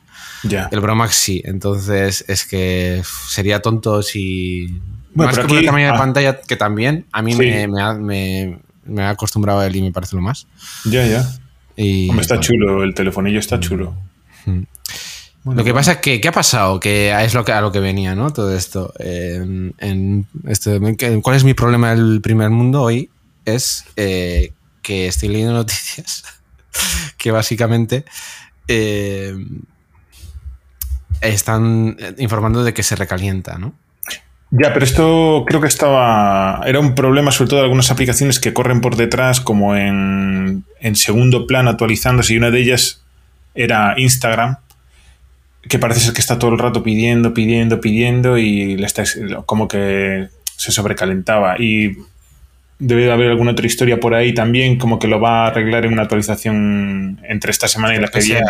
Ya. 0.43 0.69
El 0.73 0.81
Pro 0.81 0.95
Max 0.95 1.15
sí, 1.15 1.43
entonces 1.45 2.25
es 2.29 2.45
que 2.45 3.03
sería 3.29 3.63
tonto 3.63 4.03
si... 4.03 4.81
Bueno, 5.15 5.33
más 5.33 5.47
que 5.47 5.59
el 5.59 5.65
tamaño 5.65 5.87
de 5.87 5.93
ah. 5.93 5.99
pantalla, 5.99 6.41
que 6.41 6.57
también 6.57 7.07
a 7.13 7.23
mí 7.23 7.35
me, 7.35 7.69
me, 7.69 8.59
me 8.85 9.03
he 9.03 9.07
acostumbrado 9.07 9.61
a 9.61 9.67
él 9.67 9.77
y 9.77 9.83
me 9.83 9.93
parece 9.93 10.17
lo 10.17 10.23
más. 10.23 10.47
Ya, 10.85 11.07
ya. 11.07 11.27
Y, 11.77 12.09
Hombre, 12.09 12.23
está 12.23 12.41
chulo, 12.41 12.83
el 12.83 12.95
telefonillo 12.95 13.39
está 13.39 13.59
chulo. 13.59 13.95
Mm. 14.47 14.63
lo 15.45 15.65
que 15.65 15.75
pasa 15.75 15.93
es 15.93 15.99
que, 15.99 16.21
¿qué 16.21 16.29
ha 16.29 16.33
pasado? 16.33 16.79
Que 16.79 17.13
es 17.25 17.35
lo 17.35 17.45
que, 17.45 17.53
a 17.53 17.61
lo 17.61 17.73
que 17.73 17.81
venía, 17.81 18.15
¿no? 18.15 18.33
Todo 18.33 18.55
esto. 18.55 18.93
En, 18.99 20.27
¿Cuál 21.23 21.37
es 21.37 21.45
mi 21.45 21.55
problema 21.55 21.95
del 21.95 22.21
primer 22.21 22.51
mundo 22.51 22.83
hoy? 22.83 23.11
Es 23.45 23.85
eh, 23.97 24.53
que 24.83 25.07
estoy 25.09 25.31
leyendo 25.31 25.53
noticias 25.55 26.25
que 27.19 27.31
básicamente 27.31 28.05
eh, 28.69 29.35
están 31.21 31.97
informando 32.19 32.65
de 32.65 32.75
que 32.75 32.83
se 32.83 32.97
recalienta, 32.97 33.59
¿no? 33.59 33.75
Ya, 34.57 34.73
pero 34.73 34.85
esto 34.85 35.45
creo 35.49 35.61
que 35.61 35.67
estaba. 35.67 36.61
Era 36.65 36.79
un 36.79 36.95
problema, 36.95 37.33
sobre 37.33 37.49
todo 37.49 37.59
de 37.59 37.65
algunas 37.65 37.91
aplicaciones 37.91 38.39
que 38.39 38.53
corren 38.53 38.81
por 38.81 38.95
detrás, 38.95 39.41
como 39.41 39.75
en, 39.75 40.65
segundo 40.95 41.49
plano 41.49 41.71
actualizándose, 41.71 42.35
y 42.35 42.37
una 42.37 42.53
de 42.53 42.61
ellas 42.61 43.03
era 43.57 43.95
Instagram, 43.97 44.59
que 45.69 45.81
parece 45.81 46.01
ser 46.01 46.15
que 46.15 46.21
está 46.21 46.39
todo 46.39 46.53
el 46.53 46.61
rato 46.61 46.85
pidiendo, 46.85 47.35
pidiendo, 47.35 47.81
pidiendo, 47.81 48.39
y 48.39 48.77
le 48.77 48.87
está, 48.87 49.03
como 49.45 49.67
que 49.67 50.29
se 50.57 50.71
sobrecalentaba. 50.71 51.57
Y 51.59 51.97
debe 52.79 53.07
de 53.07 53.13
haber 53.13 53.31
alguna 53.31 53.53
otra 53.53 53.67
historia 53.67 53.99
por 53.99 54.15
ahí 54.15 54.35
también, 54.35 54.79
como 54.79 55.01
que 55.01 55.09
lo 55.09 55.21
va 55.21 55.47
a 55.47 55.49
arreglar 55.49 55.85
en 55.85 55.95
una 55.95 56.03
actualización 56.03 57.21
entre 57.25 57.51
esta 57.51 57.67
semana 57.67 57.97
y 57.97 58.01
la 58.01 58.07
que 58.07 58.21
viene. 58.21 58.41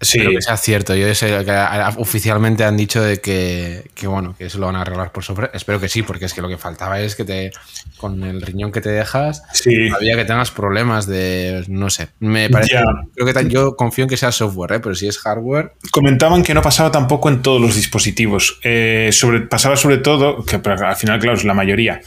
Sí. 0.00 0.18
Espero 0.18 0.36
que 0.36 0.42
sea 0.42 0.56
cierto. 0.56 0.94
Yo 0.94 1.14
sé 1.14 1.44
que 1.44 1.66
oficialmente 1.96 2.64
han 2.64 2.76
dicho 2.76 3.02
de 3.02 3.20
que, 3.20 3.84
bueno, 4.04 4.34
que 4.36 4.46
eso 4.46 4.58
lo 4.58 4.66
van 4.66 4.76
a 4.76 4.82
arreglar 4.82 5.12
por 5.12 5.24
sobre. 5.24 5.50
Espero 5.54 5.80
que 5.80 5.88
sí, 5.88 6.02
porque 6.02 6.26
es 6.26 6.34
que 6.34 6.42
lo 6.42 6.48
que 6.48 6.58
faltaba 6.58 7.00
es 7.00 7.14
que 7.14 7.24
te 7.24 7.52
con 7.96 8.22
el 8.22 8.42
riñón 8.42 8.70
que 8.70 8.80
te 8.80 8.90
dejas, 8.90 9.42
sí. 9.52 9.88
había 9.88 10.16
que 10.16 10.24
tengas 10.24 10.50
problemas 10.50 11.06
de 11.06 11.64
no 11.68 11.88
sé. 11.88 12.08
Me 12.18 12.50
parece. 12.50 12.76
Creo 13.14 13.32
que 13.32 13.48
yo 13.48 13.76
confío 13.76 14.04
en 14.04 14.10
que 14.10 14.16
sea 14.16 14.32
software, 14.32 14.72
¿eh? 14.72 14.80
pero 14.80 14.94
si 14.94 15.06
es 15.06 15.18
hardware. 15.18 15.72
Comentaban 15.90 16.42
que 16.42 16.54
no 16.54 16.60
pasaba 16.60 16.90
tampoco 16.90 17.28
en 17.28 17.40
todos 17.40 17.60
los 17.60 17.76
dispositivos. 17.76 18.58
Eh, 18.62 19.10
sobre, 19.12 19.40
pasaba 19.40 19.76
sobre 19.76 19.98
todo, 19.98 20.44
que 20.44 20.56
al 20.56 20.96
final, 20.96 21.18
claro, 21.18 21.36
es 21.36 21.44
la 21.44 21.54
mayoría, 21.54 22.00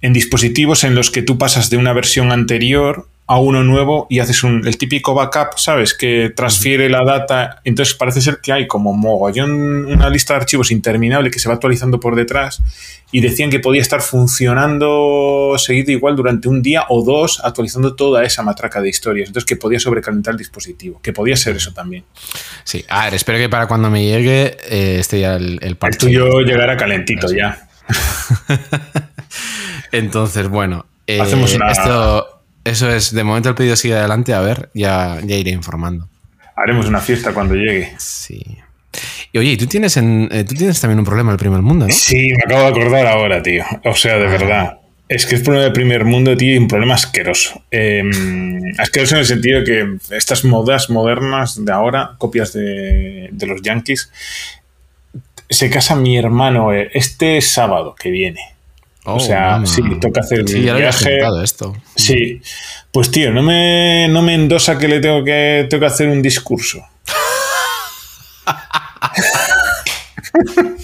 en 0.00 0.12
dispositivos 0.12 0.84
en 0.84 0.94
los 0.94 1.10
que 1.10 1.22
tú 1.22 1.38
pasas 1.38 1.70
de 1.70 1.76
una 1.76 1.92
versión 1.92 2.32
anterior 2.32 3.06
a 3.28 3.38
uno 3.38 3.62
nuevo 3.62 4.06
y 4.08 4.20
haces 4.20 4.42
un, 4.42 4.66
el 4.66 4.78
típico 4.78 5.14
backup, 5.14 5.58
¿sabes? 5.58 5.92
Que 5.92 6.32
transfiere 6.34 6.88
la 6.88 7.04
data. 7.04 7.60
Entonces 7.62 7.94
parece 7.94 8.22
ser 8.22 8.38
que 8.42 8.52
hay 8.52 8.66
como 8.66 8.94
mogollón, 8.94 9.84
una 9.84 10.08
lista 10.08 10.32
de 10.32 10.40
archivos 10.40 10.70
interminable 10.70 11.30
que 11.30 11.38
se 11.38 11.46
va 11.46 11.54
actualizando 11.54 12.00
por 12.00 12.16
detrás 12.16 12.62
y 13.12 13.20
decían 13.20 13.50
que 13.50 13.60
podía 13.60 13.82
estar 13.82 14.00
funcionando 14.00 15.54
seguido 15.58 15.92
igual 15.92 16.16
durante 16.16 16.48
un 16.48 16.62
día 16.62 16.86
o 16.88 17.04
dos 17.04 17.40
actualizando 17.44 17.94
toda 17.94 18.24
esa 18.24 18.42
matraca 18.42 18.80
de 18.80 18.88
historias. 18.88 19.28
Entonces 19.28 19.46
que 19.46 19.56
podía 19.56 19.78
sobrecalentar 19.78 20.32
el 20.32 20.38
dispositivo, 20.38 20.98
que 21.02 21.12
podía 21.12 21.36
ser 21.36 21.56
eso 21.56 21.72
también. 21.72 22.04
Sí, 22.64 22.84
a 22.88 23.04
ver, 23.04 23.14
espero 23.14 23.38
que 23.38 23.50
para 23.50 23.66
cuando 23.66 23.90
me 23.90 24.04
llegue 24.04 24.56
eh, 24.70 25.00
esté 25.00 25.20
ya 25.20 25.36
el, 25.36 25.58
el 25.62 25.76
parche. 25.76 26.06
El 26.06 26.14
tuyo 26.14 26.40
llegará 26.40 26.78
calentito 26.78 27.30
ya. 27.30 27.68
Entonces, 29.92 30.48
bueno, 30.48 30.86
eh, 31.08 31.22
Hacemos 31.22 31.52
esto, 31.52 32.37
eso 32.68 32.90
es, 32.90 33.12
de 33.12 33.24
momento 33.24 33.48
el 33.48 33.54
pedido 33.54 33.76
sigue 33.76 33.94
adelante, 33.94 34.34
a 34.34 34.40
ver, 34.40 34.70
ya, 34.74 35.18
ya 35.24 35.36
iré 35.36 35.50
informando. 35.50 36.08
Haremos 36.56 36.86
una 36.86 37.00
fiesta 37.00 37.32
cuando 37.32 37.54
llegue. 37.54 37.92
Sí. 37.98 38.58
Y 39.32 39.38
oye, 39.38 39.56
tú 39.56 39.66
tienes, 39.66 39.96
en, 39.96 40.28
eh, 40.32 40.44
tú 40.44 40.54
tienes 40.54 40.80
también 40.80 40.98
un 40.98 41.04
problema 41.04 41.30
en 41.30 41.34
el 41.34 41.38
primer 41.38 41.62
mundo, 41.62 41.86
¿no? 41.86 41.92
Sí, 41.92 42.32
me 42.32 42.42
acabo 42.44 42.62
de 42.62 42.68
acordar 42.68 43.06
ahora, 43.06 43.42
tío. 43.42 43.64
O 43.84 43.94
sea, 43.94 44.18
de 44.18 44.26
ah. 44.26 44.30
verdad. 44.30 44.78
Es 45.08 45.24
que 45.24 45.36
es 45.36 45.42
problema 45.42 45.64
del 45.64 45.72
primer 45.72 46.04
mundo, 46.04 46.36
tío, 46.36 46.54
y 46.54 46.58
un 46.58 46.68
problema 46.68 46.94
asqueroso. 46.94 47.62
Em, 47.70 48.60
asqueroso 48.76 49.14
en 49.14 49.20
el 49.20 49.26
sentido 49.26 49.60
de 49.60 49.64
que 49.64 50.16
estas 50.16 50.44
modas 50.44 50.90
modernas 50.90 51.64
de 51.64 51.72
ahora, 51.72 52.16
copias 52.18 52.52
de, 52.52 53.30
de 53.32 53.46
los 53.46 53.62
yankees, 53.62 54.10
se 55.48 55.70
casa 55.70 55.96
mi 55.96 56.18
hermano 56.18 56.74
eh, 56.74 56.90
este 56.92 57.40
sábado 57.40 57.94
que 57.94 58.10
viene. 58.10 58.40
O 59.14 59.20
sea, 59.20 59.62
sí, 59.64 59.82
toca 60.00 60.20
hacer 60.20 60.40
el 60.40 60.44
viaje. 60.44 61.18
esto. 61.42 61.74
Sí. 61.94 62.42
Pues 62.92 63.10
tío, 63.10 63.32
no 63.32 63.42
me, 63.42 64.08
no 64.08 64.20
me 64.22 64.34
endosa 64.34 64.78
que 64.78 64.88
le 64.88 65.00
tengo 65.00 65.24
que, 65.24 65.66
tengo 65.68 65.80
que 65.80 65.86
hacer 65.86 66.08
un 66.08 66.22
discurso. 66.22 66.78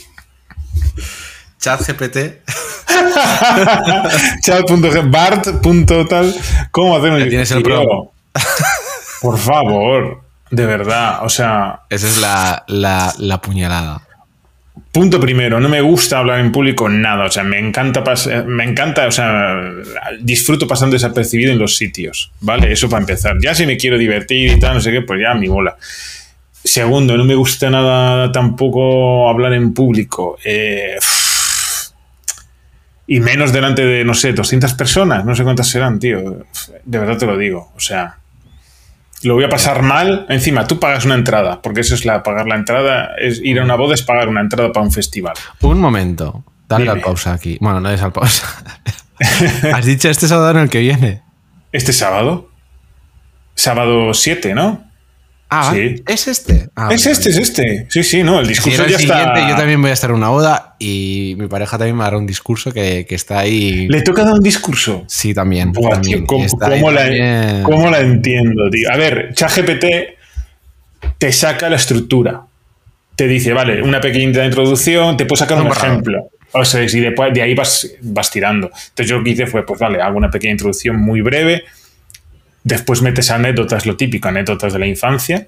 Chat 1.60 1.80
GPT. 1.80 2.42
Bart.tal. 5.10 6.34
¿Cómo 6.70 6.96
hacemos? 6.96 7.28
Tienes 7.28 7.50
el 7.52 7.62
pro. 7.62 8.12
Por 9.22 9.38
favor, 9.38 10.22
de 10.50 10.66
verdad, 10.66 11.24
o 11.24 11.30
sea. 11.30 11.80
Esa 11.88 12.08
es 12.08 12.18
la, 12.18 12.64
la, 12.68 13.14
la 13.18 13.40
puñalada. 13.40 14.02
Punto 14.94 15.18
primero, 15.18 15.58
no 15.58 15.68
me 15.68 15.80
gusta 15.80 16.18
hablar 16.18 16.38
en 16.38 16.52
público 16.52 16.88
nada, 16.88 17.24
o 17.24 17.28
sea, 17.28 17.42
me 17.42 17.58
encanta, 17.58 18.04
me 18.46 18.62
encanta, 18.62 19.08
o 19.08 19.10
sea, 19.10 19.60
disfruto 20.20 20.68
pasando 20.68 20.94
desapercibido 20.94 21.50
en 21.50 21.58
los 21.58 21.76
sitios, 21.76 22.30
¿vale? 22.38 22.70
Eso 22.70 22.88
para 22.88 23.00
empezar. 23.00 23.34
Ya 23.42 23.56
si 23.56 23.66
me 23.66 23.76
quiero 23.76 23.98
divertir 23.98 24.52
y 24.52 24.60
tal, 24.60 24.74
no 24.74 24.80
sé 24.80 24.92
qué, 24.92 25.02
pues 25.02 25.20
ya 25.20 25.34
mi 25.34 25.48
bola. 25.48 25.76
Segundo, 26.62 27.16
no 27.16 27.24
me 27.24 27.34
gusta 27.34 27.70
nada 27.70 28.30
tampoco 28.30 29.28
hablar 29.28 29.54
en 29.54 29.74
público. 29.74 30.38
Eh, 30.44 30.96
y 33.08 33.18
menos 33.18 33.52
delante 33.52 33.84
de, 33.84 34.04
no 34.04 34.14
sé, 34.14 34.32
200 34.32 34.74
personas, 34.74 35.24
no 35.24 35.34
sé 35.34 35.42
cuántas 35.42 35.66
serán, 35.66 35.98
tío. 35.98 36.46
De 36.84 36.98
verdad 36.98 37.18
te 37.18 37.26
lo 37.26 37.36
digo, 37.36 37.72
o 37.74 37.80
sea 37.80 38.18
lo 39.24 39.34
voy 39.34 39.44
a 39.44 39.48
pasar 39.48 39.82
mal. 39.82 40.26
Encima, 40.28 40.66
tú 40.66 40.78
pagas 40.78 41.04
una 41.04 41.14
entrada, 41.14 41.60
porque 41.62 41.80
eso 41.80 41.94
es 41.94 42.04
la 42.04 42.22
pagar 42.22 42.46
la 42.46 42.56
entrada, 42.56 43.10
es 43.18 43.40
ir 43.42 43.58
a 43.58 43.64
una 43.64 43.74
boda 43.74 43.94
es 43.94 44.02
pagar 44.02 44.28
una 44.28 44.40
entrada 44.40 44.72
para 44.72 44.84
un 44.84 44.92
festival. 44.92 45.34
Un 45.60 45.80
momento, 45.80 46.44
dale 46.68 46.90
al 46.90 47.00
pausa 47.00 47.32
aquí. 47.32 47.58
Bueno, 47.60 47.80
no 47.80 47.90
es 47.90 48.02
al 48.02 48.12
pausa. 48.12 48.46
Has 49.72 49.86
dicho 49.86 50.08
este 50.08 50.28
sábado 50.28 50.50
en 50.50 50.58
el 50.58 50.70
que 50.70 50.80
viene. 50.80 51.22
¿Este 51.72 51.92
sábado? 51.92 52.50
Sábado 53.54 54.12
7, 54.14 54.54
¿no? 54.54 54.84
Ah, 55.56 55.70
sí. 55.72 56.02
¿es 56.08 56.26
este? 56.26 56.68
Ah, 56.74 56.88
es 56.90 57.06
este, 57.06 57.30
es 57.30 57.36
este. 57.36 57.86
Sí, 57.88 58.02
sí, 58.02 58.24
no, 58.24 58.40
el 58.40 58.48
discurso 58.48 58.84
ya 58.86 58.96
está. 58.96 59.48
Yo 59.48 59.54
también 59.54 59.80
voy 59.80 59.90
a 59.90 59.92
estar 59.92 60.10
en 60.10 60.16
una 60.16 60.28
boda 60.30 60.74
y 60.80 61.36
mi 61.38 61.46
pareja 61.46 61.78
también 61.78 61.96
me 61.96 62.02
dará 62.02 62.18
un 62.18 62.26
discurso 62.26 62.72
que, 62.72 63.06
está 63.08 63.38
ahí. 63.38 63.86
¿Le 63.86 64.02
toca 64.02 64.24
dar 64.24 64.34
un 64.34 64.42
discurso? 64.42 65.04
Sí, 65.06 65.32
también. 65.32 65.72
¿cómo, 65.72 66.90
la, 66.90 68.00
entiendo, 68.00 68.68
tío? 68.68 68.90
A 68.90 68.96
ver, 68.96 69.30
ChatGPT 69.32 69.84
te 71.18 71.32
saca 71.32 71.70
la 71.70 71.76
estructura. 71.76 72.42
Te 73.14 73.28
dice, 73.28 73.52
vale, 73.52 73.80
una 73.80 74.00
pequeña 74.00 74.44
introducción, 74.44 75.16
te 75.16 75.24
puedo 75.24 75.38
sacar 75.38 75.60
un, 75.60 75.68
ejemplo. 75.68 76.30
O 76.50 76.64
sea, 76.64 76.82
y 76.82 77.00
después 77.00 77.32
de 77.32 77.42
ahí 77.42 77.54
vas, 77.54 77.88
vas 78.00 78.28
tirando. 78.28 78.66
Entonces 78.66 79.06
yo 79.08 79.18
lo 79.18 79.24
que 79.24 79.30
hice 79.30 79.46
fue, 79.46 79.64
pues 79.64 79.78
vale, 79.78 80.02
hago 80.02 80.16
una 80.16 80.30
pequeña 80.30 80.52
introducción 80.52 80.96
muy 80.96 81.20
breve 81.20 81.62
Después 82.64 83.02
metes 83.02 83.30
anécdotas, 83.30 83.86
lo 83.86 83.96
típico, 83.96 84.28
anécdotas 84.28 84.72
de 84.72 84.78
la 84.78 84.86
infancia. 84.86 85.46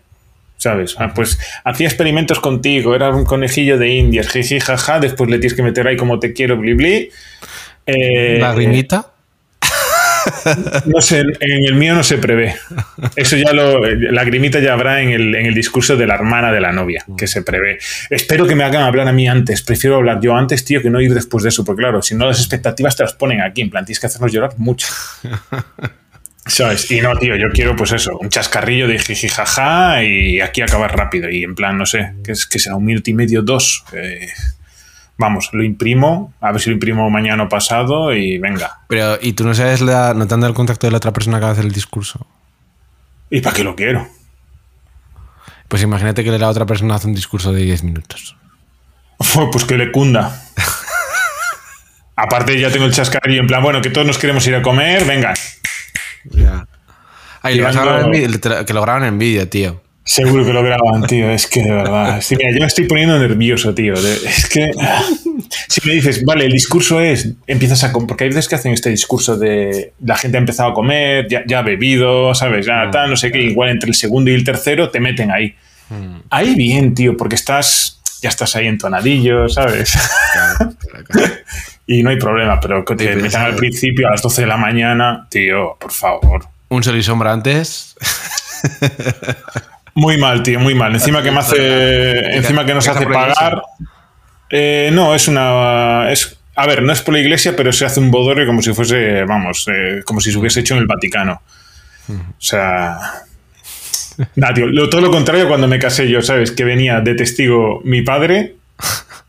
¿Sabes? 0.59 0.97
Ah, 0.99 1.13
pues 1.15 1.39
hacía 1.65 1.87
experimentos 1.87 2.41
contigo, 2.41 2.95
era 2.95 3.11
un 3.11 3.25
conejillo 3.25 3.79
de 3.79 3.89
indias, 3.89 4.29
jiji, 4.29 4.61
jaja. 4.61 5.01
Después 5.01 5.29
le 5.29 5.39
tienes 5.39 5.55
que 5.55 5.63
meter 5.63 5.87
ahí 5.87 5.97
como 5.97 6.19
te 6.19 6.33
quiero, 6.33 6.57
bli, 6.57 6.75
bli. 6.75 7.11
Eh, 7.87 8.39
¿La 8.41 8.55
grimita? 8.55 9.11
No 10.87 11.01
sé, 11.01 11.21
en 11.21 11.65
el 11.65 11.75
mío 11.75 11.95
no 11.95 12.03
se 12.03 12.19
prevé. 12.19 12.57
Eso 13.15 13.37
ya 13.37 13.53
lo. 13.53 13.81
La 13.81 14.25
grimita 14.25 14.59
ya 14.59 14.73
habrá 14.73 15.01
en 15.01 15.11
el, 15.11 15.35
en 15.35 15.47
el, 15.47 15.55
discurso 15.55 15.97
de 15.97 16.07
la 16.07 16.15
hermana 16.15 16.53
de 16.53 16.61
la 16.61 16.73
novia, 16.73 17.05
que 17.17 17.27
se 17.27 17.43
prevé. 17.43 17.79
Espero 18.11 18.47
que 18.47 18.55
me 18.55 18.65
hagan 18.65 18.83
hablar 18.83 19.07
a 19.09 19.13
mí 19.13 19.29
antes. 19.29 19.63
Prefiero 19.63 19.97
hablar 19.97 20.21
yo 20.21 20.35
antes, 20.35 20.65
tío, 20.65 20.83
que 20.83 20.91
no 20.91 21.01
ir 21.01 21.15
después 21.15 21.43
de 21.45 21.51
eso. 21.51 21.65
Porque 21.65 21.81
claro, 21.83 22.03
si 22.03 22.15
no, 22.15 22.27
las 22.27 22.41
expectativas 22.41 22.97
te 22.97 23.05
las 23.05 23.15
ponen 23.15 23.41
aquí. 23.41 23.63
En 23.63 23.71
plan, 23.71 23.85
tienes 23.85 24.01
que 24.01 24.07
hacernos 24.07 24.33
llorar 24.33 24.53
mucho. 24.57 24.89
¿Sabes? 26.47 26.89
Y 26.91 27.01
no, 27.01 27.17
tío, 27.17 27.35
yo 27.37 27.49
quiero, 27.53 27.75
pues 27.75 27.93
eso, 27.93 28.17
un 28.19 28.29
chascarrillo 28.29 28.87
de 28.87 28.99
jiji 28.99 29.29
jaja 29.29 30.05
y 30.05 30.41
aquí 30.41 30.63
acabar 30.63 30.97
rápido. 30.97 31.29
Y 31.29 31.43
en 31.43 31.57
plan, 31.57 31.77
no 31.77 31.87
sé, 31.87 32.15
que, 32.25 32.33
es, 32.33 32.47
que 32.47 32.61
será 32.61 32.77
un 32.77 32.85
minuto 32.85 33.11
y 33.11 33.15
medio, 33.15 33.43
dos. 33.43 33.85
Eh, 33.93 34.29
vamos, 35.19 35.51
lo 35.53 35.65
imprimo, 35.65 36.33
a 36.41 36.53
ver 36.53 36.61
si 36.61 36.71
lo 36.71 36.75
imprimo 36.75 37.11
mañana 37.11 37.43
o 37.43 37.49
pasado 37.49 38.15
y 38.15 38.39
venga. 38.39 38.79
Pero, 38.89 39.19
¿y 39.21 39.33
tú 39.33 39.45
no 39.45 39.55
sabes, 39.55 39.81
la, 39.81 40.15
no 40.15 40.29
te 40.29 40.35
el 40.35 40.55
contacto 40.55 40.87
de 40.87 40.93
la 40.93 40.99
otra 40.99 41.13
persona 41.13 41.39
que 41.39 41.45
va 41.45 41.49
a 41.49 41.53
hacer 41.53 41.65
el 41.65 41.73
discurso? 41.73 42.27
¿Y 43.29 43.41
para 43.41 43.57
qué 43.57 43.65
lo 43.65 43.75
quiero? 43.75 44.07
Pues 45.67 45.83
imagínate 45.83 46.23
que 46.23 46.31
la 46.39 46.49
otra 46.49 46.65
persona 46.65 46.95
hace 46.95 47.09
un 47.09 47.15
discurso 47.15 47.53
de 47.53 47.63
10 47.63 47.83
minutos. 47.83 48.37
Pues 49.51 49.65
que 49.65 49.77
le 49.77 49.91
cunda. 49.91 50.43
Aparte 52.17 52.59
ya 52.59 52.71
tengo 52.71 52.87
el 52.87 52.93
chascarrillo 52.93 53.41
en 53.41 53.47
plan, 53.49 53.63
bueno, 53.63 53.83
que 53.83 53.91
todos 53.91 54.07
nos 54.07 54.19
queremos 54.19 54.47
ir 54.47 54.55
a 54.55 54.63
comer, 54.63 55.05
venga, 55.05 55.35
ya. 56.31 56.67
que 57.43 58.73
lo 58.73 58.83
graban 58.83 59.05
en 59.05 59.19
vídeo, 59.19 59.49
tío. 59.49 59.83
Seguro 60.07 60.47
que 60.47 60.53
lo 60.53 60.63
graban, 60.63 61.03
tío. 61.09 61.29
Es 61.31 61.49
que 61.49 61.63
de 61.63 61.73
verdad. 61.73 62.23
mira, 62.31 62.51
yo 62.53 62.61
me 62.61 62.67
estoy 62.67 62.85
poniendo 62.85 63.19
nervioso, 63.19 63.75
tío. 63.75 63.95
es 63.95 64.49
que. 64.49 64.71
Si 65.69 65.87
me 65.87 65.95
dices, 65.95 66.25
vale, 66.25 66.47
el 66.47 66.53
discurso 66.53 67.01
es. 67.01 67.35
Empiezas 67.47 67.85
a. 67.85 67.93
Porque 67.93 68.25
hay 68.25 68.31
veces 68.31 68.49
que 68.49 68.55
hacen 68.55 68.73
este 68.73 68.89
discurso 68.89 69.37
de. 69.37 69.93
La 70.05 70.17
gente 70.17 70.39
ha 70.39 70.41
empezado 70.41 70.71
a 70.71 70.75
comer, 70.75 71.27
ya, 71.29 71.59
ha 71.59 71.63
bebido, 71.63 72.35
¿sabes? 72.35 72.67
Ya 72.67 72.87
mm, 72.87 72.91
tal, 72.91 73.11
no 73.11 73.17
sé 73.17 73.31
qué. 73.31 73.43
Igual 73.43 73.71
entre 73.71 73.89
el 73.89 73.95
segundo 73.95 74.31
y 74.31 74.35
el 74.35 74.45
tercero 74.45 74.91
te 74.91 75.01
meten 75.01 75.31
ahí. 75.31 75.55
Mm. 75.91 76.19
Ahí 76.31 76.55
bien, 76.55 76.95
tío, 76.95 77.17
porque 77.17 77.35
estás. 77.35 78.01
Ya 78.23 78.29
estás 78.29 78.57
ahí 78.57 78.67
entonadillo, 78.67 79.49
¿sabes? 79.49 79.99
y 81.87 82.03
no 82.03 82.11
hay 82.11 82.17
problema, 82.17 82.61
pero 82.61 82.85
que 82.85 82.97
te 82.97 83.15
metan 83.17 83.43
al 83.43 83.55
principio 83.55 84.09
a 84.09 84.13
las 84.13 84.23
12 84.23 84.43
de 84.43 84.47
la 84.47 84.57
mañana, 84.57 85.27
tío, 85.31 85.77
por 85.79 85.93
favor. 85.93 86.47
Un 86.69 86.83
sol 86.83 86.97
y 86.97 87.03
sombra 87.03 87.33
antes. 87.33 87.95
muy 89.95 90.19
mal, 90.19 90.43
tío, 90.43 90.59
muy 90.59 90.75
mal. 90.75 90.93
Encima 90.93 91.23
que 91.23 91.31
me 91.31 91.39
hace. 91.39 92.37
Encima 92.37 92.67
que 92.67 92.75
nos 92.75 92.89
hace 92.89 93.07
pagar. 93.07 93.63
Eh, 94.51 94.91
no, 94.93 95.15
es 95.15 95.29
una. 95.29 96.11
Es, 96.11 96.39
a 96.57 96.67
ver, 96.67 96.83
no 96.83 96.93
es 96.93 97.03
por 97.03 97.15
la 97.15 97.21
iglesia, 97.21 97.55
pero 97.55 97.73
se 97.73 97.85
hace 97.85 98.01
un 98.01 98.11
bodorrio 98.11 98.47
como 98.47 98.63
si 98.63 98.73
fuese, 98.73 99.25
vamos, 99.25 99.67
eh, 99.73 100.03
como 100.05 100.21
si 100.21 100.33
se 100.33 100.39
hubiese 100.39 100.61
hecho 100.61 100.75
en 100.75 100.81
el 100.81 100.87
Vaticano. 100.87 101.41
O 102.09 102.41
sea. 102.41 102.99
Nada, 104.35 104.55
tío, 104.55 104.89
todo 104.89 105.03
lo 105.03 105.11
contrario 105.11 105.47
cuando 105.47 105.69
me 105.69 105.79
casé 105.79 106.09
yo, 106.09 106.23
¿sabes? 106.23 106.51
Que 106.51 106.65
venía 106.65 107.01
de 107.01 107.15
testigo 107.15 107.81
mi 107.85 108.03
padre 108.03 108.57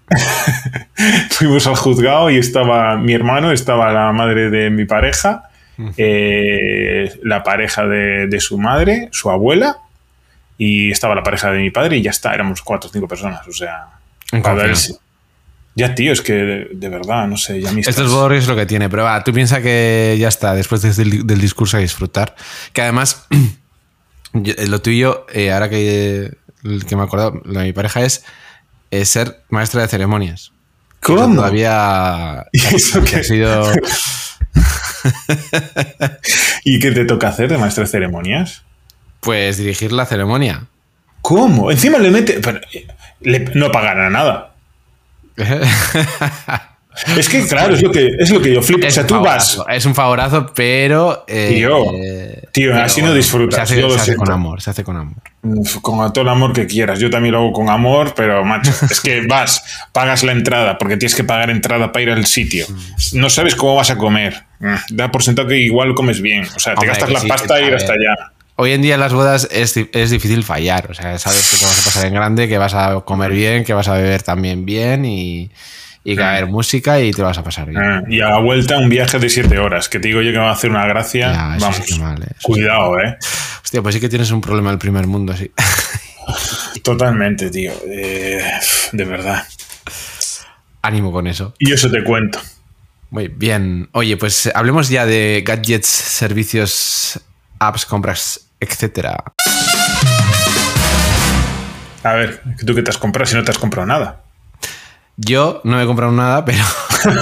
Fuimos 1.32 1.68
al 1.68 1.76
juzgado 1.76 2.30
y 2.30 2.38
estaba 2.38 2.97
mi 2.97 3.14
hermano, 3.14 3.51
estaba 3.51 3.91
la 3.91 4.12
madre 4.14 4.49
de 4.49 4.70
mi 4.70 4.86
pareja, 4.86 5.49
eh, 5.97 7.12
la 7.24 7.43
pareja 7.43 7.86
de, 7.86 8.39
su 8.39 8.58
madre, 8.58 9.10
su 9.12 9.30
abuela, 9.30 9.78
y 10.58 10.91
estaba 10.91 11.14
la 11.14 11.24
pareja 11.24 11.51
de 11.51 11.60
mi 11.60 11.72
padre 11.72 11.97
y 11.97 12.01
ya 12.01 12.12
está, 12.12 12.34
éramos 12.34 12.62
cuatro 12.62 12.89
o 12.89 12.93
cinco 12.93 13.08
personas, 13.08 13.47
o 13.47 13.51
sea... 13.51 13.88
ya, 15.76 15.93
tío, 15.93 16.12
es 16.12 16.22
que 16.22 16.68
de, 16.72 16.89
verdad, 16.89 17.28
no 17.28 17.38
sé, 17.38 17.62
ya 17.62 17.70
Esto 17.70 17.89
es 17.89 18.39
es 18.39 18.47
lo 18.47 18.55
que 18.55 18.66
tiene, 18.66 18.89
pero 18.89 19.03
va, 19.03 19.24
tú 19.24 19.32
piensas 19.32 19.60
que 19.60 20.18
ya 20.20 20.30
está, 20.30 20.55
después 20.55 20.82
del, 20.82 21.39
discurso 21.39 21.78
a 21.78 21.82
disfrutar. 21.82 22.36
Que 22.74 22.82
además, 22.82 23.28
lo 24.34 24.82
tuyo, 24.82 25.28
eh, 25.32 25.51
ahora 25.51 25.70
que, 25.70 26.36
que 26.88 26.95
me 26.95 27.03
he 27.03 27.05
acordado, 27.05 27.41
la 27.45 27.62
de 27.62 27.68
mi 27.68 27.74
pareja 27.74 28.03
es 28.03 28.26
es 28.91 29.09
ser 29.09 29.43
maestra 29.49 29.81
de 29.81 29.88
ceremonias. 29.88 30.51
¿Cómo? 31.01 31.35
Todavía 31.35 32.45
¿Y 32.51 32.75
eso 32.75 33.03
que 33.03 33.17
ha 33.17 33.23
sido. 33.23 33.71
¿Y 36.63 36.79
qué 36.79 36.91
te 36.91 37.05
toca 37.05 37.29
hacer 37.29 37.49
de 37.49 37.57
maestra 37.57 37.83
de 37.83 37.89
ceremonias? 37.89 38.63
Pues 39.19 39.57
dirigir 39.57 39.91
la 39.91 40.05
ceremonia. 40.05 40.67
¿Cómo? 41.21 41.71
Encima 41.71 41.97
le 41.97 42.11
mete. 42.11 42.39
no 43.55 43.71
pagará 43.71 44.09
nada. 44.09 44.53
Es 47.16 47.30
que, 47.30 47.45
claro, 47.48 47.76
es 47.76 47.82
lo 47.82 47.91
que, 47.91 48.10
es 48.20 48.30
lo 48.32 48.41
que 48.41 48.54
yo 48.54 48.62
flipo. 48.62 48.88
o 48.88 48.91
sea, 48.91 49.06
tú 49.06 49.20
vas. 49.20 49.62
Es 49.70 49.86
un 49.86 49.93
favorazo, 49.93 50.52
pero. 50.54 51.26
Eh, 51.28 51.54
tío, 51.56 51.86
tío 52.52 52.76
así 52.76 53.02
no 53.02 53.14
disfrutas. 53.14 53.70
Se 53.70 53.84
hace, 53.84 54.16
con 54.16 54.32
amor, 54.32 54.62
se 54.62 54.72
hace 54.72 54.84
con 54.84 54.98
amor. 54.98 55.16
Con 55.82 56.12
todo 56.12 56.24
el 56.24 56.30
amor 56.30 56.54
que 56.54 56.66
quieras. 56.66 57.00
Yo 57.00 57.10
también 57.10 57.34
lo 57.34 57.39
hago 57.39 57.54
con 57.54 57.70
amor, 57.70 58.14
pero, 58.16 58.43
macho, 58.43 58.72
es 58.89 59.00
que 59.00 59.26
vas, 59.28 59.64
pagas 59.91 60.24
la 60.24 60.32
entrada, 60.32 60.78
porque 60.78 60.98
tienes 60.98 61.16
que 61.16 61.24
pagar 61.24 61.50
entrada 61.50 61.91
para 61.91 62.04
ir 62.04 62.10
al 62.10 62.26
sitio. 62.26 62.66
Mm. 62.68 63.20
No 63.20 63.30
sabes 63.30 63.56
cómo 63.56 63.76
vas 63.76 63.91
a 63.91 63.98
comer. 63.98 64.45
Mm, 64.60 64.76
da 64.89 65.12
por 65.12 65.24
sentado 65.24 65.48
que 65.48 65.58
igual 65.60 65.93
comes 65.93 66.22
bien. 66.22 66.45
O 66.56 66.60
sea, 66.60 66.76
te 66.76 66.88
gastas 66.88 67.12
la 67.12 67.22
pasta 67.22 67.62
y 67.62 67.66
ir 67.66 67.76
hasta 67.76 67.93
allá. 67.93 68.34
Hoy 68.56 68.72
en 68.72 68.82
día 68.82 68.95
en 68.95 69.00
las 69.00 69.14
bodas 69.14 69.48
es, 69.52 69.78
es, 69.78 70.10
difícil 70.10 70.43
fallar. 70.43 70.89
O 70.89 70.93
sea, 70.95 71.20
sabes 71.20 71.48
que 71.52 71.58
te 71.58 71.66
vas 71.66 71.80
a 71.80 71.86
pasar 71.86 72.06
en 72.08 72.14
grande, 72.16 72.48
que 72.48 72.58
vas 72.58 72.74
a 72.74 73.02
comer 73.02 73.32
bien, 73.32 73.64
que 73.64 73.74
vas 73.74 73.88
a 73.88 73.93
beber 73.93 74.24
también 74.24 74.66
bien 74.66 75.06
y, 75.06 75.52
y 76.08 76.16
que 76.16 76.22
va 76.22 76.30
a 76.30 76.38
haber 76.38 76.47
música 76.47 77.01
y 77.01 77.12
te 77.12 77.22
vas 77.22 77.38
a 77.38 77.43
pasar 77.43 77.68
bien. 77.68 77.84
Ah, 77.84 78.01
y 78.08 78.22
a 78.22 78.30
la 78.30 78.39
vuelta 78.39 78.78
un 78.78 78.88
viaje 78.88 79.20
de 79.20 79.28
siete 79.28 79.60
horas, 79.60 79.89
que 79.89 79.99
te 79.99 80.08
digo 80.08 80.22
yo 80.22 80.32
que 80.32 80.38
va 80.38 80.51
a 80.51 80.53
hacer 80.53 80.70
una 80.70 80.86
gracia. 80.86 81.34
Vamos, 81.60 81.80
eh, 81.80 82.34
cuidado, 82.41 82.97
eh. 82.97 83.18
Hostia, 83.62 83.82
pues 83.82 83.93
sí 83.93 83.99
que 83.99 84.08
tienes 84.08 84.32
un 84.32 84.39
problema 84.39 84.72
el 84.72 84.78
primer 84.78 85.05
mundo, 85.05 85.36
sí. 85.36 85.51
Totalmente, 86.82 87.49
tío. 87.49 87.74
Eh, 87.86 88.41
de 88.93 89.03
verdad. 89.03 89.43
Ánimo 90.82 91.12
con 91.12 91.28
eso. 91.28 91.53
Y 91.60 91.74
eso 91.74 91.91
te 91.91 92.01
cuento. 92.05 92.39
Muy 93.10 93.28
bien. 93.28 93.89
Oye, 93.91 94.16
pues 94.16 94.49
hablemos 94.55 94.88
ya 94.88 95.05
de 95.05 95.43
gadgets, 95.45 95.89
servicios, 95.89 97.20
apps, 97.60 97.86
compras 97.86 98.47
etcétera. 98.62 99.26
A 102.03 102.14
ver, 102.14 102.41
¿tú 102.66 102.74
qué 102.74 102.82
te 102.82 102.91
has 102.91 102.97
comprado 102.97 103.26
si 103.26 103.36
no 103.36 103.43
te 103.43 103.51
has 103.51 103.58
comprado 103.58 103.86
nada? 103.86 104.24
Yo 105.18 105.61
no 105.63 105.78
me 105.78 105.84
he 105.84 105.86
comprado 105.86 106.11
nada, 106.11 106.45
pero 106.45 106.63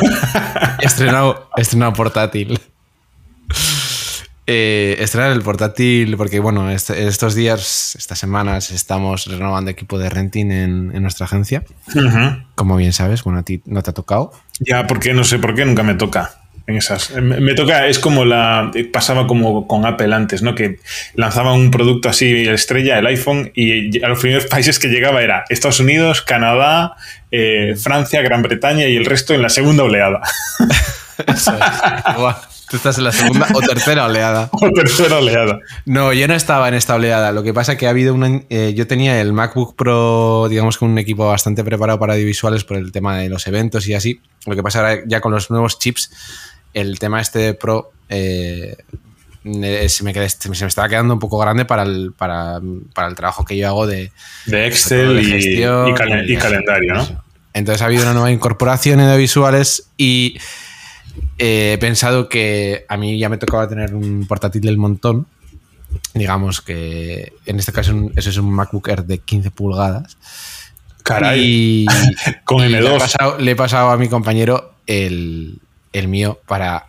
he, 0.81 0.85
estrenado, 0.85 1.49
estrenado 1.57 1.93
portátil. 1.93 2.59
Eh, 4.47 4.97
estrenar 4.99 5.31
el 5.31 5.41
portátil 5.41 6.17
porque, 6.17 6.39
bueno, 6.39 6.69
estos 6.69 7.35
días, 7.35 7.95
estas 7.95 8.19
semanas, 8.19 8.69
estamos 8.69 9.25
renovando 9.25 9.71
equipo 9.71 9.97
de 9.97 10.09
renting 10.09 10.51
en, 10.51 11.01
nuestra 11.01 11.25
agencia. 11.25 11.63
Como 12.53 12.75
bien 12.75 12.93
sabes, 12.93 13.23
bueno, 13.23 13.39
a 13.39 13.43
ti 13.43 13.61
no 13.65 13.81
te 13.81 13.89
ha 13.89 13.93
tocado. 13.93 14.31
Ya, 14.59 14.85
porque 14.85 15.13
no 15.13 15.23
sé 15.23 15.39
por 15.39 15.55
qué 15.55 15.65
nunca 15.65 15.83
me 15.83 15.95
toca 15.95 16.44
en 16.67 16.77
esas. 16.77 17.11
Me, 17.11 17.53
toca, 17.53 17.87
es 17.87 17.99
como 17.99 18.25
la. 18.25 18.71
Pasaba 18.91 19.27
como 19.27 19.67
con 19.67 19.85
Apple 19.85 20.13
antes, 20.13 20.41
¿no? 20.41 20.55
Que 20.55 20.79
lanzaba 21.13 21.53
un 21.53 21.71
producto 21.71 22.09
así, 22.09 22.47
estrella, 22.47 22.99
el 22.99 23.07
iPhone, 23.07 23.51
y 23.55 24.03
a 24.03 24.07
los 24.07 24.19
primeros 24.19 24.45
países 24.49 24.79
que 24.79 24.87
llegaba 24.87 25.21
era 25.21 25.43
Estados 25.49 25.79
Unidos, 25.79 26.21
Canadá, 26.21 26.95
eh, 27.31 27.75
Francia, 27.77 28.21
Gran 28.21 28.41
Bretaña 28.41 28.87
y 28.87 28.95
el 28.95 29.05
resto 29.05 29.33
en 29.33 29.41
la 29.41 29.49
segunda 29.49 29.83
oleada. 29.83 30.21
Tú 32.69 32.77
estás 32.77 32.97
en 32.97 33.03
la 33.03 33.11
segunda 33.11 33.47
o 33.53 33.61
tercera 33.61 34.05
oleada. 34.05 34.49
O 34.61 34.71
tercera 34.71 35.19
oleada. 35.19 35.59
No, 35.85 36.13
yo 36.13 36.27
no 36.27 36.33
estaba 36.33 36.67
en 36.67 36.73
esta 36.73 36.95
oleada. 36.95 37.31
Lo 37.31 37.43
que 37.43 37.53
pasa 37.53 37.73
es 37.73 37.77
que 37.77 37.85
ha 37.85 37.91
habido 37.91 38.13
una. 38.13 38.41
Eh, 38.49 38.73
yo 38.75 38.87
tenía 38.87 39.21
el 39.21 39.33
MacBook 39.33 39.75
Pro, 39.75 40.47
digamos 40.49 40.79
que 40.79 40.85
un 40.85 40.97
equipo 40.97 41.27
bastante 41.27 41.63
preparado 41.63 41.99
para 41.99 42.13
audiovisuales 42.13 42.63
por 42.63 42.77
el 42.77 42.91
tema 42.91 43.17
de 43.17 43.29
los 43.29 43.45
eventos 43.45 43.87
y 43.87 43.93
así. 43.93 44.19
Lo 44.47 44.55
que 44.55 44.63
pasa 44.63 44.79
ahora 44.79 45.03
ya 45.05 45.21
con 45.21 45.31
los 45.31 45.51
nuevos 45.51 45.77
chips 45.77 46.11
el 46.75 46.99
tema 46.99 47.21
este 47.21 47.39
de 47.39 47.53
Pro 47.55 47.91
eh, 48.09 48.75
se, 49.87 50.03
me 50.03 50.13
se, 50.29 50.49
me 50.49 50.67
estaba 50.67 50.89
quedando 50.89 51.13
un 51.13 51.19
poco 51.19 51.37
grande 51.37 51.65
para 51.65 51.83
el, 51.83 52.13
para, 52.15 52.57
el 52.57 53.15
trabajo 53.15 53.45
que 53.45 53.57
yo 53.57 53.67
hago 53.67 53.87
de, 53.87 54.11
de 54.45 54.67
Excel 54.67 55.19
y, 55.19 55.63
y, 55.63 56.37
calendario, 56.37 56.93
¿no? 56.95 57.23
Entonces 57.53 57.81
ha 57.81 57.85
habido 57.85 58.03
una 58.03 58.13
nueva 58.13 58.31
incorporación 58.31 58.99
en 58.99 59.17
visuales 59.17 59.89
y 59.97 60.37
eh, 61.37 61.73
he 61.73 61.77
pensado 61.77 62.27
que 62.27 62.85
a 62.89 62.97
mí 62.97 63.17
ya 63.17 63.29
me 63.29 63.37
tocaba 63.37 63.69
tener 63.69 63.95
un 63.95 64.27
portátil 64.27 64.61
del 64.61 64.77
montón. 64.77 65.27
Digamos 66.13 66.59
que 66.59 67.31
en 67.45 67.59
este 67.59 67.71
caso 67.71 68.11
eso 68.15 68.29
es 68.29 68.37
un 68.37 68.51
MacBook 68.51 68.89
Air 68.89 69.05
de 69.05 69.19
15 69.19 69.51
pulgadas. 69.51 70.17
Caray. 71.03 71.41
Y, 71.41 71.85
con 72.43 72.59
M2. 72.59 73.37
le 73.37 73.51
he 73.51 73.55
pasado 73.55 73.91
a 73.91 73.97
mi 73.97 74.09
compañero 74.09 74.73
el, 74.85 75.61
el 75.99 76.07
mío 76.07 76.39
para 76.47 76.87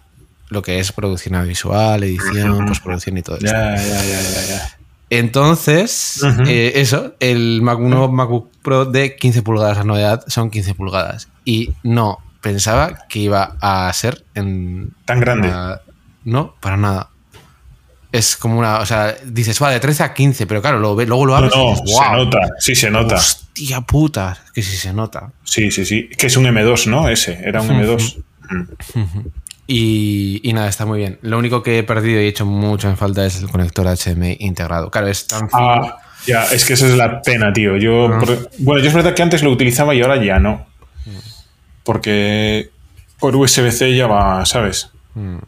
lo 0.49 0.63
que 0.63 0.79
es 0.79 0.93
producción 0.93 1.35
audiovisual, 1.35 2.03
edición, 2.03 2.67
postproducción 2.67 3.19
y 3.19 3.23
todo 3.23 3.37
eso. 3.37 3.47
Ya, 3.47 3.77
ya, 3.77 4.03
ya, 4.05 4.47
ya, 4.49 4.79
Entonces, 5.11 6.21
eh, 6.47 6.73
eso, 6.77 7.15
el 7.21 7.63
nuevo 7.63 8.11
MacBook 8.11 8.51
Pro 8.63 8.85
de 8.85 9.17
15 9.17 9.43
pulgadas, 9.43 9.79
la 9.79 9.85
novedad 9.85 10.25
son 10.29 10.51
15 10.51 10.75
pulgadas. 10.75 11.29
Y 11.45 11.73
no 11.83 12.19
pensaba 12.41 13.07
que 13.09 13.21
iba 13.21 13.57
a 13.61 13.93
ser 13.93 14.25
en. 14.35 14.93
Tan 15.05 15.21
grande. 15.21 15.53
no, 16.25 16.55
para 16.61 16.77
nada. 16.77 17.11
Es 18.13 18.37
como 18.37 18.59
una. 18.59 18.79
O 18.79 18.87
sea, 18.87 19.17
dices, 19.25 19.61
va, 19.61 19.71
de 19.71 19.81
13 19.81 20.05
a 20.05 20.15
15, 20.15 20.47
pero 20.47 20.63
claro, 20.63 20.79
luego, 20.79 21.03
luego 21.05 21.27
lo 21.27 21.37
abres. 21.37 21.53
No, 21.55 21.71
no 21.71 21.77
se 21.77 22.13
nota, 22.13 22.39
sí 22.59 22.75
se 22.75 22.91
nota. 22.91 23.17
Hostia 23.17 23.81
puta, 23.81 24.39
que 24.55 24.63
sí 24.63 24.77
se 24.77 24.93
nota. 24.93 25.33
Sí, 25.43 25.71
sí, 25.71 25.85
sí. 25.85 26.09
Que 26.17 26.29
es 26.29 26.37
un 26.37 26.45
M2, 26.45 26.87
¿no? 26.87 27.09
Ese, 27.09 27.41
era 27.45 27.61
un 27.63 27.69
M2. 27.69 28.23
Y, 29.69 30.51
nada, 30.55 30.69
está 30.69 30.87
muy 30.87 30.99
bien. 31.01 31.19
Lo 31.23 31.39
único 31.39 31.63
que 31.63 31.79
he 31.79 31.83
perdido 31.83 32.21
y 32.21 32.25
he 32.25 32.29
hecho 32.29 32.47
mucho 32.47 32.89
en 32.89 32.97
falta 32.97 33.27
es 33.27 33.41
el 33.43 33.49
conector 33.49 33.87
HDMI 33.87 34.37
integrado. 34.41 34.91
Claro, 34.91 35.09
es 35.09 35.27
tan 35.27 35.49
ah, 35.53 35.99
ya, 36.27 36.45
es 36.45 36.65
que 36.65 36.75
esa 36.75 36.87
es 36.87 36.97
la 36.97 37.21
pena, 37.21 37.53
tío. 37.53 37.77
Yo, 37.77 38.07
ah. 38.07 38.21
bueno, 38.59 38.83
yo 38.83 38.89
es 38.89 38.95
verdad 38.95 39.15
que 39.15 39.23
antes 39.23 39.43
lo 39.43 39.51
utilizaba 39.51 39.95
y 39.95 40.03
ahora 40.03 40.23
ya 40.23 40.39
no. 40.39 40.67
Porque 41.83 42.71
por 43.19 43.35
USB-C 43.37 43.97
ya 43.97 44.07
va, 44.07 44.45
¿sabes? 44.45 44.91
Mm. 45.15 45.39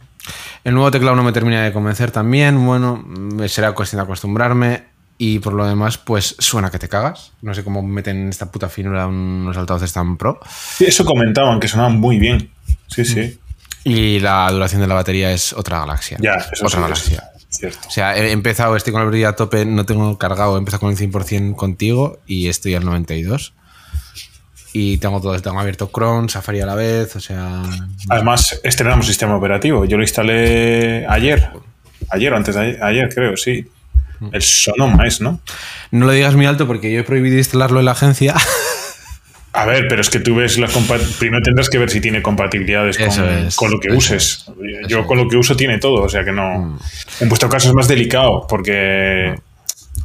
El 0.65 0.75
nuevo 0.75 0.91
teclado 0.91 1.17
no 1.17 1.23
me 1.23 1.33
termina 1.33 1.63
de 1.65 1.73
convencer 1.73 2.11
también. 2.11 2.65
Bueno, 2.65 3.05
será 3.47 3.73
cuestión 3.73 3.99
de 3.99 4.05
acostumbrarme. 4.05 4.85
Y 5.21 5.41
por 5.41 5.53
lo 5.53 5.67
demás, 5.67 5.99
pues 5.99 6.37
suena 6.39 6.71
que 6.71 6.79
te 6.79 6.89
cagas. 6.89 7.33
No 7.43 7.53
sé 7.53 7.65
cómo 7.65 7.83
meten 7.83 8.29
esta 8.29 8.53
puta 8.53 8.69
finura 8.69 9.09
unos 9.09 9.57
altavoces 9.57 9.93
tan 9.93 10.17
pro. 10.17 10.39
Sí, 10.49 10.85
eso 10.85 11.05
comentaban, 11.05 11.59
que 11.59 11.67
sonaban 11.67 11.99
muy 11.99 12.21
bien. 12.21 12.51
Sí, 12.89 13.05
sí. 13.05 13.39
Y 13.85 14.21
la 14.21 14.51
duración 14.51 14.81
de 14.81 14.87
la 14.87 14.95
batería 14.95 15.33
es 15.33 15.53
otra 15.53 15.81
galaxia. 15.81 16.19
Ya, 16.21 16.35
eso 16.53 16.67
otra 16.67 16.81
galaxia. 16.81 17.31
cierto. 17.49 17.89
O 17.89 17.91
sea, 17.91 18.17
he 18.17 18.33
empezado, 18.33 18.77
estoy 18.77 18.93
con 18.93 19.01
la 19.01 19.07
batería 19.07 19.31
a 19.31 19.37
tope, 19.37 19.65
no 19.65 19.87
tengo 19.87 20.19
cargado, 20.19 20.57
he 20.57 20.59
empezado 20.59 20.81
con 20.81 20.91
el 20.91 20.99
100% 20.99 21.55
contigo 21.57 22.19
y 22.27 22.49
estoy 22.49 22.75
al 22.75 22.85
92. 22.85 23.55
Y 24.73 24.99
tengo 24.99 25.21
todo, 25.21 25.41
tengo 25.41 25.59
abierto 25.59 25.91
Chrome, 25.93 26.29
Safari 26.29 26.61
a 26.61 26.67
la 26.67 26.75
vez, 26.75 27.17
o 27.17 27.21
sea... 27.21 27.63
Además, 28.11 28.61
estrenamos 28.63 29.07
sistema 29.07 29.37
operativo. 29.37 29.85
Yo 29.87 29.97
lo 29.97 30.03
instalé 30.03 31.07
ayer, 31.09 31.49
ayer 32.11 32.33
o 32.33 32.37
antes 32.37 32.55
de 32.55 32.79
ayer, 32.83 33.09
creo, 33.13 33.37
sí. 33.37 33.67
Mm. 34.21 34.29
El 34.33 34.43
Sonoma 34.43 35.07
es, 35.07 35.21
¿no? 35.21 35.41
No 35.91 36.07
lo 36.07 36.13
digas 36.13 36.35
muy 36.35 36.47
alto 36.47 36.67
porque 36.67 36.93
yo 36.93 37.01
he 37.01 37.05
prohibido 37.05 37.39
instalarlo 37.39 37.79
en 37.79 37.87
la 37.87 37.93
agencia. 37.93 38.35
A 39.53 39.65
ver, 39.65 39.89
pero 39.89 40.01
es 40.01 40.11
que 40.11 40.21
tú 40.21 40.37
ves 40.37 40.59
las 40.59 40.73
primero 41.19 41.43
tendrás 41.43 41.71
que 41.71 41.79
ver 41.79 41.91
si 41.91 42.01
tiene 42.01 42.23
compatibilidades 42.23 42.99
con, 43.57 43.71
lo 43.71 43.81
que 43.81 43.91
uses. 43.91 44.47
Yo 44.89 45.07
con 45.07 45.19
lo 45.19 45.29
que 45.29 45.37
uso 45.37 45.57
tiene 45.57 45.79
todo, 45.79 46.03
o 46.03 46.09
sea 46.09 46.25
que 46.25 46.33
no. 46.33 46.59
Mm. 46.59 46.79
En 47.21 47.29
vuestro 47.29 47.49
caso 47.49 47.69
es 47.69 47.75
más 47.75 47.89
delicado 47.89 48.47
porque 48.49 49.35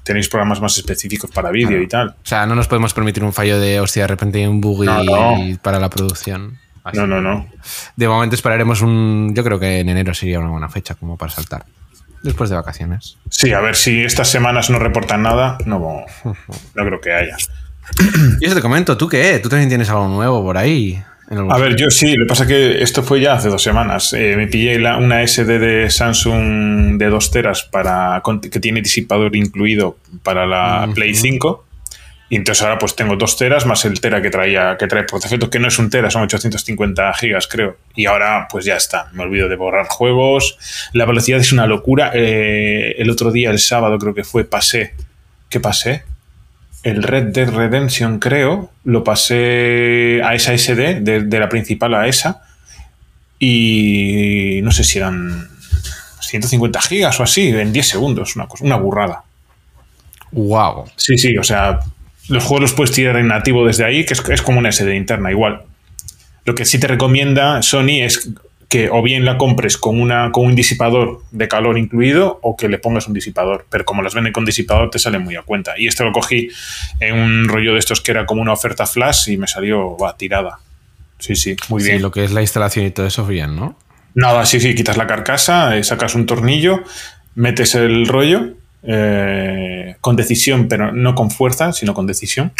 tenéis 0.04 0.30
programas 0.30 0.62
más 0.62 0.78
específicos 0.78 1.30
para 1.32 1.52
vídeo 1.52 1.82
y 1.82 1.88
tal. 1.88 2.10
O 2.10 2.26
sea, 2.26 2.46
no 2.46 2.56
nos 2.56 2.68
podemos 2.68 2.94
permitir 2.94 3.24
un 3.24 3.34
fallo 3.34 3.60
de 3.60 3.80
hostia, 3.80 4.04
de 4.04 4.08
repente 4.08 4.40
hay 4.40 4.48
un 4.48 4.62
bug 4.62 4.86
para 5.62 5.80
la 5.80 5.90
producción. 5.90 6.60
no, 6.94 7.06
no, 7.06 7.22
no. 7.22 7.48
De 7.96 8.08
momento 8.08 8.36
esperaremos 8.36 8.82
un. 8.82 9.34
Yo 9.36 9.44
creo 9.44 9.60
que 9.60 9.80
en 9.80 9.90
enero 9.90 10.14
sería 10.14 10.40
una 10.40 10.50
buena 10.50 10.70
fecha 10.70 10.96
como 10.96 11.18
para 11.18 11.32
saltar. 11.32 11.66
Después 12.24 12.50
de 12.50 12.56
vacaciones. 12.56 13.18
Sí, 13.30 13.52
a 13.52 13.60
ver 13.60 13.76
si 13.76 14.02
estas 14.02 14.30
semanas 14.30 14.70
no 14.70 14.80
reportan 14.80 15.24
nada, 15.24 15.58
no, 15.66 15.80
no 16.24 16.86
creo 16.86 17.02
que 17.02 17.12
haya. 17.12 17.36
Y 18.40 18.46
eso 18.46 18.56
te 18.56 18.62
comento, 18.62 18.98
¿tú 18.98 19.08
qué? 19.08 19.40
¿Tú 19.40 19.50
también 19.50 19.70
tienes 19.70 19.90
algo 19.90 20.08
nuevo 20.08 20.44
por 20.44 20.58
ahí? 20.58 21.04
A 21.50 21.58
ver, 21.58 21.76
yo 21.76 21.90
sí, 21.90 22.16
lo 22.16 22.26
que 22.26 22.30
pasa 22.30 22.44
es 22.44 22.50
que 22.50 22.84
esto 22.84 23.02
fue 23.02 23.22
ya 23.22 23.34
hace 23.34 23.48
dos 23.48 23.64
semanas. 23.64 24.14
Eh, 24.14 24.36
me 24.36 24.48
pillé 24.48 24.78
una 24.78 25.26
SD 25.26 25.58
de 25.58 25.90
Samsung 25.90 26.98
de 26.98 27.06
2 27.08 27.32
teras 27.32 27.64
para, 27.64 28.22
que 28.52 28.60
tiene 28.60 28.82
disipador 28.82 29.36
incluido 29.36 29.98
para 30.22 30.46
la 30.46 30.90
Play 30.94 31.16
5. 31.16 31.66
Y 32.30 32.36
entonces 32.36 32.64
ahora 32.64 32.78
pues 32.78 32.96
tengo 32.96 33.16
2 33.16 33.38
teras 33.38 33.66
más 33.66 33.86
el 33.86 34.00
tera 34.02 34.22
que 34.22 34.30
traía, 34.30 34.76
que 34.78 34.88
trae 34.88 35.04
por 35.04 35.22
defecto, 35.22 35.50
que 35.50 35.60
no 35.60 35.68
es 35.68 35.80
un 35.80 35.90
tera, 35.90 36.10
son 36.10 36.24
850 36.24 37.14
gigas, 37.14 37.48
creo. 37.48 37.78
Y 37.96 38.06
ahora 38.06 38.48
pues 38.50 38.66
ya 38.66 38.76
está, 38.76 39.10
me 39.14 39.24
olvido 39.24 39.48
de 39.48 39.56
borrar 39.56 39.88
juegos. 39.88 40.58
La 40.92 41.06
velocidad 41.06 41.40
es 41.40 41.52
una 41.52 41.68
locura. 41.68 42.12
Eh, 42.14 42.96
el 42.98 43.10
otro 43.10 43.32
día, 43.32 43.50
el 43.50 43.60
sábado 43.60 43.98
creo 43.98 44.14
que 44.14 44.24
fue, 44.24 44.44
pasé. 44.44 44.94
¿Qué 45.50 45.60
pasé? 45.60 46.04
El 46.84 47.02
Red 47.02 47.28
Dead 47.28 47.50
Redemption, 47.50 48.20
creo, 48.20 48.72
lo 48.84 49.04
pasé 49.04 50.22
a 50.24 50.36
esa 50.36 50.58
SD, 50.58 51.00
de, 51.02 51.40
la 51.40 51.50
principal 51.50 51.94
a 51.96 52.08
esa, 52.08 52.44
y 53.40 54.60
no 54.64 54.72
sé 54.72 54.84
si 54.84 55.00
eran 55.00 55.48
150 56.20 56.82
gigas 56.82 57.20
o 57.20 57.24
así, 57.24 57.48
en 57.48 57.72
10 57.72 57.88
segundos, 57.88 58.36
una, 58.36 58.48
cosa, 58.48 58.66
una 58.66 58.76
burrada. 58.76 59.24
Wow. 60.32 60.90
Sí, 60.98 61.18
sí, 61.18 61.38
o 61.38 61.44
sea, 61.44 61.80
los 62.28 62.44
juegos 62.44 62.62
los 62.62 62.74
puedes 62.74 62.92
tirar 62.92 63.16
en 63.18 63.28
nativo 63.28 63.66
desde 63.66 63.86
ahí, 63.86 64.06
que 64.06 64.14
es, 64.14 64.42
como 64.42 64.60
una 64.60 64.72
SD 64.72 64.96
interna, 64.96 65.32
igual. 65.32 65.64
Lo 66.46 66.54
que 66.56 66.66
sí 66.66 66.80
te 66.80 66.88
recomienda 66.88 67.62
Sony 67.62 68.02
es 68.02 68.30
que 68.74 68.90
o 68.90 69.04
bien 69.04 69.24
la 69.24 69.38
compres 69.38 69.78
con, 69.78 70.02
una, 70.02 70.32
con 70.32 70.48
un 70.48 70.56
disipador 70.56 71.22
de 71.30 71.48
calor 71.48 71.78
incluido 71.78 72.40
o 72.42 72.58
que 72.58 72.68
le 72.68 72.80
pongas 72.80 73.08
un 73.08 73.14
disipador. 73.14 73.68
Pero 73.70 73.86
como 73.86 74.02
las 74.02 74.16
venden 74.16 74.34
con 74.34 74.46
disipador 74.46 74.90
te 74.90 74.98
sale 74.98 75.20
muy 75.20 75.36
a 75.36 75.44
cuenta. 75.44 75.76
Y 75.78 75.86
este 75.86 76.04
lo 76.04 76.12
cogí 76.12 76.50
en 77.00 77.14
un 77.14 77.48
rollo 77.48 77.74
de 77.74 77.78
estos 77.78 78.02
que 78.02 78.10
era 78.10 78.26
como 78.26 78.42
una 78.42 78.52
oferta 78.52 78.88
flash 78.88 79.30
y 79.30 79.38
me 79.38 79.46
salió 79.46 79.96
va, 79.96 80.18
tirada. 80.18 80.58
Sí, 81.20 81.36
sí, 81.36 81.56
muy 81.70 81.84
bien. 81.84 82.02
lo 82.02 82.10
que 82.10 82.24
es 82.24 82.32
la 82.32 82.42
instalación 82.42 82.88
y 82.88 82.90
todo 82.90 83.06
eso, 83.06 83.28
bien, 83.28 83.56
¿no? 83.56 83.78
Nada, 84.16 84.44
sí, 84.48 84.60
sí, 84.60 84.74
quitas 84.74 84.98
la 84.98 85.06
carcasa, 85.06 85.78
eh, 85.78 85.84
sacas 85.84 86.16
un 86.16 86.26
tornillo, 86.26 86.82
metes 87.36 87.76
el 87.76 88.08
rollo 88.08 88.56
eh, 88.82 89.98
con 90.02 90.16
decisión, 90.16 90.68
pero 90.68 90.92
no 90.92 91.14
con 91.14 91.30
fuerza, 91.30 91.74
sino 91.74 91.94
con 91.94 92.08
decisión. 92.08 92.54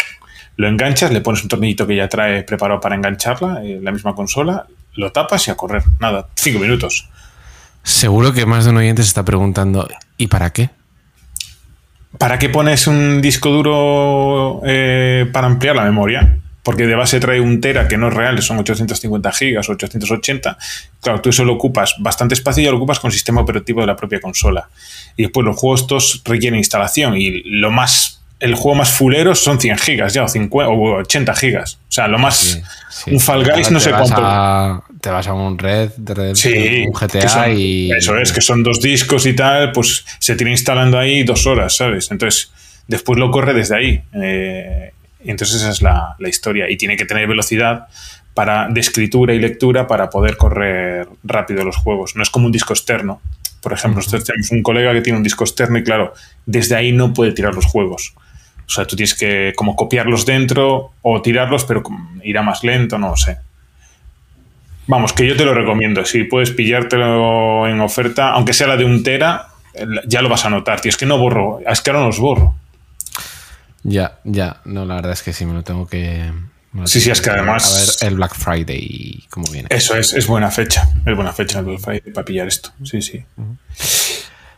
Lo 0.54 0.68
enganchas, 0.68 1.10
le 1.10 1.20
pones 1.22 1.42
un 1.42 1.48
tornillito 1.48 1.88
que 1.88 1.96
ya 1.96 2.08
trae 2.08 2.44
preparado 2.44 2.80
para 2.80 2.94
engancharla, 2.94 3.64
en 3.64 3.82
la 3.82 3.90
misma 3.90 4.14
consola, 4.14 4.68
lo 4.94 5.12
tapas 5.12 5.46
y 5.48 5.50
a 5.50 5.56
correr. 5.56 5.82
Nada, 6.00 6.28
cinco 6.34 6.58
minutos. 6.58 7.08
Seguro 7.82 8.32
que 8.32 8.46
más 8.46 8.64
de 8.64 8.70
un 8.70 8.78
oyente 8.78 9.02
se 9.02 9.08
está 9.08 9.24
preguntando, 9.24 9.88
¿y 10.16 10.28
para 10.28 10.52
qué? 10.52 10.70
¿Para 12.18 12.38
qué 12.38 12.48
pones 12.48 12.86
un 12.86 13.20
disco 13.20 13.50
duro 13.50 14.62
eh, 14.64 15.28
para 15.32 15.48
ampliar 15.48 15.76
la 15.76 15.84
memoria? 15.84 16.38
Porque 16.62 16.86
de 16.86 16.94
base 16.94 17.20
trae 17.20 17.40
un 17.40 17.60
tera 17.60 17.88
que 17.88 17.98
no 17.98 18.08
es 18.08 18.14
real, 18.14 18.40
son 18.40 18.58
850 18.58 19.32
gigas 19.32 19.68
o 19.68 19.72
880. 19.72 20.56
Claro, 21.00 21.20
tú 21.20 21.28
eso 21.28 21.44
lo 21.44 21.52
ocupas 21.52 21.96
bastante 21.98 22.34
espacio 22.34 22.62
y 22.62 22.70
lo 22.70 22.76
ocupas 22.76 23.00
con 23.00 23.10
sistema 23.12 23.42
operativo 23.42 23.80
de 23.80 23.88
la 23.88 23.96
propia 23.96 24.20
consola. 24.20 24.70
Y 25.16 25.24
después 25.24 25.44
los 25.44 25.56
juegos 25.56 25.82
estos 25.82 26.22
requieren 26.24 26.58
instalación 26.58 27.16
y 27.16 27.42
lo 27.42 27.70
más 27.70 28.13
el 28.40 28.54
juego 28.54 28.74
más 28.74 28.90
fulero 28.90 29.34
son 29.34 29.60
100 29.60 29.78
gigas 29.78 30.14
ya, 30.14 30.24
o, 30.24 30.28
50, 30.28 30.68
o 30.68 30.98
80 30.98 31.34
gigas. 31.34 31.78
O 31.88 31.92
sea, 31.92 32.08
lo 32.08 32.18
más... 32.18 32.60
Un 33.06 33.20
Fall 33.20 33.44
Guys 33.44 33.70
no 33.70 33.80
sé 33.80 33.90
cuánto... 33.90 34.84
te 35.00 35.10
vas 35.10 35.26
a 35.26 35.34
un 35.34 35.58
Red, 35.58 35.90
un 35.98 36.92
GTA 36.92 37.50
y... 37.50 37.90
Eso 37.92 38.16
es, 38.18 38.32
que 38.32 38.40
son 38.40 38.62
dos 38.62 38.80
discos 38.80 39.26
y 39.26 39.34
tal, 39.34 39.72
pues 39.72 40.04
se 40.18 40.36
tiene 40.36 40.52
instalando 40.52 40.98
ahí 40.98 41.22
dos 41.22 41.46
horas, 41.46 41.76
¿sabes? 41.76 42.10
Entonces, 42.10 42.50
después 42.86 43.18
lo 43.18 43.30
corre 43.30 43.54
desde 43.54 43.76
ahí. 43.76 44.02
Eh, 44.12 44.92
entonces 45.24 45.62
esa 45.62 45.70
es 45.70 45.82
la, 45.82 46.16
historia. 46.20 46.70
Y 46.70 46.76
tiene 46.76 46.96
que 46.96 47.04
tener 47.04 47.26
velocidad 47.26 47.86
para, 48.34 48.68
de 48.68 48.80
escritura 48.80 49.34
y 49.34 49.38
lectura 49.38 49.86
para 49.86 50.10
poder 50.10 50.36
correr 50.36 51.08
rápido 51.22 51.64
los 51.64 51.76
juegos. 51.76 52.16
No 52.16 52.22
es 52.22 52.30
como 52.30 52.46
un 52.46 52.52
disco 52.52 52.72
externo. 52.72 53.20
Por 53.64 53.72
ejemplo, 53.72 53.96
nosotros 53.96 54.22
tenemos 54.22 54.50
un 54.52 54.62
colega 54.62 54.92
que 54.92 55.00
tiene 55.00 55.16
un 55.16 55.24
disco 55.24 55.42
externo 55.42 55.78
y 55.78 55.82
claro, 55.82 56.12
desde 56.46 56.76
ahí 56.76 56.92
no 56.92 57.12
puede 57.12 57.32
tirar 57.32 57.54
los 57.54 57.64
juegos. 57.64 58.14
O 58.66 58.70
sea, 58.70 58.86
tú 58.86 58.94
tienes 58.94 59.14
que 59.14 59.52
como 59.56 59.74
copiarlos 59.74 60.24
dentro 60.24 60.92
o 61.02 61.22
tirarlos, 61.22 61.64
pero 61.64 61.82
irá 62.22 62.42
más 62.42 62.62
lento, 62.62 62.98
no 62.98 63.08
lo 63.08 63.16
sé. 63.16 63.38
Vamos, 64.86 65.12
que 65.12 65.26
yo 65.26 65.36
te 65.36 65.44
lo 65.44 65.54
recomiendo. 65.54 66.04
Si 66.04 66.24
puedes 66.24 66.50
pillártelo 66.50 67.66
en 67.66 67.80
oferta, 67.80 68.32
aunque 68.32 68.52
sea 68.52 68.66
la 68.66 68.76
de 68.76 68.84
un 68.84 69.02
tera, 69.02 69.48
ya 70.06 70.22
lo 70.22 70.28
vas 70.28 70.44
a 70.44 70.50
notar, 70.50 70.80
tío. 70.80 70.90
Es 70.90 70.96
que 70.96 71.06
no 71.06 71.18
borro, 71.18 71.60
es 71.66 71.80
que 71.80 71.90
ahora 71.90 72.00
no 72.00 72.06
los 72.08 72.20
borro. 72.20 72.54
Ya, 73.82 74.18
ya. 74.24 74.60
No, 74.64 74.84
la 74.84 74.96
verdad 74.96 75.12
es 75.12 75.22
que 75.22 75.32
sí, 75.32 75.46
me 75.46 75.54
lo 75.54 75.62
tengo 75.62 75.86
que. 75.86 76.30
Sí, 76.84 77.00
sí, 77.00 77.10
es 77.10 77.20
que 77.20 77.30
además. 77.30 77.98
A 78.00 78.04
ver 78.04 78.12
el 78.12 78.16
Black 78.16 78.34
Friday, 78.34 79.24
cómo 79.30 79.50
viene. 79.50 79.68
Eso 79.70 79.96
es, 79.96 80.12
es 80.12 80.26
buena 80.26 80.50
fecha. 80.50 80.88
Es 81.04 81.14
buena 81.14 81.32
fecha 81.32 81.60
el 81.60 81.64
Black 81.66 81.80
Friday 81.80 82.12
para 82.12 82.24
pillar 82.24 82.48
esto. 82.48 82.70
Sí, 82.82 83.02
sí. 83.02 83.24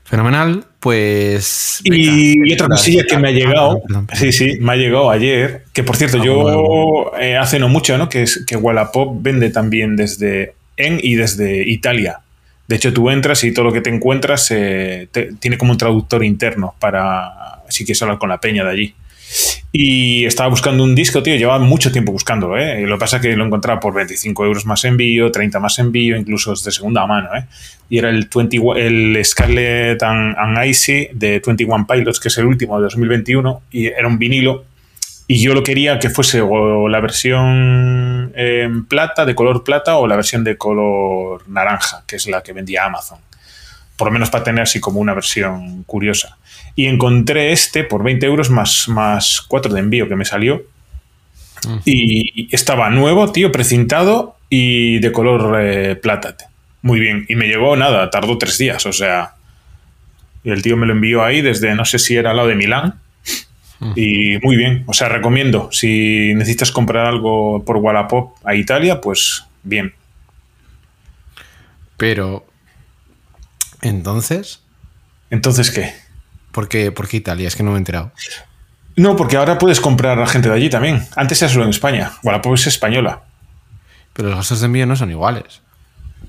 Fenomenal, 0.06 0.64
pues. 0.78 1.80
y, 1.82 2.52
otra 2.52 2.68
cosilla 2.68 3.04
que 3.08 3.18
me 3.18 3.28
ha 3.28 3.32
llegado, 3.32 3.82
sí, 4.12 4.30
sí, 4.30 4.56
me 4.60 4.72
ha 4.72 4.76
llegado 4.76 5.10
ayer, 5.10 5.64
que 5.72 5.82
por 5.82 5.96
cierto, 5.96 6.18
ah, 6.20 6.24
yo 6.24 7.12
eh, 7.18 7.36
hace 7.36 7.58
no 7.58 7.68
mucho, 7.68 7.98
¿no? 7.98 8.08
Que 8.08 8.22
es 8.22 8.44
que 8.46 8.54
Wallapop 8.54 9.20
vende 9.20 9.50
también 9.50 9.96
desde 9.96 10.54
en 10.76 11.00
y 11.02 11.16
desde 11.16 11.68
Italia. 11.68 12.20
De 12.68 12.76
hecho, 12.76 12.92
tú 12.92 13.10
entras 13.10 13.42
y 13.42 13.52
todo 13.52 13.64
lo 13.64 13.72
que 13.72 13.80
te 13.80 13.90
encuentras 13.90 14.48
eh, 14.50 15.08
tiene 15.40 15.58
como 15.58 15.72
un 15.72 15.78
traductor 15.78 16.24
interno 16.24 16.76
para 16.78 17.62
si 17.68 17.84
quieres 17.84 18.00
hablar 18.02 18.18
con 18.18 18.28
la 18.28 18.38
peña 18.38 18.62
de 18.62 18.70
allí. 18.70 18.94
Y 19.72 20.24
estaba 20.24 20.48
buscando 20.48 20.84
un 20.84 20.94
disco, 20.94 21.22
tío, 21.22 21.36
llevaba 21.36 21.58
mucho 21.58 21.92
tiempo 21.92 22.12
buscándolo, 22.12 22.56
¿eh? 22.56 22.80
lo 22.82 22.96
que 22.96 23.00
pasa 23.00 23.16
es 23.16 23.22
que 23.22 23.36
lo 23.36 23.44
encontraba 23.44 23.78
por 23.80 23.92
25 23.92 24.44
euros 24.44 24.64
más 24.64 24.84
envío, 24.84 25.30
30 25.30 25.58
más 25.60 25.78
envío, 25.78 26.16
incluso 26.16 26.54
de 26.54 26.70
segunda 26.72 27.06
mano, 27.06 27.28
¿eh? 27.36 27.44
Y 27.88 27.98
era 27.98 28.08
el, 28.10 28.28
20, 28.34 28.56
el 28.76 29.24
Scarlet 29.24 30.02
and, 30.02 30.64
Icy 30.64 31.08
de 31.12 31.42
21 31.44 31.86
Pilots, 31.86 32.20
que 32.20 32.28
es 32.28 32.38
el 32.38 32.46
último 32.46 32.78
de 32.78 32.84
2021, 32.84 33.62
y 33.70 33.86
era 33.86 34.08
un 34.08 34.18
vinilo. 34.18 34.64
Y 35.28 35.42
yo 35.42 35.54
lo 35.54 35.62
quería 35.62 35.98
que 35.98 36.08
fuese 36.08 36.40
o 36.40 36.88
la 36.88 37.00
versión 37.00 38.32
en 38.34 38.86
plata, 38.86 39.24
de 39.24 39.34
color 39.34 39.62
plata, 39.62 39.96
o 39.96 40.06
la 40.06 40.16
versión 40.16 40.42
de 40.42 40.56
color 40.56 41.48
naranja, 41.48 42.02
que 42.06 42.16
es 42.16 42.26
la 42.28 42.42
que 42.42 42.52
vendía 42.52 42.84
Amazon. 42.84 43.18
Por 43.96 44.08
lo 44.08 44.12
menos 44.12 44.30
para 44.30 44.44
tener 44.44 44.62
así 44.62 44.80
como 44.80 45.00
una 45.00 45.14
versión 45.14 45.82
curiosa 45.84 46.38
y 46.76 46.86
encontré 46.86 47.52
este 47.52 47.82
por 47.82 48.04
20 48.04 48.26
euros 48.26 48.50
más, 48.50 48.86
más 48.88 49.42
4 49.48 49.72
de 49.72 49.80
envío 49.80 50.08
que 50.08 50.14
me 50.14 50.26
salió. 50.26 50.62
Y 51.84 52.54
estaba 52.54 52.90
nuevo, 52.90 53.32
tío, 53.32 53.50
precintado 53.50 54.36
y 54.48 55.00
de 55.00 55.10
color 55.10 55.58
eh, 55.60 55.96
plata. 55.96 56.36
Muy 56.82 57.00
bien. 57.00 57.24
Y 57.28 57.34
me 57.34 57.48
llegó 57.48 57.74
nada, 57.76 58.08
tardó 58.10 58.38
tres 58.38 58.58
días, 58.58 58.84
o 58.86 58.92
sea. 58.92 59.32
Y 60.44 60.50
el 60.50 60.62
tío 60.62 60.76
me 60.76 60.86
lo 60.86 60.92
envió 60.92 61.24
ahí 61.24 61.40
desde, 61.40 61.74
no 61.74 61.84
sé 61.84 61.98
si 61.98 62.14
era 62.14 62.30
al 62.30 62.36
lado 62.36 62.48
de 62.48 62.54
Milán. 62.54 63.00
Y 63.94 64.38
muy 64.42 64.56
bien, 64.56 64.84
o 64.86 64.92
sea, 64.92 65.08
recomiendo. 65.08 65.70
Si 65.72 66.32
necesitas 66.34 66.70
comprar 66.70 67.06
algo 67.06 67.64
por 67.64 67.78
Wallapop 67.78 68.36
a 68.44 68.54
Italia, 68.54 69.00
pues 69.00 69.44
bien. 69.64 69.92
Pero, 71.96 72.46
entonces. 73.82 74.62
¿Entonces 75.30 75.70
qué? 75.70 76.05
¿Por 76.56 76.68
qué, 76.70 76.90
Italia? 77.12 77.48
Es 77.48 77.54
que 77.54 77.62
no 77.62 77.72
me 77.72 77.76
he 77.76 77.80
enterado. 77.80 78.12
No, 78.96 79.14
porque 79.14 79.36
ahora 79.36 79.58
puedes 79.58 79.78
comprar 79.78 80.18
a 80.18 80.26
gente 80.26 80.48
de 80.48 80.54
allí 80.54 80.70
también. 80.70 81.06
Antes 81.14 81.42
era 81.42 81.50
solo 81.50 81.64
en 81.64 81.70
España. 81.70 82.12
Wallapop 82.22 82.54
es 82.54 82.66
española. 82.66 83.20
Pero 84.14 84.30
los 84.30 84.38
gastos 84.38 84.60
de 84.60 84.66
envío 84.66 84.86
no 84.86 84.96
son 84.96 85.10
iguales. 85.10 85.60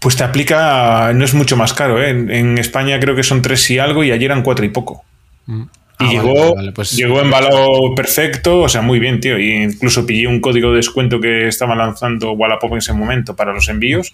Pues 0.01 0.17
te 0.17 0.25
aplica, 0.25 1.13
no 1.13 1.23
es 1.23 1.34
mucho 1.34 1.55
más 1.55 1.73
caro. 1.73 2.03
¿eh? 2.03 2.09
En, 2.09 2.57
España 2.57 2.99
creo 2.99 3.15
que 3.15 3.23
son 3.23 3.41
tres 3.41 3.71
y 3.71 3.80
algo 3.80 4.03
y 4.03 4.11
allí 4.11 4.25
eran 4.25 4.43
cuatro 4.43 4.65
y 4.65 4.69
poco. 4.69 5.05
Mm. 5.45 5.61
y 5.99 6.05
ah, 6.05 6.09
llegó, 6.09 6.55
pues 6.75 6.91
llegó 6.91 7.21
en 7.21 7.32
valor 7.32 7.95
perfecto, 7.95 8.63
o 8.63 8.67
sea, 8.67 8.82
muy 8.82 8.99
bien, 8.99 9.21
tío. 9.21 9.39
Y 9.39 9.63
incluso 9.63 10.05
pillé 10.05 10.28
un 10.28 10.41
código 10.41 10.71
de 10.71 10.75
descuento 10.75 11.21
que 11.21 11.47
estaba 11.47 11.73
lanzando 11.73 12.34
Wallapop 12.34 12.73
en 12.73 12.80
ese 12.80 12.91
momento 12.91 13.34
para 13.34 13.53
los 13.53 13.69
envíos, 13.69 14.11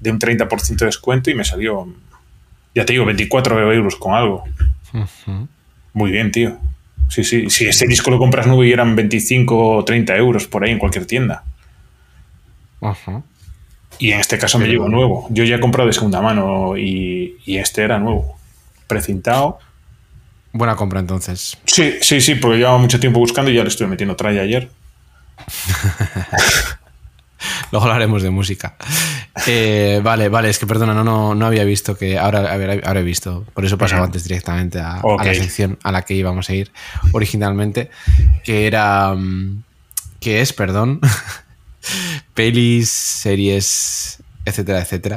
de 0.00 0.10
un 0.10 0.18
30% 0.18 0.76
de 0.76 0.84
descuento 0.84 1.30
y 1.30 1.34
me 1.34 1.44
salió, 1.44 1.88
ya 2.74 2.84
te 2.84 2.92
digo, 2.92 3.06
24 3.06 3.72
euros 3.72 3.96
con 3.96 4.12
algo. 4.12 4.44
Muy 5.92 6.10
bien, 6.10 6.30
tío. 6.30 6.58
Sí, 7.08 7.24
sí. 7.24 7.50
Si 7.50 7.66
ese 7.66 7.86
disco 7.86 8.10
lo 8.10 8.18
compras 8.18 8.46
nuevo 8.46 8.64
y 8.64 8.72
eran 8.72 8.94
25 8.94 9.76
o 9.76 9.84
30 9.84 10.16
euros 10.16 10.46
por 10.46 10.64
ahí 10.64 10.70
en 10.70 10.78
cualquier 10.78 11.06
tienda. 11.06 11.44
Y 13.98 14.12
en 14.12 14.20
este 14.20 14.38
caso 14.38 14.58
me 14.58 14.66
llevo 14.66 14.88
nuevo. 14.88 15.26
Yo 15.30 15.44
ya 15.44 15.56
he 15.56 15.60
comprado 15.60 15.88
de 15.88 15.92
segunda 15.92 16.22
mano 16.22 16.76
y, 16.76 17.36
este 17.46 17.82
era 17.82 17.98
nuevo. 17.98 18.38
Precintado. 18.86 19.58
Buena 20.52 20.76
compra 20.76 21.00
entonces. 21.00 21.58
Sí, 21.66 21.94
sí, 22.00 22.20
sí, 22.20 22.34
porque 22.36 22.58
llevaba 22.58 22.78
mucho 22.78 22.98
tiempo 22.98 23.20
buscando 23.20 23.50
y 23.50 23.54
ya 23.54 23.62
le 23.62 23.68
estuve 23.68 23.88
metiendo 23.88 24.16
tralla 24.16 24.42
ayer. 24.42 24.70
Luego 27.70 27.86
hablaremos 27.86 28.22
de 28.22 28.30
música. 28.30 28.76
Eh, 29.46 30.00
vale, 30.02 30.28
vale, 30.28 30.50
es 30.50 30.58
que 30.58 30.66
perdona, 30.66 30.92
no, 30.92 31.34
no, 31.34 31.46
había 31.46 31.64
visto 31.64 31.96
que. 31.96 32.18
Ahora, 32.18 32.52
ahora 32.84 33.00
he 33.00 33.04
visto. 33.04 33.44
Por 33.54 33.64
eso 33.64 33.78
pasaba 33.78 34.04
antes 34.04 34.24
directamente 34.24 34.80
a, 34.80 35.00
la 35.02 35.34
sección 35.34 35.78
a 35.82 35.92
la 35.92 36.02
que 36.02 36.14
íbamos 36.14 36.50
a 36.50 36.54
ir 36.54 36.72
originalmente. 37.12 37.90
Que 38.44 38.66
era. 38.66 39.14
Mm, 39.14 39.62
que 40.18 40.40
es, 40.40 40.52
perdón. 40.52 41.00
pelis, 42.34 42.90
series, 42.90 44.18
etcétera, 44.44 44.80
etcétera. 44.80 45.16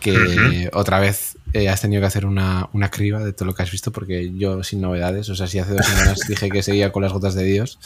Que 0.00 0.68
otra 0.74 0.98
vez 0.98 1.38
eh, 1.54 1.68
has 1.70 1.80
tenido 1.80 2.02
que 2.02 2.06
hacer 2.06 2.26
una, 2.26 2.68
una, 2.72 2.90
criba 2.90 3.20
de 3.20 3.32
todo 3.32 3.46
lo 3.46 3.54
que 3.54 3.62
has 3.62 3.70
visto, 3.70 3.90
porque 3.90 4.34
yo 4.36 4.62
sin 4.62 4.82
novedades, 4.82 5.30
o 5.30 5.34
sea, 5.34 5.46
si 5.46 5.58
hace 5.58 5.72
dos 5.72 5.86
semanas 5.86 6.20
dije 6.28 6.50
que 6.50 6.62
seguía 6.62 6.92
con 6.92 7.02
las 7.02 7.12
gotas 7.12 7.34
de 7.34 7.44
Dios, 7.44 7.78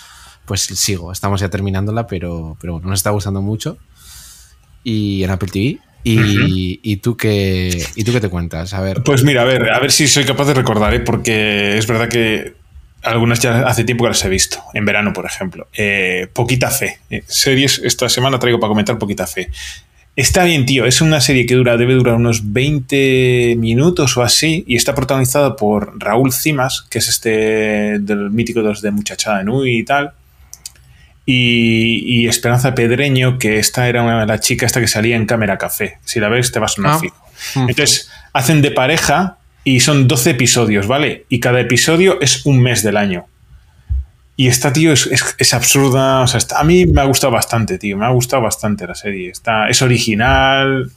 pues 0.48 0.62
sigo, 0.62 1.12
estamos 1.12 1.40
ya 1.40 1.50
terminándola, 1.50 2.08
pero, 2.08 2.56
pero 2.60 2.72
bueno, 2.72 2.88
nos 2.88 2.98
está 2.98 3.10
gustando 3.10 3.42
mucho. 3.42 3.78
Y 4.82 5.22
en 5.22 5.30
Apple 5.30 5.50
TV. 5.52 5.78
Y, 6.04 6.80
y, 6.82 6.96
tú 6.98 7.16
qué, 7.16 7.84
¿Y 7.94 8.04
tú 8.04 8.12
qué 8.12 8.20
te 8.20 8.30
cuentas? 8.30 8.72
A 8.72 8.80
ver. 8.80 9.02
Pues 9.02 9.24
mira, 9.24 9.42
a 9.42 9.44
ver, 9.44 9.70
a 9.70 9.78
ver 9.78 9.92
si 9.92 10.08
soy 10.08 10.24
capaz 10.24 10.46
de 10.46 10.54
recordar, 10.54 10.94
¿eh? 10.94 11.00
porque 11.00 11.76
es 11.76 11.86
verdad 11.86 12.08
que 12.08 12.54
algunas 13.02 13.40
ya 13.40 13.66
hace 13.66 13.84
tiempo 13.84 14.04
que 14.04 14.10
las 14.10 14.24
he 14.24 14.28
visto, 14.30 14.62
en 14.72 14.86
verano, 14.86 15.12
por 15.12 15.26
ejemplo. 15.26 15.68
Eh, 15.76 16.28
poquita 16.32 16.70
fe. 16.70 17.00
Eh, 17.10 17.22
series, 17.26 17.82
esta 17.84 18.08
semana 18.08 18.38
traigo 18.38 18.58
para 18.58 18.68
comentar 18.68 18.96
Poquita 18.96 19.26
fe. 19.26 19.50
Está 20.16 20.44
bien, 20.44 20.66
tío. 20.66 20.86
Es 20.86 21.00
una 21.00 21.20
serie 21.20 21.46
que 21.46 21.54
dura, 21.54 21.76
debe 21.76 21.94
durar 21.94 22.14
unos 22.14 22.52
20 22.52 23.54
minutos 23.58 24.16
o 24.16 24.22
así. 24.22 24.64
Y 24.66 24.76
está 24.76 24.94
protagonizada 24.94 25.56
por 25.56 26.00
Raúl 26.00 26.32
Cimas, 26.32 26.86
que 26.90 26.98
es 26.98 27.08
este 27.08 27.98
del 28.00 28.30
mítico 28.30 28.60
de 28.60 28.68
los 28.70 28.82
de 28.82 28.90
Muchachada 28.90 29.44
Nui 29.44 29.78
y 29.78 29.84
tal. 29.84 30.14
Y, 31.30 32.26
Esperanza 32.26 32.74
Pedreño, 32.74 33.38
que 33.38 33.58
esta 33.58 33.86
era 33.86 34.02
una, 34.02 34.24
la 34.24 34.40
chica 34.40 34.64
esta 34.64 34.80
que 34.80 34.88
salía 34.88 35.14
en 35.14 35.26
Cámara 35.26 35.58
Café. 35.58 35.98
Si 36.06 36.20
la 36.20 36.30
ves, 36.30 36.52
te 36.52 36.58
vas 36.58 36.78
a 36.78 36.80
una 36.80 36.98
fijo. 36.98 37.22
Entonces, 37.54 38.10
hacen 38.32 38.62
de 38.62 38.70
pareja 38.70 39.36
y 39.62 39.80
son 39.80 40.08
12 40.08 40.30
episodios, 40.30 40.86
¿vale? 40.86 41.26
Y 41.28 41.40
cada 41.40 41.60
episodio 41.60 42.18
es 42.22 42.46
un 42.46 42.62
mes 42.62 42.82
del 42.82 42.96
año. 42.96 43.26
Y 44.36 44.46
esta, 44.46 44.72
tío, 44.72 44.90
es, 44.92 45.52
absurda. 45.52 46.22
O 46.22 46.26
sea, 46.26 46.40
a 46.56 46.64
mí 46.64 46.86
me 46.86 47.02
ha 47.02 47.04
gustado 47.04 47.34
bastante, 47.34 47.76
tío. 47.76 47.98
Me 47.98 48.06
ha 48.06 48.10
gustado 48.10 48.42
bastante 48.42 48.86
la 48.86 48.94
serie. 48.94 49.28
Está, 49.28 49.68
es 49.68 49.82
original. 49.82 50.90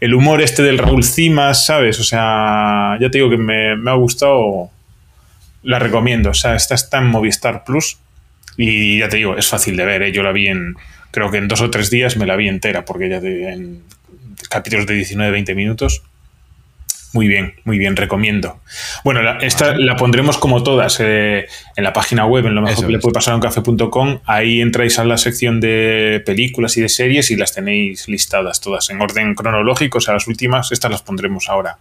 El 0.00 0.14
humor 0.14 0.42
este 0.42 0.62
del 0.62 0.76
Raúl 0.76 1.02
Cimas, 1.02 1.64
¿sabes? 1.64 1.98
O 1.98 2.04
sea, 2.04 2.98
ya 3.00 3.10
te 3.10 3.18
digo 3.18 3.30
que 3.30 3.38
me, 3.38 3.90
ha 3.90 3.94
gustado. 3.94 4.68
La 5.62 5.78
recomiendo. 5.78 6.30
O 6.30 6.34
sea, 6.34 6.56
esta 6.56 6.74
está 6.74 6.98
en 6.98 7.06
Movistar 7.06 7.64
Plus. 7.64 7.98
Y 8.58 8.98
ya 8.98 9.08
te 9.08 9.16
digo, 9.16 9.36
es 9.36 9.46
fácil 9.46 9.76
de 9.76 9.86
ver. 9.86 10.02
¿eh? 10.02 10.12
Yo 10.12 10.22
la 10.22 10.32
vi 10.32 10.48
en. 10.48 10.74
Creo 11.10 11.30
que 11.30 11.38
en 11.38 11.48
dos 11.48 11.62
o 11.62 11.70
tres 11.70 11.88
días 11.88 12.18
me 12.18 12.26
la 12.26 12.36
vi 12.36 12.48
entera, 12.48 12.84
porque 12.84 13.08
ya 13.08 13.20
te, 13.20 13.48
en 13.48 13.82
capítulos 14.50 14.86
de 14.86 15.00
19-20 15.00 15.54
minutos. 15.54 16.02
Muy 17.14 17.26
bien, 17.26 17.54
muy 17.64 17.78
bien, 17.78 17.96
recomiendo. 17.96 18.60
Bueno, 19.02 19.20
esta 19.40 19.74
la 19.74 19.96
pondremos 19.96 20.36
como 20.36 20.62
todas 20.62 20.98
eh, 21.00 21.46
en 21.74 21.84
la 21.84 21.94
página 21.94 22.26
web, 22.26 22.46
en 22.46 22.54
lo 22.54 22.60
mejor 22.60 22.84
que 22.84 22.92
le 22.92 22.98
puede 22.98 23.14
pasar 23.14 23.32
a 23.32 23.36
un 23.36 23.40
café.com. 23.40 24.20
Ahí 24.26 24.60
entráis 24.60 24.98
a 24.98 25.04
la 25.04 25.16
sección 25.16 25.58
de 25.58 26.22
películas 26.26 26.76
y 26.76 26.82
de 26.82 26.90
series 26.90 27.30
y 27.30 27.36
las 27.36 27.54
tenéis 27.54 28.08
listadas 28.08 28.60
todas 28.60 28.90
en 28.90 29.00
orden 29.00 29.34
cronológico, 29.34 29.98
o 29.98 30.00
sea, 30.02 30.14
las 30.14 30.26
últimas, 30.26 30.70
estas 30.70 30.90
las 30.90 31.00
pondremos 31.02 31.48
ahora. 31.48 31.78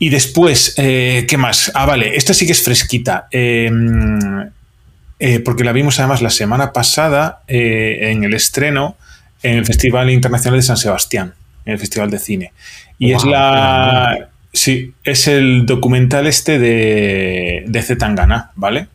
Y 0.00 0.08
después, 0.08 0.74
eh, 0.76 1.24
¿qué 1.28 1.36
más? 1.36 1.70
Ah, 1.74 1.86
vale, 1.86 2.16
esta 2.16 2.34
sí 2.34 2.46
que 2.46 2.52
es 2.52 2.64
fresquita. 2.64 3.28
Em, 3.30 4.50
eh, 5.18 5.40
porque 5.40 5.64
la 5.64 5.72
vimos 5.72 5.98
además 5.98 6.22
la 6.22 6.30
semana 6.30 6.72
pasada 6.72 7.42
en 7.46 8.24
el 8.24 8.34
estreno 8.34 8.96
en 9.44 9.58
el 9.58 9.66
Festival 9.66 10.10
Internacional 10.10 10.58
de 10.58 10.62
San 10.62 10.76
Sebastián, 10.76 11.34
en 11.66 11.74
el 11.74 11.78
Festival 11.78 12.10
de 12.10 12.18
Cine. 12.18 12.52
Y 12.98 13.12
es 13.12 13.24
la. 13.24 14.28
Sí, 14.52 14.94
es 15.04 15.28
el 15.28 15.66
documental 15.66 16.26
este 16.26 16.58
de, 16.58 17.64
de 17.66 17.82
Zetangana, 17.82 18.52
¿vale? 18.54 18.86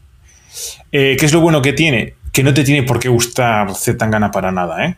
Eh, 0.92 1.18
¿Qué 1.20 1.26
es 1.26 1.34
lo 1.34 1.42
bueno 1.42 1.62
que 1.62 1.74
tiene? 1.74 2.16
Que 2.32 2.44
no 2.44 2.54
te 2.54 2.64
tiene 2.64 2.84
por 2.84 3.00
qué 3.00 3.10
gustar 3.10 3.76
Zetangana 3.76 4.32
para 4.32 4.52
nada, 4.52 4.86
¿eh? 4.86 4.96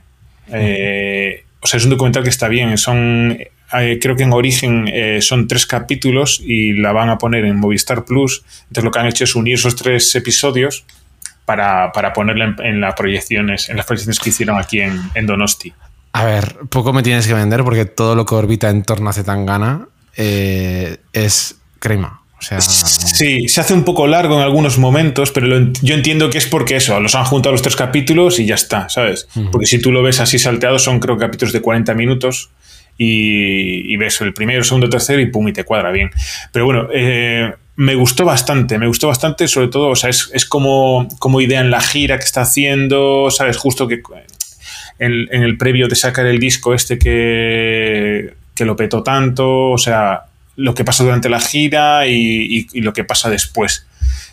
¿eh? 0.52 1.44
o 1.60 1.68
sea, 1.68 1.80
es 1.80 1.84
un 1.84 1.90
documental 1.90 2.24
que 2.24 2.30
está 2.30 2.48
bien. 2.48 2.78
Son. 2.78 3.38
Eh, 3.74 4.00
creo 4.02 4.16
que 4.16 4.24
en 4.24 4.34
origen 4.34 4.90
son 5.22 5.48
tres 5.48 5.66
capítulos 5.66 6.42
y 6.46 6.74
la 6.74 6.92
van 6.92 7.10
a 7.10 7.18
poner 7.18 7.46
en 7.46 7.58
Movistar 7.58 8.06
Plus. 8.06 8.44
Entonces 8.64 8.84
lo 8.84 8.92
que 8.92 9.00
han 9.00 9.08
hecho 9.08 9.24
es 9.24 9.36
unir 9.36 9.56
esos 9.56 9.76
tres 9.76 10.14
episodios 10.16 10.86
para, 11.46 11.92
para 11.92 12.14
ponerla 12.14 12.56
en, 12.60 12.82
las 12.82 12.96
proyecciones, 12.96 13.70
en 13.70 13.78
las 13.78 13.86
proyecciones 13.86 14.20
que 14.20 14.30
hicieron 14.30 14.58
aquí 14.58 14.82
en, 14.82 15.00
en 15.16 15.26
Donosti. 15.26 15.74
A 16.14 16.26
ver, 16.26 16.58
poco 16.70 16.94
me 16.94 17.04
tienes 17.04 17.28
que 17.28 17.34
vender 17.34 17.64
porque 17.64 17.86
todo 17.86 18.16
lo 18.16 18.26
que 18.26 18.36
orbita 18.36 18.70
en 18.70 18.84
torno 18.84 19.10
a 19.10 19.14
Zetangana 19.14 19.88
eh, 20.18 20.98
es 21.14 21.56
crema. 21.80 22.22
O 22.38 22.44
sea, 22.44 22.60
sí, 22.60 23.48
se 23.48 23.62
hace 23.62 23.76
un 23.76 23.84
poco 23.84 24.08
largo 24.08 24.36
en 24.36 24.42
algunos 24.42 24.80
momentos, 24.80 25.30
pero 25.30 25.72
yo 25.84 25.94
entiendo 25.94 26.32
que 26.32 26.40
es 26.40 26.48
porque 26.48 26.76
eso, 26.76 27.00
los 27.00 27.14
han 27.14 27.24
juntado 27.26 27.54
los 27.54 27.62
tres 27.62 27.76
capítulos 27.76 28.40
y 28.40 28.48
ya 28.48 28.56
está, 28.56 28.90
¿sabes? 28.90 29.28
Porque 29.52 29.68
si 29.68 29.80
tú 29.80 29.92
lo 29.92 30.02
ves 30.02 30.20
así 30.20 30.40
salteado, 30.40 30.80
son 30.80 31.00
creo 31.00 31.18
capítulos 31.18 31.54
de 31.54 31.62
40 31.62 31.94
minutos 31.94 32.50
y, 32.98 33.96
ves 33.98 34.22
el 34.22 34.34
primero, 34.34 34.64
segundo, 34.64 34.90
tercero 34.90 35.22
y 35.22 35.28
pum, 35.28 35.48
y 35.50 35.54
te 35.54 35.66
cuadra 35.66 35.92
bien. 35.92 36.10
Pero 36.52 36.66
bueno, 36.66 36.88
eh, 36.92 37.54
me 37.82 37.96
gustó 37.96 38.26
bastante, 38.26 38.78
me 38.78 38.86
gustó 38.86 39.08
bastante, 39.08 39.48
sobre 39.48 39.68
todo, 39.68 39.90
o 39.90 39.96
sea, 39.96 40.12
es, 40.12 40.30
es 40.36 40.46
como, 40.46 41.08
como 41.18 41.42
idea 41.42 41.62
en 41.62 41.72
la 41.72 41.82
gira 41.82 42.20
que 42.20 42.26
está 42.26 42.42
haciendo, 42.42 43.32
¿sabes? 43.32 43.58
Justo 43.58 43.88
que 43.88 44.04
en, 45.00 45.28
el 45.32 45.58
previo 45.58 45.88
de 45.88 45.96
sacar 45.96 46.28
el 46.28 46.40
disco 46.40 46.76
este 46.76 47.00
que, 47.00 48.36
que, 48.54 48.66
lo 48.66 48.76
petó 48.76 49.02
tanto, 49.02 49.72
o 49.72 49.80
sea, 49.80 50.26
lo 50.58 50.76
que 50.76 50.86
pasa 50.86 51.04
durante 51.04 51.28
la 51.28 51.40
gira 51.40 52.06
y, 52.06 52.68
lo 52.82 52.94
que 52.94 53.04
pasa 53.04 53.32
después. 53.32 53.88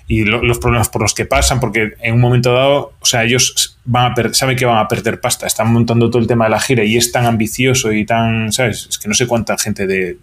Y 0.09 0.25
los 0.25 0.59
problemas 0.59 0.91
por 0.91 1.01
los 1.01 1.15
que 1.15 1.25
pasan, 1.25 1.59
porque 1.59 1.95
en 2.01 2.15
un 2.15 2.21
momento 2.21 2.53
dado, 2.53 2.93
o 3.01 3.07
sea, 3.07 3.25
ellos 3.25 3.79
van 3.87 4.13
a 4.13 4.35
saben 4.35 4.57
que 4.59 4.67
van 4.67 4.79
a 4.79 4.89
perder 4.89 5.23
pasta, 5.23 5.47
están 5.47 5.73
montando 5.73 6.11
todo 6.11 6.21
el 6.21 6.29
tema 6.29 6.45
de 6.45 6.51
la 6.51 6.61
gira 6.61 6.85
y 6.85 6.99
es 6.99 7.13
tan 7.13 7.25
ambicioso 7.25 7.93
y 7.93 8.05
tan, 8.05 8.53
¿sabes? 8.53 8.89
Es 8.91 8.99
que 8.99 9.09
no 9.09 9.15
sé 9.15 9.27
cuánta 9.27 9.57
gente 9.57 9.87
de, 9.87 10.19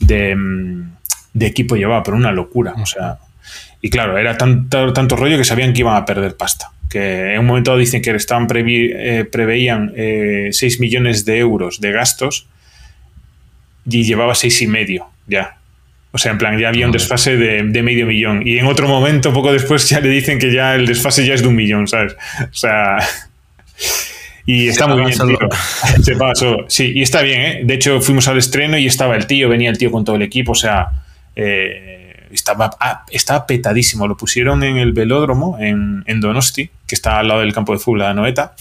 de, 0.00 0.36
de 1.36 1.46
equipo 1.46 1.76
llevaba, 1.76 2.02
pero 2.02 2.16
una 2.16 2.32
locura, 2.32 2.74
o 2.76 2.86
sea. 2.86 3.18
Y 3.80 3.90
claro, 3.90 4.18
era 4.18 4.36
tanto, 4.36 4.92
tanto 4.92 5.16
rollo 5.16 5.36
que 5.36 5.44
sabían 5.44 5.72
que 5.72 5.80
iban 5.80 5.96
a 5.96 6.04
perder 6.04 6.36
pasta 6.36 6.70
que 6.88 7.34
en 7.34 7.40
un 7.40 7.46
momento 7.46 7.76
dicen 7.76 8.00
que 8.00 8.10
estaban 8.12 8.46
eh, 8.54 9.26
preveían 9.30 9.92
6 9.92 9.96
eh, 9.96 10.76
millones 10.78 11.24
de 11.24 11.38
euros 11.38 11.80
de 11.80 11.92
gastos 11.92 12.46
y 13.88 14.04
llevaba 14.04 14.34
seis 14.34 14.60
y 14.62 14.66
medio 14.66 15.08
ya. 15.26 15.58
O 16.12 16.18
sea, 16.18 16.32
en 16.32 16.38
plan, 16.38 16.58
ya 16.58 16.68
había 16.68 16.86
un 16.86 16.92
desfase 16.92 17.36
de, 17.36 17.82
medio 17.82 18.06
millón. 18.06 18.46
Y 18.46 18.56
en 18.56 18.66
otro 18.66 18.88
momento, 18.88 19.34
poco 19.34 19.52
después, 19.52 19.86
ya 19.90 20.00
le 20.00 20.08
dicen 20.08 20.38
que 20.38 20.50
ya 20.50 20.74
el 20.74 20.86
desfase 20.86 21.26
ya 21.26 21.34
es 21.34 21.42
de 21.42 21.48
un 21.48 21.56
millón, 21.56 21.86
¿sabes? 21.88 22.16
O 22.40 22.54
sea. 22.54 22.96
Y 24.46 24.68
está 24.68 24.86
muy 24.86 25.00
bien, 25.00 25.12
Se 26.02 26.16
paga 26.16 26.34
solo. 26.34 26.64
Sí, 26.68 26.92
y 26.94 27.02
está 27.02 27.20
bien, 27.20 27.40
¿eh? 27.42 27.60
De 27.64 27.74
hecho, 27.74 28.00
fuimos 28.00 28.28
al 28.28 28.38
estreno 28.38 28.78
y 28.78 28.86
estaba 28.86 29.16
el 29.16 29.26
tío, 29.26 29.50
venía 29.50 29.68
el 29.68 29.76
tío 29.76 29.90
con 29.90 30.04
todo 30.04 30.16
el 30.16 30.22
equipo, 30.22 30.52
o 30.52 30.54
sea. 30.54 30.86
Eh, 31.36 32.28
estaba, 32.32 32.70
ah, 32.80 33.04
estaba 33.10 33.46
petadísimo. 33.46 34.08
Lo 34.08 34.16
pusieron 34.16 34.62
en 34.64 34.78
el 34.78 34.92
velódromo, 34.92 35.58
en, 35.60 36.20
Donosti, 36.20 36.70
que 36.86 36.94
está 36.94 37.18
al 37.18 37.28
lado 37.28 37.40
del 37.40 37.52
campo 37.52 37.72
de 37.72 37.78
fútbol 37.78 38.00
de 38.00 38.04
la 38.06 38.14
Noeta. 38.14 38.54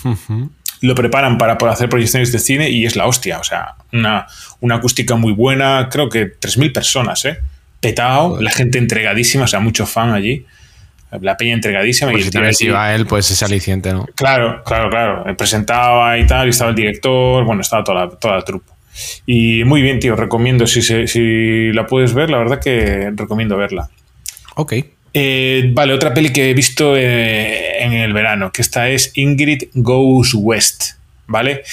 Lo 0.81 0.93
preparan 0.93 1.37
para 1.37 1.57
poder 1.57 1.73
hacer 1.73 1.89
proyecciones 1.89 2.31
de 2.31 2.39
cine 2.39 2.69
y 2.69 2.85
es 2.85 2.95
la 2.95 3.07
hostia. 3.07 3.39
O 3.39 3.43
sea, 3.43 3.75
una, 3.93 4.27
una 4.59 4.75
acústica 4.75 5.15
muy 5.15 5.31
buena, 5.31 5.87
creo 5.89 6.09
que 6.09 6.37
3.000 6.39 6.73
personas, 6.73 7.25
¿eh? 7.25 7.39
Petado, 7.79 8.41
la 8.41 8.51
gente 8.51 8.77
entregadísima, 8.77 9.45
o 9.45 9.47
sea, 9.47 9.59
mucho 9.59 9.85
fan 9.85 10.11
allí. 10.11 10.45
La 11.21 11.37
peña 11.37 11.53
entregadísima. 11.53 12.11
Pues 12.11 12.27
y 12.27 12.53
si 12.53 12.65
iba 12.65 12.93
él, 12.93 13.05
pues 13.05 13.31
es 13.31 13.41
aliciente, 13.41 13.93
¿no? 13.93 14.05
Claro, 14.15 14.63
claro, 14.65 14.89
claro. 14.89 15.37
Presentaba 15.37 16.17
y 16.17 16.27
tal, 16.27 16.47
y 16.47 16.49
estaba 16.49 16.71
el 16.71 16.75
director, 16.75 17.45
bueno, 17.45 17.61
estaba 17.61 17.83
toda 17.83 18.05
la, 18.05 18.09
toda 18.11 18.35
la 18.35 18.41
trupa. 18.41 18.74
Y 19.25 19.63
muy 19.63 19.81
bien, 19.81 19.99
tío, 19.99 20.15
recomiendo, 20.15 20.67
si, 20.67 20.81
si 20.81 21.71
la 21.73 21.87
puedes 21.87 22.13
ver, 22.13 22.29
la 22.29 22.37
verdad 22.37 22.59
que 22.61 23.11
recomiendo 23.15 23.57
verla. 23.57 23.89
Ok. 24.55 24.73
Eh, 25.17 25.69
vale, 25.73 25.93
otra 25.93 26.13
peli 26.13 26.33
que 26.33 26.49
he 26.49 26.53
visto 26.53 26.97
eh, 26.97 27.81
en 27.83 27.93
el 27.93 28.11
verano, 28.11 28.51
que 28.51 28.61
esta 28.61 28.89
es 28.89 29.11
Ingrid 29.15 29.69
Goes 29.73 30.33
West, 30.33 30.95
¿vale? 31.27 31.63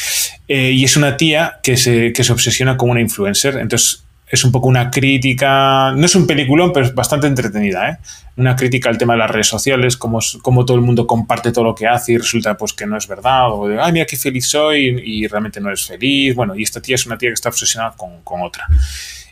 Eh, 0.47 0.70
y 0.70 0.85
es 0.85 0.97
una 0.97 1.16
tía 1.16 1.59
que 1.61 1.77
se, 1.77 2.12
que 2.12 2.23
se 2.23 2.33
obsesiona 2.33 2.77
con 2.77 2.91
una 2.91 3.01
influencer, 3.01 3.57
entonces 3.57 4.05
es 4.33 4.45
un 4.45 4.51
poco 4.51 4.66
una 4.66 4.91
crítica, 4.91 5.93
no 5.95 6.07
es 6.07 6.14
un 6.14 6.26
peliculón, 6.26 6.72
pero 6.72 6.87
es 6.87 6.95
bastante 6.95 7.26
entretenida, 7.26 7.91
¿eh? 7.91 7.99
Una 8.39 8.57
crítica 8.57 8.89
al 8.89 8.97
tema 8.97 9.12
de 9.12 9.18
las 9.18 9.30
redes 9.30 9.47
sociales, 9.47 9.99
cómo, 9.99 10.20
cómo 10.41 10.64
todo 10.64 10.78
el 10.78 10.83
mundo 10.83 11.07
comparte 11.07 11.53
todo 11.53 11.64
lo 11.64 11.74
que 11.74 11.87
hace 11.87 12.12
y 12.12 12.16
resulta 12.16 12.57
pues 12.57 12.72
que 12.72 12.87
no 12.87 12.97
es 12.97 13.07
verdad, 13.07 13.53
o 13.53 13.68
de, 13.68 13.78
ay, 13.78 13.93
mira 13.93 14.07
qué 14.07 14.16
feliz 14.16 14.47
soy 14.47 15.03
y, 15.05 15.26
realmente 15.26 15.61
no 15.61 15.70
es 15.70 15.85
feliz. 15.85 16.35
Bueno, 16.35 16.57
y 16.57 16.62
esta 16.62 16.80
tía 16.80 16.95
es 16.95 17.05
una 17.05 17.18
tía 17.18 17.28
que 17.28 17.35
está 17.35 17.51
obsesionada 17.51 17.93
con, 17.95 18.22
con 18.22 18.41
otra. 18.41 18.66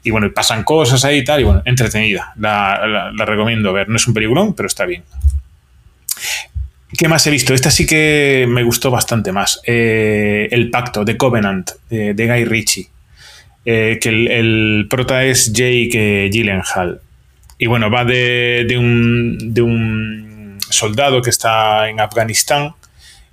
Y 0.04 0.10
bueno, 0.10 0.30
pasan 0.34 0.64
cosas 0.64 1.02
ahí 1.06 1.20
y 1.20 1.24
tal, 1.24 1.40
y 1.40 1.44
bueno, 1.44 1.62
entretenida. 1.64 2.34
La, 2.36 3.10
la, 3.16 3.24
recomiendo 3.24 3.72
ver. 3.72 3.88
No 3.88 3.96
es 3.96 4.06
un 4.06 4.12
peliculón, 4.12 4.52
pero 4.52 4.66
está 4.66 4.84
bien. 4.84 5.02
¿Qué 6.94 7.08
más 7.08 7.26
he 7.26 7.30
visto? 7.30 7.54
Esta 7.54 7.70
sí 7.70 7.86
que 7.86 8.44
me 8.46 8.64
gustó 8.64 8.90
bastante 8.90 9.32
más. 9.32 9.62
Eh, 9.64 10.46
el 10.50 10.68
Pacto 10.68 11.06
de 11.06 11.16
Covenant, 11.16 11.70
de 11.88 12.26
Guy 12.26 12.44
Ritchie. 12.44 12.90
Eh, 13.64 13.98
que 14.00 14.08
el, 14.08 14.86
prota 14.88 15.24
es 15.24 15.52
Jake 15.52 16.30
Gyllenhaal. 16.32 17.00
Y 17.58 17.66
bueno, 17.66 17.90
va 17.90 18.04
de, 18.04 18.74
un, 18.78 19.36
de, 19.52 19.60
un, 19.60 20.58
soldado 20.70 21.20
que 21.20 21.30
está 21.30 21.88
en 21.90 22.00
Afganistán. 22.00 22.74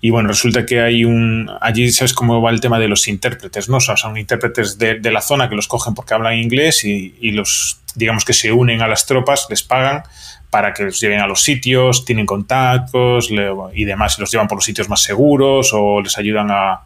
Y 0.01 0.09
bueno, 0.09 0.27
resulta 0.27 0.65
que 0.65 0.81
hay 0.81 1.05
un. 1.05 1.49
Allí 1.61 1.89
sabes 1.91 2.13
cómo 2.13 2.41
va 2.41 2.51
el 2.51 2.59
tema 2.59 2.77
de 2.77 2.89
los 2.89 3.07
intérpretes, 3.07 3.69
¿no? 3.69 3.79
son 3.79 4.17
intérpretes 4.17 4.77
de, 4.77 4.99
la 5.11 5.21
zona 5.21 5.49
que 5.49 5.55
los 5.55 5.67
cogen 5.67 5.95
porque 5.95 6.13
hablan 6.13 6.37
inglés 6.37 6.83
y, 6.83 7.31
los, 7.31 7.79
digamos 7.95 8.25
que 8.25 8.33
se 8.33 8.51
unen 8.51 8.81
a 8.81 8.87
las 8.87 9.05
tropas, 9.05 9.47
les 9.49 9.63
pagan 9.63 10.03
para 10.51 10.73
que 10.73 10.83
los 10.83 10.99
lleven 10.99 11.19
a 11.19 11.27
los 11.27 11.41
sitios, 11.41 12.05
tienen 12.05 12.25
contactos 12.25 13.29
y 13.31 13.85
demás, 13.85 14.19
los 14.19 14.31
llevan 14.31 14.47
por 14.47 14.57
los 14.57 14.65
sitios 14.65 14.87
más 14.87 15.01
seguros 15.01 15.71
o 15.73 16.01
les 16.01 16.17
ayudan 16.17 16.51
a, 16.51 16.81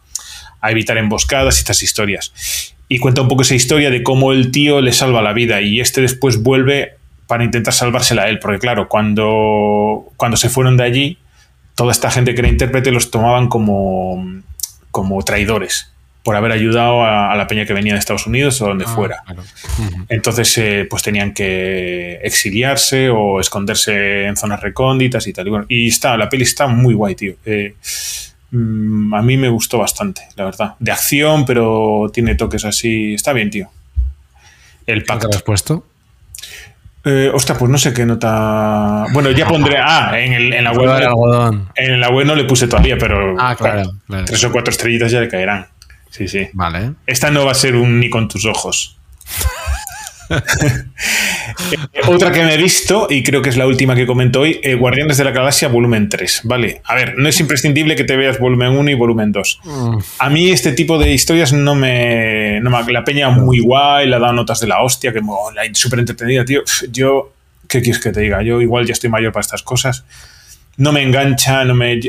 a 0.60 0.70
evitar 0.70 0.96
emboscadas 0.96 1.56
y 1.56 1.60
estas 1.60 1.82
historias 1.82 2.32
y 2.92 2.98
cuenta 2.98 3.22
un 3.22 3.28
poco 3.28 3.40
esa 3.40 3.54
historia 3.54 3.88
de 3.88 4.02
cómo 4.02 4.32
el 4.32 4.50
tío 4.50 4.82
le 4.82 4.92
salva 4.92 5.22
la 5.22 5.32
vida 5.32 5.62
y 5.62 5.80
este 5.80 6.02
después 6.02 6.42
vuelve 6.42 6.96
para 7.26 7.42
intentar 7.42 7.72
salvársela 7.72 8.24
a 8.24 8.28
él, 8.28 8.38
porque 8.38 8.58
claro, 8.58 8.86
cuando, 8.86 10.12
cuando 10.18 10.36
se 10.36 10.50
fueron 10.50 10.76
de 10.76 10.84
allí, 10.84 11.18
toda 11.74 11.90
esta 11.90 12.10
gente 12.10 12.34
que 12.34 12.42
era 12.42 12.50
intérprete 12.50 12.90
los 12.90 13.10
tomaban 13.10 13.48
como, 13.48 14.42
como 14.90 15.22
traidores. 15.22 15.90
por 16.22 16.36
haber 16.36 16.52
ayudado 16.52 17.02
a, 17.02 17.34
la 17.34 17.46
peña 17.46 17.64
que 17.64 17.72
venía 17.72 17.94
de 17.94 17.98
Estados 17.98 18.26
Unidos 18.26 18.60
o 18.60 18.66
donde 18.66 18.84
ah, 18.86 18.94
fuera. 18.94 19.24
Entonces, 20.10 20.58
eh, 20.58 20.86
pues 20.88 21.02
tenían 21.02 21.32
que 21.32 22.20
exiliarse 22.22 23.08
o 23.08 23.40
esconderse 23.40 24.26
en 24.26 24.36
zonas 24.36 24.60
recónditas 24.60 25.26
y 25.26 25.32
tal. 25.32 25.46
Y, 25.46 25.50
bueno, 25.50 25.64
y 25.66 25.88
está, 25.88 26.18
la 26.18 26.28
peli 26.28 26.42
está 26.42 26.66
muy 26.66 26.92
guay, 26.92 27.14
tío. 27.14 27.36
Eh, 27.46 27.74
mm, 28.52 29.14
a 29.14 29.22
mí 29.22 29.36
me 29.36 29.48
gustó 29.48 29.78
bastante, 29.78 30.22
la 30.36 30.44
verdad. 30.44 30.74
De 30.78 30.92
acción, 30.92 31.44
pero 31.44 32.10
tiene 32.12 32.36
toques 32.36 32.64
así. 32.64 33.14
Está 33.14 33.32
bien, 33.32 33.50
tío. 33.50 33.68
El 34.86 35.04
pacto. 35.04 35.28
¿Qué 35.28 35.36
has 35.36 35.42
puesto? 35.42 35.84
Eh, 37.04 37.30
ostras, 37.34 37.58
pues 37.58 37.70
no 37.70 37.78
sé 37.78 37.92
qué 37.92 38.06
nota. 38.06 39.06
Bueno, 39.12 39.30
ya 39.32 39.46
pondré. 39.46 39.78
Ah, 39.84 40.18
en, 40.18 40.62
la 40.62 40.72
web. 40.72 41.66
En 41.74 42.00
la 42.00 42.10
web 42.10 42.26
no 42.26 42.36
le 42.36 42.44
puse 42.44 42.68
todavía, 42.68 42.96
pero. 42.96 43.34
Ah, 43.38 43.56
claro, 43.56 43.90
Tres 44.24 44.44
o 44.44 44.52
cuatro 44.52 44.70
estrellitas 44.70 45.10
ya 45.10 45.20
le 45.20 45.28
caerán. 45.28 45.66
Sí, 46.10 46.28
sí. 46.28 46.48
Vale. 46.52 46.92
Esta 47.06 47.30
no 47.30 47.44
va 47.44 47.52
a 47.52 47.54
ser 47.54 47.74
un 47.74 47.98
ni 47.98 48.10
con 48.10 48.28
tus 48.28 48.44
ojos. 48.44 48.98
Otra 52.06 52.32
que 52.32 52.42
me 52.42 52.54
he 52.54 52.56
visto, 52.56 53.06
y 53.10 53.22
creo 53.22 53.42
que 53.42 53.48
es 53.48 53.56
la 53.56 53.66
última 53.66 53.94
que 53.94 54.06
comento 54.06 54.40
hoy, 54.40 54.60
eh, 54.62 54.74
Guardianes 54.74 55.16
de 55.16 55.24
la 55.24 55.30
Galaxia 55.30 55.68
volumen 55.68 56.08
3. 56.08 56.42
Vale, 56.44 56.80
a 56.84 56.94
ver, 56.94 57.14
no 57.16 57.28
es 57.28 57.38
imprescindible 57.40 57.96
que 57.96 58.04
te 58.04 58.16
veas 58.16 58.38
volumen 58.38 58.70
1 58.70 58.90
y 58.90 58.94
volumen 58.94 59.32
2. 59.32 59.60
Mm. 59.64 59.98
A 60.18 60.30
mí 60.30 60.50
este 60.50 60.72
tipo 60.72 60.98
de 60.98 61.12
historias 61.12 61.52
no 61.52 61.74
me... 61.74 62.60
No 62.60 62.70
me 62.70 62.92
la 62.92 63.04
peña 63.04 63.30
muy 63.30 63.60
guay, 63.60 64.08
le 64.08 64.16
ha 64.16 64.18
dado 64.18 64.32
notas 64.32 64.60
de 64.60 64.66
la 64.66 64.82
hostia, 64.82 65.12
que 65.12 65.20
la 65.20 65.62
súper 65.74 66.00
entretenida, 66.00 66.44
tío. 66.44 66.62
Yo, 66.90 67.32
¿qué 67.68 67.82
quieres 67.82 68.02
que 68.02 68.10
te 68.10 68.20
diga? 68.20 68.42
Yo 68.42 68.60
igual 68.60 68.86
ya 68.86 68.92
estoy 68.92 69.10
mayor 69.10 69.32
para 69.32 69.42
estas 69.42 69.62
cosas 69.62 70.04
no 70.76 70.92
me 70.92 71.02
engancha, 71.02 71.64
no 71.64 71.74
me... 71.74 72.00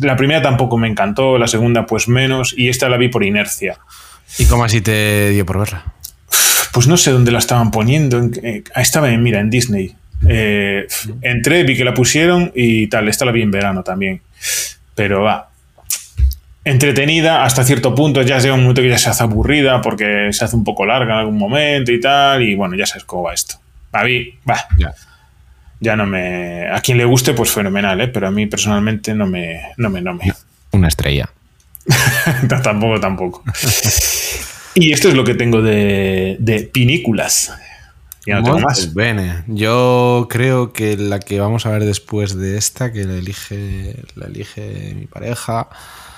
La 0.00 0.16
primera 0.16 0.42
tampoco 0.42 0.76
me 0.76 0.88
encantó, 0.88 1.38
la 1.38 1.46
segunda 1.46 1.86
pues 1.86 2.08
menos, 2.08 2.54
y 2.56 2.68
esta 2.68 2.88
la 2.88 2.96
vi 2.96 3.08
por 3.08 3.24
inercia. 3.24 3.78
¿Y 4.38 4.46
cómo 4.46 4.64
así 4.64 4.80
te 4.80 5.30
dio 5.30 5.46
por 5.46 5.58
verla? 5.58 5.84
Pues 6.72 6.86
no 6.86 6.96
sé 6.96 7.10
dónde 7.10 7.32
la 7.32 7.38
estaban 7.38 7.70
poniendo. 7.70 8.20
Eh, 8.42 8.62
estaba 8.76 9.10
en, 9.10 9.22
mira, 9.22 9.40
en 9.40 9.50
Disney. 9.50 9.94
Eh, 10.28 10.86
entré, 11.22 11.64
vi 11.64 11.76
que 11.76 11.84
la 11.84 11.94
pusieron 11.94 12.52
y 12.54 12.86
tal. 12.88 13.08
Esta 13.08 13.24
la 13.24 13.32
vi 13.32 13.42
en 13.42 13.50
verano 13.50 13.82
también. 13.82 14.20
Pero 14.94 15.22
va. 15.22 15.50
Entretenida 16.64 17.44
hasta 17.44 17.64
cierto 17.64 17.94
punto. 17.94 18.22
Ya 18.22 18.38
llega 18.38 18.54
un 18.54 18.60
momento 18.60 18.82
que 18.82 18.88
ya 18.88 18.98
se 18.98 19.10
hace 19.10 19.22
aburrida 19.22 19.80
porque 19.80 20.32
se 20.32 20.44
hace 20.44 20.56
un 20.56 20.64
poco 20.64 20.84
larga 20.86 21.14
en 21.14 21.20
algún 21.20 21.38
momento 21.38 21.90
y 21.92 22.00
tal. 22.00 22.42
Y 22.42 22.54
bueno, 22.54 22.76
ya 22.76 22.86
sabes 22.86 23.04
cómo 23.04 23.24
va 23.24 23.34
esto. 23.34 23.56
A 23.92 24.04
mí, 24.04 24.34
va. 24.48 24.66
Ya 24.78 24.94
ya 25.80 25.96
no 25.96 26.06
me. 26.06 26.68
A 26.70 26.80
quien 26.80 26.98
le 26.98 27.04
guste, 27.04 27.32
pues 27.32 27.50
fenomenal, 27.50 28.00
¿eh? 28.00 28.08
pero 28.08 28.28
a 28.28 28.30
mí 28.30 28.46
personalmente 28.46 29.14
no 29.14 29.26
me. 29.26 29.62
No 29.78 29.90
me, 29.90 30.00
no 30.00 30.14
me. 30.14 30.32
Una 30.72 30.88
estrella. 30.88 31.30
tampoco, 32.62 33.00
tampoco. 33.00 33.42
y 34.74 34.92
esto 34.92 35.08
es 35.08 35.14
lo 35.14 35.24
que 35.24 35.34
tengo 35.34 35.62
de, 35.62 36.36
de 36.38 36.60
pinículas. 36.62 37.52
Y 38.26 38.32
no 38.32 38.42
tengo 38.42 38.58
más. 38.60 38.92
Bene. 38.94 39.44
Yo 39.46 40.26
creo 40.30 40.72
que 40.72 40.96
la 40.96 41.20
que 41.20 41.40
vamos 41.40 41.66
a 41.66 41.70
ver 41.70 41.84
después 41.84 42.36
de 42.36 42.58
esta, 42.58 42.92
que 42.92 43.04
la 43.04 43.14
elige, 43.14 43.96
la 44.14 44.26
elige 44.26 44.94
mi 44.94 45.06
pareja. 45.06 45.68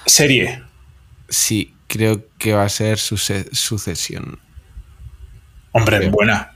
¿Serie? 0.07 0.63
Sí, 1.29 1.75
creo 1.87 2.25
que 2.39 2.55
va 2.55 2.65
a 2.65 2.69
ser 2.69 2.99
sucesión. 2.99 4.39
Hombre, 5.73 6.09
buena. 6.11 6.53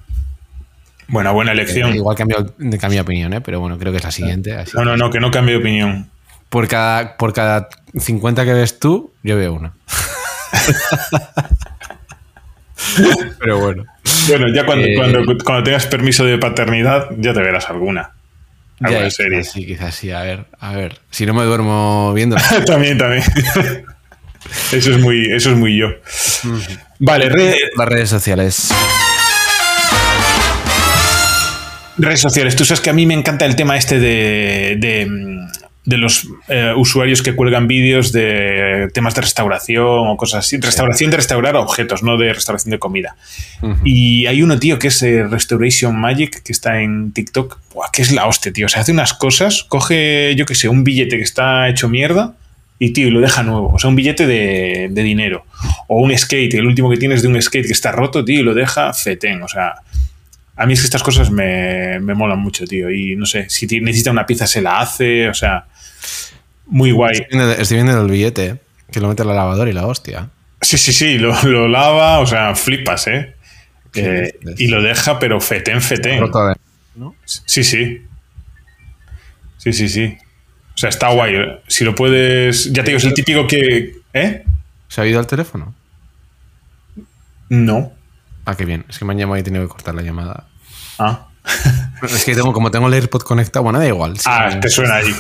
Buena, 1.09 1.30
buena 1.30 1.53
elección. 1.53 1.94
igual 1.94 2.16
cambio, 2.16 2.55
de 2.59 3.01
opinión, 3.01 3.32
¿eh? 3.32 3.40
pero 3.40 3.61
bueno, 3.61 3.78
creo 3.78 3.92
que 3.92 3.99
es 3.99 4.05
la 4.05 4.11
siguiente. 4.11 4.57
no, 4.74 4.84
no, 4.84 4.97
no, 4.97 5.11
que 5.11 5.20
no 5.20 5.30
cambie 5.30 5.55
de 5.55 5.61
opinión. 5.61 6.11
Por 6.49 6.66
cada, 6.66 7.16
por 7.16 7.32
cada 7.32 7.68
50 7.97 8.44
que 8.44 8.53
ves 8.53 8.78
tú, 8.80 9.12
yo 9.22 9.36
veo 9.36 9.55
una. 9.55 9.74
pero 13.39 13.61
bueno. 13.61 13.84
Bueno, 14.28 14.53
ya 14.53 14.64
cuando, 14.64 14.87
eh, 14.87 14.95
cuando, 15.45 15.62
tengas 15.62 15.87
permiso 15.87 16.24
de 16.24 16.39
paternidad, 16.39 17.09
ya 17.18 17.32
te 17.32 17.41
verás 17.41 17.68
alguna. 17.70 18.12
Alguna 18.80 19.11
serie. 19.11 19.45
Sí, 19.45 19.64
quizás 19.66 19.95
sí. 19.95 20.11
A 20.11 20.22
ver, 20.22 20.47
a 20.59 20.74
ver. 20.74 20.99
Si 21.11 21.24
no 21.26 21.34
me 21.34 21.45
duermo 21.45 22.12
viendo. 22.14 22.37
también, 22.66 22.99
también. 22.99 23.22
eso 24.72 24.91
es 24.91 24.99
muy, 24.99 25.32
eso 25.32 25.51
es 25.51 25.57
muy 25.57 25.76
yo. 25.76 25.89
Vale, 26.99 27.30
las 27.76 27.89
redes 27.89 28.11
sociales. 28.11 28.70
Redes 31.99 32.20
sociales. 32.20 32.57
Tú 32.57 32.64
sabes 32.64 32.80
que 32.80 32.91
a 32.91 32.93
mí 32.93 33.07
me 33.07 33.14
encanta 33.14 33.47
el 33.47 33.57
tema 33.57 33.76
este 33.76 33.99
de, 33.99 34.76
de, 34.78 35.07
los 35.87 36.26
eh, 36.49 36.72
usuarios 36.76 37.22
que 37.22 37.37
cuelgan 37.37 37.68
vídeos 37.68 38.11
de 38.11 38.89
temas 38.93 39.14
de 39.14 39.20
restauración 39.20 40.09
o 40.09 40.16
cosas 40.16 40.45
así. 40.45 40.59
Restauración 40.59 41.11
de 41.12 41.18
restaurar 41.18 41.55
objetos, 41.57 42.03
no 42.03 42.16
de 42.16 42.32
restauración 42.32 42.72
de 42.72 42.78
comida. 42.78 43.16
Y 43.84 44.26
hay 44.26 44.43
uno, 44.43 44.59
tío, 44.59 44.78
que 44.78 44.89
es 44.89 45.01
eh, 45.03 45.24
Restoration 45.24 45.99
Magic, 45.99 46.43
que 46.43 46.53
está 46.53 46.82
en 46.82 47.12
TikTok. 47.12 47.61
Buah, 47.72 47.91
que 47.93 48.03
es 48.03 48.11
la 48.11 48.26
hostia, 48.26 48.53
tío. 48.53 48.66
O 48.66 48.68
sea, 48.68 48.82
hace 48.82 48.93
unas 48.93 49.14
cosas, 49.14 49.62
coge, 49.62 50.34
yo 50.37 50.45
qué 50.45 50.57
sé, 50.57 50.68
un 50.68 50.82
billete 50.82 51.16
que 51.16 51.22
está 51.22 51.68
hecho 51.68 51.89
mierda 51.89 52.34
y, 52.78 52.93
tío, 52.93 53.11
lo 53.11 53.20
deja 53.20 53.45
nuevo. 53.45 53.72
O 53.72 53.78
sea, 53.78 53.89
un 53.89 53.97
billete 53.97 54.26
de, 54.26 54.89
de 54.91 55.03
dinero. 55.03 55.47
O 55.87 56.03
un 56.03 56.16
skate, 56.16 56.55
el 56.55 56.66
último 56.66 56.91
que 56.91 56.97
tienes 56.97 57.22
de 57.22 57.28
un 57.28 57.41
skate 57.41 57.66
que 57.66 57.72
está 57.72 57.93
roto, 57.93 58.24
tío, 58.24 58.41
y 58.41 58.43
lo 58.43 58.55
deja 58.55 58.93
fetén. 58.93 59.43
O 59.43 59.49
sea, 59.49 59.76
a 60.57 60.66
mí 60.66 60.72
es 60.72 60.80
que 60.80 60.86
estas 60.86 61.02
cosas 61.02 61.30
me, 61.30 62.00
me 62.00 62.14
molan 62.14 62.38
mucho, 62.38 62.64
tío. 62.66 62.90
Y 62.90 63.14
no 63.14 63.26
sé, 63.26 63.48
si 63.50 63.66
necesita 63.80 64.11
una 64.11 64.26
pieza 64.26 64.46
se 64.46 64.62
la 64.62 64.80
hace, 64.80 65.28
o 65.28 65.34
sea, 65.34 65.66
muy 66.66 66.90
guay. 66.90 67.26
Estoy 67.59 67.76
viendo, 67.76 68.00
el 68.00 68.11
billete, 68.11 68.57
que 68.90 69.00
lo 69.00 69.09
mete 69.09 69.22
en 69.22 69.28
la 69.28 69.34
lavadora 69.34 69.70
y 69.70 69.74
la 69.74 69.86
hostia. 69.86 70.30
Sí, 70.61 70.78
sí, 70.78 70.92
sí, 70.92 71.18
lo, 71.18 71.40
lo 71.42 71.68
lava, 71.68 72.20
o 72.20 72.26
sea, 72.26 72.54
flipas, 72.54 73.07
¿eh? 73.07 73.34
eh 73.94 74.32
y 74.57 74.68
lo 74.68 74.82
deja, 74.82 75.18
pero 75.18 75.40
fetén, 75.40 75.82
fetén. 75.82 76.20
¿no? 76.94 77.14
Sí, 77.24 77.62
sí. 77.62 78.02
Sí, 79.59 79.72
sí, 79.72 79.88
sí. 79.88 80.16
O 80.74 80.78
sea, 80.78 80.88
está 80.88 81.11
guay. 81.11 81.34
Si 81.66 81.84
lo 81.84 81.94
puedes. 81.94 82.72
Ya 82.72 82.82
te 82.82 82.90
digo, 82.90 82.98
es 82.98 83.04
el 83.04 83.14
típico 83.14 83.46
que. 83.46 83.96
¿Eh? 84.12 84.44
¿Se 84.88 85.00
ha 85.00 85.07
ido 85.07 85.18
al 85.18 85.26
teléfono? 85.26 85.74
No. 87.48 87.92
Ah, 88.47 88.55
qué 88.55 88.64
bien. 88.64 88.84
Es 88.88 88.99
que 88.99 89.05
me 89.05 89.12
han 89.12 89.18
llamado 89.18 89.36
y 89.36 89.40
he 89.40 89.42
tenido 89.42 89.64
que 89.64 89.68
cortar 89.68 89.94
la 89.94 90.03
llamada. 90.03 90.47
Ah. 90.99 91.26
es 92.03 92.24
que 92.24 92.34
tengo, 92.34 92.53
como 92.53 92.70
tengo 92.70 92.86
el 92.86 92.94
AirPod 92.94 93.22
conectado, 93.22 93.64
bueno, 93.64 93.80
da 93.80 93.86
igual. 93.86 94.14
ah, 94.24 94.59
te 94.61 94.70
suena 94.70 94.97
ahí. 94.97 95.12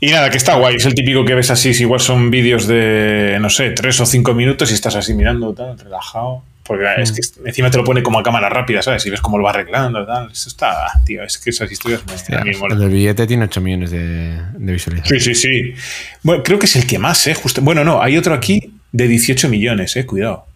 Y 0.00 0.10
nada, 0.10 0.30
que 0.30 0.36
está 0.36 0.54
guay. 0.54 0.76
Es 0.76 0.86
el 0.86 0.94
típico 0.94 1.24
que 1.24 1.34
ves 1.34 1.50
así, 1.50 1.74
si 1.74 1.82
igual 1.82 2.00
son 2.00 2.30
vídeos 2.30 2.66
de, 2.66 3.38
no 3.40 3.50
sé, 3.50 3.70
tres 3.70 4.00
o 4.00 4.06
cinco 4.06 4.34
minutos 4.34 4.70
y 4.70 4.74
estás 4.74 4.94
así 4.94 5.14
mirando, 5.14 5.52
tal, 5.52 5.78
relajado. 5.78 6.44
Porque 6.64 6.84
es 6.98 7.10
mm. 7.10 7.14
que 7.14 7.48
encima 7.48 7.70
te 7.70 7.78
lo 7.78 7.84
pone 7.84 8.04
como 8.04 8.20
a 8.20 8.22
cámara 8.22 8.48
rápida, 8.48 8.82
¿sabes? 8.82 9.04
Y 9.04 9.10
ves 9.10 9.20
cómo 9.20 9.36
lo 9.36 9.44
va 9.44 9.50
arreglando, 9.50 10.06
tal. 10.06 10.30
Eso 10.30 10.48
está, 10.48 10.92
tío, 11.04 11.24
es 11.24 11.38
que 11.38 11.50
esas 11.50 11.70
historias 11.72 12.02
me, 12.06 12.52
El 12.52 12.88
billete 12.88 13.26
tiene 13.26 13.44
8 13.44 13.60
millones 13.60 13.90
de, 13.90 14.40
de 14.54 14.72
visualizaciones. 14.72 15.24
Sí, 15.24 15.34
sí, 15.34 15.48
sí. 15.48 15.74
Bueno, 16.22 16.44
creo 16.44 16.58
que 16.60 16.66
es 16.66 16.76
el 16.76 16.86
que 16.86 17.00
más, 17.00 17.26
¿eh? 17.26 17.34
Justo. 17.34 17.62
Bueno, 17.62 17.82
no, 17.82 18.00
hay 18.00 18.16
otro 18.16 18.32
aquí 18.32 18.74
de 18.92 19.08
18 19.08 19.48
millones, 19.48 19.96
¿eh? 19.96 20.06
Cuidado 20.06 20.46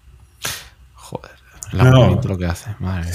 no. 1.72 2.20
lo 2.22 2.38
que 2.38 2.46
hace, 2.46 2.70
madre 2.78 3.10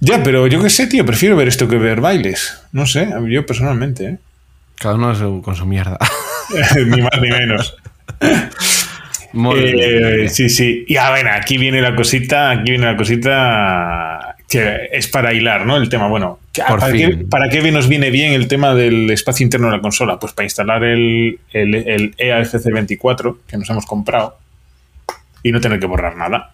Ya, 0.00 0.22
pero 0.22 0.46
yo 0.46 0.62
qué 0.62 0.70
sé, 0.70 0.86
tío, 0.86 1.04
prefiero 1.04 1.36
ver 1.36 1.48
esto 1.48 1.68
que 1.68 1.76
ver 1.76 2.00
bailes. 2.00 2.62
No 2.72 2.86
sé, 2.86 3.08
yo 3.28 3.46
personalmente, 3.46 4.04
¿eh? 4.04 4.18
Cada 4.76 4.94
uno 4.94 5.42
con 5.42 5.56
su 5.56 5.66
mierda. 5.66 5.98
ni 6.86 7.02
más 7.02 7.20
ni 7.20 7.30
menos. 7.30 7.76
Eh, 9.56 10.28
sí, 10.30 10.48
sí. 10.48 10.84
Y 10.86 10.96
a 10.96 11.10
ver, 11.10 11.28
aquí 11.28 11.58
viene 11.58 11.80
la 11.80 11.94
cosita, 11.94 12.50
aquí 12.50 12.70
viene 12.70 12.86
la 12.86 12.96
cosita 12.96 14.36
que 14.48 14.88
es 14.92 15.08
para 15.08 15.34
hilar, 15.34 15.66
¿no? 15.66 15.76
El 15.76 15.88
tema, 15.88 16.08
bueno, 16.08 16.38
¿para, 16.66 16.90
qué, 16.90 17.26
¿para, 17.28 17.50
qué, 17.50 17.70
nos 17.70 17.88
viene 17.88 18.10
bien 18.10 18.32
el 18.32 18.48
tema 18.48 18.74
del 18.74 19.10
espacio 19.10 19.44
interno 19.44 19.66
de 19.66 19.76
la 19.76 19.82
consola? 19.82 20.18
Pues 20.18 20.32
para 20.32 20.44
instalar 20.44 20.84
el, 20.84 21.38
el, 21.52 21.74
el 21.74 22.14
EAFC 22.16 22.72
24 22.72 23.40
que 23.46 23.58
nos 23.58 23.68
hemos 23.68 23.84
comprado 23.84 24.38
y 25.42 25.52
no 25.52 25.60
tener 25.60 25.78
que 25.78 25.86
borrar 25.86 26.16
nada 26.16 26.52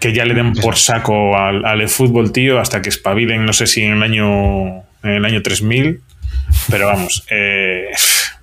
que 0.00 0.12
ya 0.12 0.24
le 0.24 0.34
den 0.34 0.52
por 0.54 0.76
saco 0.76 1.36
al, 1.36 1.64
al 1.64 1.88
fútbol, 1.88 2.32
tío, 2.32 2.58
hasta 2.58 2.82
que 2.82 2.88
espabilen, 2.88 3.44
no 3.44 3.52
sé 3.52 3.66
si 3.66 3.82
en 3.82 3.92
el 3.92 4.02
año, 4.02 4.84
en 5.02 5.10
el 5.10 5.24
año 5.24 5.42
3000, 5.42 6.00
pero 6.70 6.86
vamos, 6.86 7.24
eh, 7.30 7.88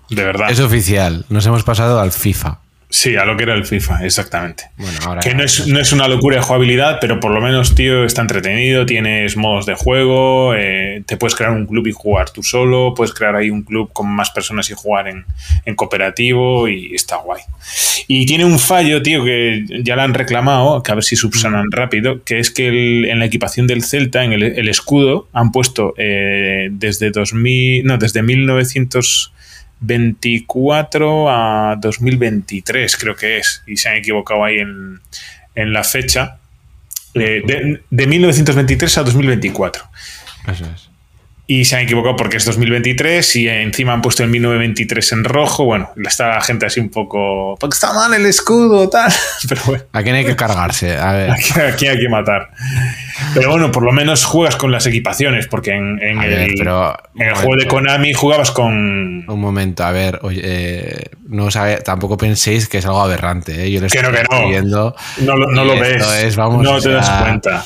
de 0.09 0.23
verdad. 0.23 0.49
Es 0.49 0.59
oficial, 0.59 1.25
nos 1.29 1.45
hemos 1.45 1.63
pasado 1.63 1.99
al 1.99 2.11
FIFA. 2.11 2.59
Sí, 2.89 3.15
a 3.15 3.25
lo 3.25 3.36
que 3.36 3.43
era 3.43 3.55
el 3.55 3.65
FIFA, 3.65 4.05
exactamente. 4.05 4.69
que 5.21 5.33
no 5.33 5.43
es, 5.43 5.67
no 5.67 5.79
es, 5.79 5.91
una 5.91 6.07
locura 6.07 6.38
de 6.38 6.43
jugabilidad, 6.43 6.99
pero 7.01 7.19
por 7.19 7.31
lo 7.31 7.41
menos, 7.41 7.73
tío, 7.73 8.05
está 8.05 8.21
entretenido, 8.21 8.86
tienes 8.86 9.36
modos 9.38 9.65
de 9.65 9.73
juego, 9.73 10.53
eh, 10.55 11.03
te 11.05 11.17
puedes 11.17 11.36
crear 11.36 11.51
un 11.51 11.65
club 11.65 11.88
y 11.88 11.91
jugar 11.91 12.29
tú 12.29 12.43
solo, 12.43 12.93
puedes 12.95 13.13
crear 13.13 13.36
ahí 13.36 13.49
un 13.49 13.63
club 13.63 13.91
con 13.91 14.07
más 14.09 14.29
personas 14.29 14.69
y 14.69 14.75
jugar 14.75 15.07
en, 15.07 15.25
en 15.65 15.75
cooperativo 15.75 16.67
y 16.67 16.93
está 16.93 17.17
guay. 17.17 17.41
Y 18.07 18.25
tiene 18.27 18.45
un 18.45 18.59
fallo, 18.59 19.01
tío, 19.01 19.23
que 19.23 19.65
ya 19.83 19.95
lo 19.95 20.03
han 20.03 20.13
reclamado, 20.13 20.83
que 20.83 20.91
a 20.91 20.95
ver 20.95 21.03
si 21.03 21.15
subsanan 21.15 21.71
rápido, 21.71 22.23
que 22.23 22.39
es 22.39 22.51
que 22.51 22.67
en 23.09 23.19
la 23.19 23.25
equipación 23.25 23.65
del 23.65 23.83
Celta, 23.83 24.23
en 24.23 24.33
el, 24.33 24.69
escudo, 24.69 25.27
han 25.33 25.51
puesto 25.51 25.95
eh, 25.97 26.69
desde 26.71 27.09
2000, 27.09 27.86
no, 27.86 27.97
desde 27.97 28.21
1900 28.21 29.33
24 29.80 31.30
a 31.30 31.76
2023, 31.78 32.97
creo 32.97 33.15
que 33.15 33.38
es, 33.38 33.63
y 33.67 33.78
se 33.78 33.89
han 33.89 33.97
equivocado 33.97 34.43
ahí 34.43 34.59
en, 34.59 34.99
en 35.55 35.73
la 35.73 35.84
fecha. 35.84 36.38
Eh, 37.13 37.41
de, 37.45 37.82
de 37.89 38.07
1923 38.07 38.97
a 38.97 39.03
2024. 39.03 39.84
Eso 40.47 40.65
es 40.65 40.94
y 41.47 41.65
se 41.65 41.75
han 41.75 41.83
equivocado 41.83 42.15
porque 42.15 42.37
es 42.37 42.45
2023 42.45 43.35
y 43.35 43.47
encima 43.47 43.93
han 43.93 44.01
puesto 44.01 44.23
el 44.23 44.29
1923 44.29 45.11
en 45.11 45.23
rojo. 45.23 45.65
Bueno, 45.65 45.91
está 46.03 46.29
la 46.29 46.41
gente 46.41 46.65
así 46.65 46.79
un 46.79 46.89
poco. 46.89 47.55
Porque 47.59 47.75
está 47.75 47.93
mal 47.93 48.13
el 48.15 48.25
escudo, 48.25 48.89
tal. 48.89 49.11
Pero 49.47 49.61
bueno. 49.65 49.83
¿A 49.91 50.01
quién 50.01 50.15
hay 50.15 50.25
que 50.25 50.35
cargarse? 50.35 50.97
A 50.97 51.13
ver. 51.13 51.31
Aquí, 51.31 51.87
hay 51.87 51.99
que 51.99 52.09
matar. 52.09 52.49
Pero 53.35 53.51
bueno, 53.51 53.71
por 53.71 53.83
lo 53.83 53.91
menos 53.91 54.25
juegas 54.25 54.55
con 54.55 54.71
las 54.71 54.87
equipaciones, 54.87 55.47
porque 55.47 55.71
en, 55.71 55.99
el, 56.01 56.55
juego 56.57 57.55
de 57.57 57.67
Konami 57.67 58.13
jugabas 58.13 58.51
con. 58.51 59.29
Un 59.29 59.39
momento, 59.39 59.83
a 59.83 59.91
ver, 59.91 60.19
oye, 60.23 60.41
eh, 60.43 61.09
no 61.27 61.51
sabe, 61.51 61.77
tampoco 61.77 62.17
penséis 62.17 62.67
que 62.67 62.79
es 62.79 62.85
algo 62.85 63.01
aberrante. 63.01 63.65
¿eh? 63.65 63.71
Yo 63.71 63.81
que 63.81 64.01
no, 64.01 64.11
que 64.11 64.61
no. 64.63 64.95
no, 65.19 65.63
lo 65.63 65.79
ves. 65.79 66.37
no 66.37 66.79
te 66.79 66.89
das 66.89 67.09
cuenta 67.21 67.63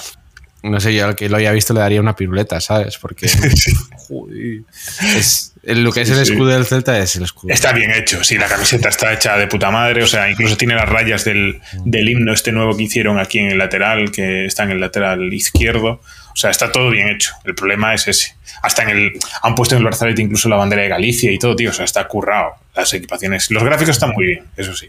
no 0.63 0.79
sé, 0.79 0.93
yo 0.93 1.05
al 1.05 1.15
que 1.15 1.29
lo 1.29 1.37
haya 1.37 1.51
visto 1.51 1.73
le 1.73 1.79
daría 1.79 2.01
una 2.01 2.15
piruleta, 2.15 2.59
¿sabes? 2.59 2.97
Porque 2.97 3.25
es, 5.15 5.53
lo 5.63 5.91
que 5.91 6.01
es 6.01 6.09
el 6.09 6.19
escudo 6.19 6.47
del 6.47 6.65
Celta 6.65 6.97
es 6.99 7.15
el 7.15 7.23
escudo. 7.23 7.53
Está 7.53 7.71
bien 7.71 7.91
hecho, 7.91 8.23
sí, 8.23 8.37
la 8.37 8.47
camiseta 8.47 8.89
está 8.89 9.13
hecha 9.13 9.37
de 9.37 9.47
puta 9.47 9.71
madre, 9.71 10.03
o 10.03 10.07
sea, 10.07 10.29
incluso 10.29 10.57
tiene 10.57 10.75
las 10.75 10.89
rayas 10.89 11.23
del, 11.23 11.61
himno 11.85 12.33
este 12.33 12.51
nuevo 12.51 12.75
que 12.75 12.83
hicieron 12.83 13.19
aquí 13.19 13.39
en 13.39 13.51
el 13.51 13.57
lateral, 13.57 14.11
que 14.11 14.45
está 14.45 14.63
en 14.63 14.71
el 14.71 14.79
lateral 14.79 15.33
izquierdo. 15.33 16.01
O 16.31 16.35
sea, 16.35 16.51
está 16.51 16.71
todo 16.71 16.89
bien 16.91 17.09
hecho. 17.09 17.33
El 17.43 17.53
problema 17.55 17.93
es 17.93 18.07
ese. 18.07 18.35
Hasta 18.61 18.83
en 18.83 18.89
el. 18.89 19.11
Han 19.41 19.55
puesto 19.55 19.75
en 19.75 19.79
el 19.79 19.85
brazalete 19.85 20.21
incluso 20.21 20.47
la 20.47 20.55
bandera 20.55 20.83
de 20.83 20.87
Galicia 20.87 21.29
y 21.31 21.37
todo, 21.37 21.53
tío. 21.55 21.71
O 21.71 21.73
sea, 21.73 21.83
está 21.83 22.07
currado. 22.07 22.51
Las 22.75 22.93
equipaciones. 22.93 23.51
Los 23.51 23.63
gráficos 23.63 23.95
están 23.95 24.11
muy 24.11 24.25
bien, 24.25 24.45
eso 24.55 24.73
sí. 24.73 24.87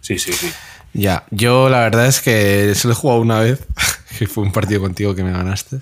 Sí, 0.00 0.18
sí, 0.18 0.32
sí. 0.32 0.50
Ya, 0.96 1.24
yo 1.30 1.68
la 1.68 1.80
verdad 1.80 2.06
es 2.06 2.20
que 2.22 2.74
solo 2.74 2.92
he 2.92 2.96
jugado 2.96 3.20
una 3.20 3.40
vez, 3.40 3.60
que 4.18 4.26
fue 4.26 4.44
un 4.44 4.52
partido 4.52 4.80
contigo 4.80 5.14
que 5.14 5.22
me 5.22 5.32
ganaste, 5.32 5.78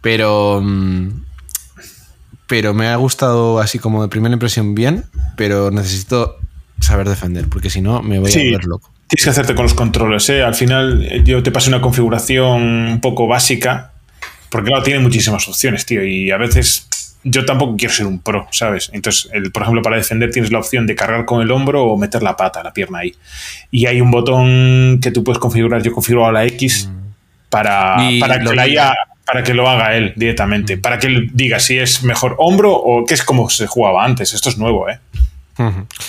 pero, 0.00 0.60
mm, 0.62 1.24
pero 2.46 2.74
me 2.74 2.88
ha 2.88 2.96
gustado 2.96 3.60
así 3.60 3.78
como 3.78 4.02
de 4.02 4.08
primera 4.08 4.32
impresión 4.32 4.74
bien, 4.74 5.04
pero 5.36 5.70
necesito 5.70 6.38
saber 6.80 7.08
defender, 7.08 7.48
porque 7.48 7.70
si 7.70 7.80
no 7.80 8.02
me 8.02 8.18
voy 8.18 8.30
a 8.30 8.34
volver 8.34 8.64
loco. 8.64 8.90
Tienes 9.08 9.24
que 9.24 9.30
hacerte 9.30 9.54
con 9.54 9.64
los 9.64 9.74
controles, 9.74 10.28
¿eh? 10.30 10.42
Al 10.42 10.54
final 10.54 11.04
eh, 11.04 11.22
yo 11.24 11.42
te 11.42 11.52
paso 11.52 11.68
una 11.68 11.80
configuración 11.80 12.62
un 12.62 13.00
poco 13.00 13.26
básica, 13.26 13.92
porque 14.50 14.68
claro, 14.68 14.82
tiene 14.82 15.00
muchísimas 15.00 15.46
opciones, 15.48 15.86
tío, 15.86 16.04
y 16.04 16.30
a 16.30 16.36
veces 16.36 16.88
yo 17.28 17.44
tampoco 17.44 17.76
quiero 17.76 17.92
ser 17.92 18.06
un 18.06 18.20
pro, 18.20 18.46
¿sabes? 18.52 18.88
Entonces, 18.92 19.28
el, 19.32 19.50
por 19.50 19.62
ejemplo, 19.62 19.82
para 19.82 19.96
defender 19.96 20.30
tienes 20.30 20.52
la 20.52 20.60
opción 20.60 20.86
de 20.86 20.94
cargar 20.94 21.24
con 21.24 21.42
el 21.42 21.50
hombro 21.50 21.84
o 21.84 21.96
meter 21.96 22.22
la 22.22 22.36
pata, 22.36 22.62
la 22.62 22.72
pierna 22.72 23.00
ahí. 23.00 23.14
Y 23.72 23.86
hay 23.86 24.00
un 24.00 24.12
botón 24.12 25.00
que 25.02 25.10
tú 25.10 25.24
puedes 25.24 25.40
configurar, 25.40 25.82
yo 25.82 25.92
configuro 25.92 26.30
la 26.30 26.44
X 26.46 26.88
mm. 26.88 27.05
Para, 27.56 27.96
para 28.20 28.38
que, 28.38 28.54
la 28.54 28.94
para 29.24 29.42
que 29.42 29.54
lo 29.54 29.68
haga 29.68 29.96
él 29.96 30.12
directamente, 30.16 30.78
para 30.78 30.98
que 30.98 31.08
él 31.08 31.30
diga 31.32 31.58
si 31.58 31.78
es 31.78 32.02
mejor 32.02 32.36
hombro 32.38 32.72
o 32.72 33.04
que 33.04 33.14
es 33.14 33.22
como 33.22 33.50
se 33.50 33.66
jugaba 33.66 34.04
antes. 34.04 34.32
Esto 34.34 34.48
es 34.48 34.58
nuevo, 34.58 34.88
¿eh? 34.88 34.98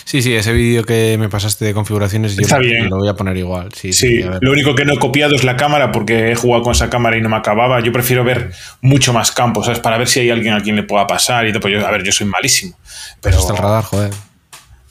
Sí, 0.03 0.21
sí, 0.21 0.35
ese 0.35 0.51
vídeo 0.51 0.83
que 0.83 1.15
me 1.17 1.29
pasaste 1.29 1.63
de 1.63 1.73
configuraciones 1.73 2.35
yo 2.35 2.57
lo 2.89 2.97
voy 2.97 3.07
a 3.07 3.13
poner 3.13 3.37
igual. 3.37 3.69
Sí, 3.73 3.93
sí, 3.93 4.21
lo 4.41 4.51
único 4.51 4.75
que 4.75 4.83
no 4.83 4.93
he 4.93 4.99
copiado 4.99 5.35
es 5.35 5.45
la 5.45 5.55
cámara 5.55 5.91
porque 5.93 6.31
he 6.31 6.35
jugado 6.35 6.63
con 6.63 6.73
esa 6.73 6.89
cámara 6.89 7.17
y 7.17 7.21
no 7.21 7.29
me 7.29 7.37
acababa. 7.37 7.79
Yo 7.79 7.93
prefiero 7.93 8.25
ver 8.25 8.51
mucho 8.81 9.13
más 9.13 9.31
campo, 9.31 9.63
¿sabes? 9.63 9.79
Para 9.79 9.97
ver 9.97 10.09
si 10.09 10.19
hay 10.19 10.31
alguien 10.31 10.53
a 10.53 10.61
quien 10.61 10.75
le 10.75 10.83
pueda 10.83 11.07
pasar 11.07 11.47
y 11.47 11.53
todo. 11.53 11.61
Pues 11.61 11.73
yo, 11.75 11.87
a 11.87 11.91
ver, 11.91 12.03
yo 12.03 12.11
soy 12.11 12.27
malísimo. 12.27 12.77
Pero 13.21 13.39
está 13.39 13.53
el 13.53 13.59
radar, 13.59 13.83
joder. 13.85 14.11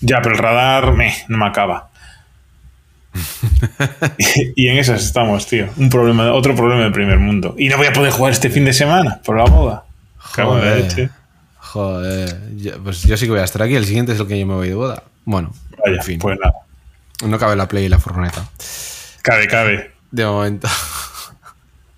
Ya, 0.01 0.23
pero 0.23 0.35
el 0.35 0.41
radar 0.41 0.95
me, 0.95 1.15
no 1.29 1.37
me 1.37 1.47
acaba. 1.47 1.91
y 4.57 4.69
en 4.69 4.79
esas 4.79 5.05
estamos, 5.05 5.47
tío. 5.47 5.69
Un 5.77 5.91
problema, 5.91 6.33
otro 6.33 6.55
problema 6.55 6.83
del 6.83 6.93
primer 6.93 7.19
mundo. 7.19 7.55
Y 7.59 7.69
no 7.69 7.77
voy 7.77 7.87
a 7.87 7.93
poder 7.93 8.13
jugar 8.13 8.33
este 8.33 8.51
fin 8.51 8.65
de 8.65 8.73
semana 8.73 9.21
por 9.25 9.37
la 9.37 9.45
boda. 9.45 9.85
Joder. 10.19 11.11
Joder, 11.59 12.37
pues 12.83 13.03
yo 13.03 13.17
sí 13.17 13.27
que 13.27 13.33
voy 13.33 13.41
a 13.41 13.45
estar 13.45 13.63
aquí. 13.63 13.75
El 13.75 13.85
siguiente 13.85 14.13
es 14.13 14.21
el 14.21 14.27
que 14.27 14.39
yo 14.39 14.47
me 14.47 14.55
voy 14.55 14.69
de 14.69 14.75
boda. 14.75 15.03
Bueno, 15.25 15.53
en 15.85 16.03
fin. 16.03 16.19
Pues 16.19 16.39
nada. 16.39 16.55
No 17.27 17.39
cabe 17.39 17.57
la 17.57 17.67
Play 17.67 17.85
y 17.85 17.89
la 17.89 17.99
furgoneta. 17.99 18.49
Cabe, 19.23 19.49
cabe. 19.49 19.93
De 20.11 20.25
momento. 20.25 20.69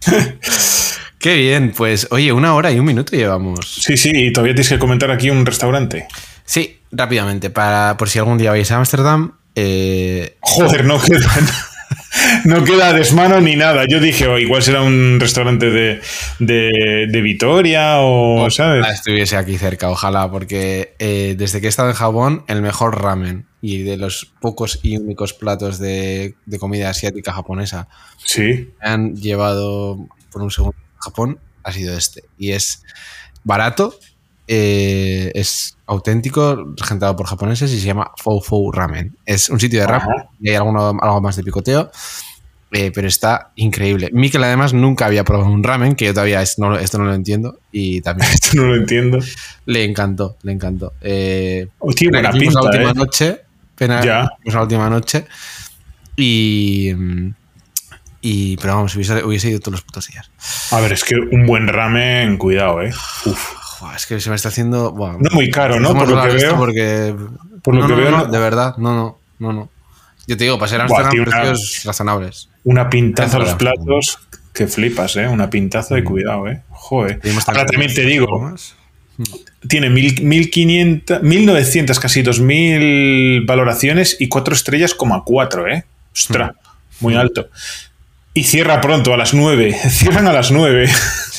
Qué 1.18 1.34
bien, 1.34 1.72
pues 1.76 2.06
oye, 2.10 2.32
una 2.32 2.54
hora 2.54 2.70
y 2.70 2.78
un 2.78 2.86
minuto 2.86 3.16
llevamos. 3.16 3.74
Sí, 3.82 3.96
sí, 3.96 4.12
y 4.14 4.32
todavía 4.32 4.54
tienes 4.54 4.68
que 4.68 4.78
comentar 4.78 5.10
aquí 5.10 5.30
un 5.30 5.44
restaurante. 5.44 6.06
Sí, 6.44 6.80
rápidamente, 6.92 7.50
para 7.50 7.96
por 7.96 8.08
si 8.08 8.20
algún 8.20 8.38
día 8.38 8.50
vais 8.50 8.70
a 8.70 8.76
Ámsterdam. 8.76 9.32
Eh, 9.60 10.36
Joder, 10.40 10.84
no 10.84 11.00
queda 11.00 11.28
no 12.44 12.62
queda 12.62 12.92
desmano 12.92 13.40
ni 13.40 13.56
nada. 13.56 13.86
Yo 13.88 13.98
dije, 13.98 14.28
oh, 14.28 14.38
igual 14.38 14.62
será 14.62 14.82
un 14.82 15.18
restaurante 15.18 15.70
de, 15.70 16.00
de, 16.38 17.20
Vitoria 17.20 17.96
o, 17.98 18.48
¿sabes? 18.50 18.86
Estuviese 18.86 19.36
aquí 19.36 19.58
cerca, 19.58 19.90
ojalá, 19.90 20.30
porque 20.30 20.94
eh, 21.00 21.34
desde 21.36 21.60
que 21.60 21.66
he 21.66 21.68
estado 21.70 21.88
en 21.88 21.96
Japón, 21.96 22.44
el 22.46 22.62
mejor 22.62 23.02
ramen 23.02 23.46
y 23.60 23.82
de 23.82 23.96
los 23.96 24.32
pocos 24.40 24.78
y 24.84 24.96
únicos 24.96 25.34
platos 25.34 25.80
de, 25.80 26.36
comida 26.60 26.90
asiática 26.90 27.32
japonesa 27.32 27.88
sí. 28.24 28.70
me 28.80 28.88
han 28.88 29.16
llevado 29.16 30.06
por 30.30 30.42
un 30.42 30.52
segundo 30.52 30.76
a 31.00 31.02
Japón 31.02 31.40
ha 31.64 31.72
sido 31.72 31.96
este. 31.96 32.22
Y 32.38 32.52
es 32.52 32.84
barato, 33.42 33.98
eh, 34.50 35.30
es 35.34 35.76
auténtico, 35.86 36.72
regentado 36.74 37.14
por 37.14 37.26
japoneses 37.26 37.70
y 37.70 37.78
se 37.78 37.86
llama 37.86 38.12
Fou 38.16 38.72
Ramen. 38.72 39.14
Es 39.26 39.50
un 39.50 39.60
sitio 39.60 39.80
de 39.80 39.86
ramen 39.86 40.24
y 40.40 40.48
hay 40.48 40.56
alguno, 40.56 40.96
algo 41.00 41.20
más 41.20 41.36
de 41.36 41.44
picoteo, 41.44 41.90
eh, 42.72 42.90
pero 42.94 43.06
está 43.06 43.52
increíble. 43.56 44.08
Mikel 44.10 44.42
además 44.42 44.72
nunca 44.72 45.04
había 45.04 45.22
probado 45.22 45.50
un 45.50 45.62
ramen, 45.62 45.94
que 45.94 46.06
yo 46.06 46.14
todavía 46.14 46.40
esto 46.40 46.62
no, 46.62 46.78
esto 46.78 46.96
no 46.96 47.04
lo 47.04 47.14
entiendo 47.14 47.58
y 47.70 48.00
también... 48.00 48.30
esto 48.32 48.56
no 48.56 48.68
lo 48.68 48.76
entiendo. 48.76 49.18
Le 49.66 49.84
encantó, 49.84 50.38
le 50.42 50.52
encantó. 50.52 50.94
Eh, 51.02 51.68
oh, 51.78 51.92
buena 52.10 52.30
pinta, 52.30 52.62
la 52.62 52.70
última 52.70 52.94
noche, 52.94 53.40
pena, 53.76 54.02
ya. 54.02 54.30
la 54.44 54.62
última 54.62 54.88
noche 54.88 55.26
y... 56.16 56.92
Y, 58.20 58.56
pero 58.56 58.74
vamos, 58.74 58.96
hubiese, 58.96 59.22
hubiese, 59.22 59.48
ido 59.48 59.60
todos 59.60 59.74
los 59.74 59.82
putos 59.82 60.08
días. 60.08 60.28
A 60.72 60.80
ver, 60.80 60.92
es 60.92 61.04
que 61.04 61.14
un 61.14 61.46
buen 61.46 61.68
ramen, 61.68 62.36
cuidado, 62.36 62.82
¿eh? 62.82 62.92
Uf 63.26 63.67
es 63.94 64.06
que 64.06 64.20
se 64.20 64.30
me 64.30 64.36
está 64.36 64.48
haciendo. 64.48 64.94
no 64.96 65.30
muy 65.30 65.50
caro, 65.50 65.80
¿no? 65.80 65.94
Por 65.94 66.08
lo 66.08 66.22
que 66.22 66.28
veo. 66.28 66.56
Porque, 66.56 67.14
por 67.62 67.74
lo 67.74 67.86
que 67.86 67.94
veo. 67.94 68.26
de 68.26 68.38
verdad, 68.38 68.76
no, 68.78 68.94
no, 68.94 69.18
no, 69.38 69.52
no. 69.52 69.70
Yo 70.26 70.36
te 70.36 70.44
digo, 70.44 70.58
para 70.58 70.68
ser 70.68 70.80
Amsterdam, 70.82 71.24
precios 71.24 71.82
razonables. 71.84 72.50
Una 72.64 72.90
pintaza 72.90 73.38
a 73.38 73.40
los 73.40 73.54
platos 73.54 74.18
que 74.52 74.66
flipas, 74.66 75.16
¿eh? 75.16 75.26
Una 75.26 75.48
pintaza 75.48 75.94
de 75.94 76.02
mm. 76.02 76.04
cuidado, 76.04 76.48
¿eh? 76.48 76.62
Joder. 76.68 77.20
Ahora 77.46 77.64
también 77.64 77.94
te 77.94 78.02
digo. 78.02 78.54
Tiene 79.66 79.90
1500, 79.90 81.22
1900, 81.22 81.98
casi 81.98 82.22
2000 82.22 83.46
valoraciones 83.46 84.16
y 84.20 84.28
4 84.28 84.54
estrellas, 84.54 84.94
como 84.94 85.24
4, 85.24 85.68
¿eh? 85.68 85.84
Ostras, 86.12 86.52
mm. 86.52 87.04
muy 87.04 87.14
alto. 87.14 87.48
Y 88.34 88.44
cierra 88.44 88.80
pronto, 88.80 89.14
a 89.14 89.16
las 89.16 89.34
9. 89.34 89.72
Cierran 89.90 90.28
a 90.28 90.32
las 90.32 90.50
9. 90.50 90.88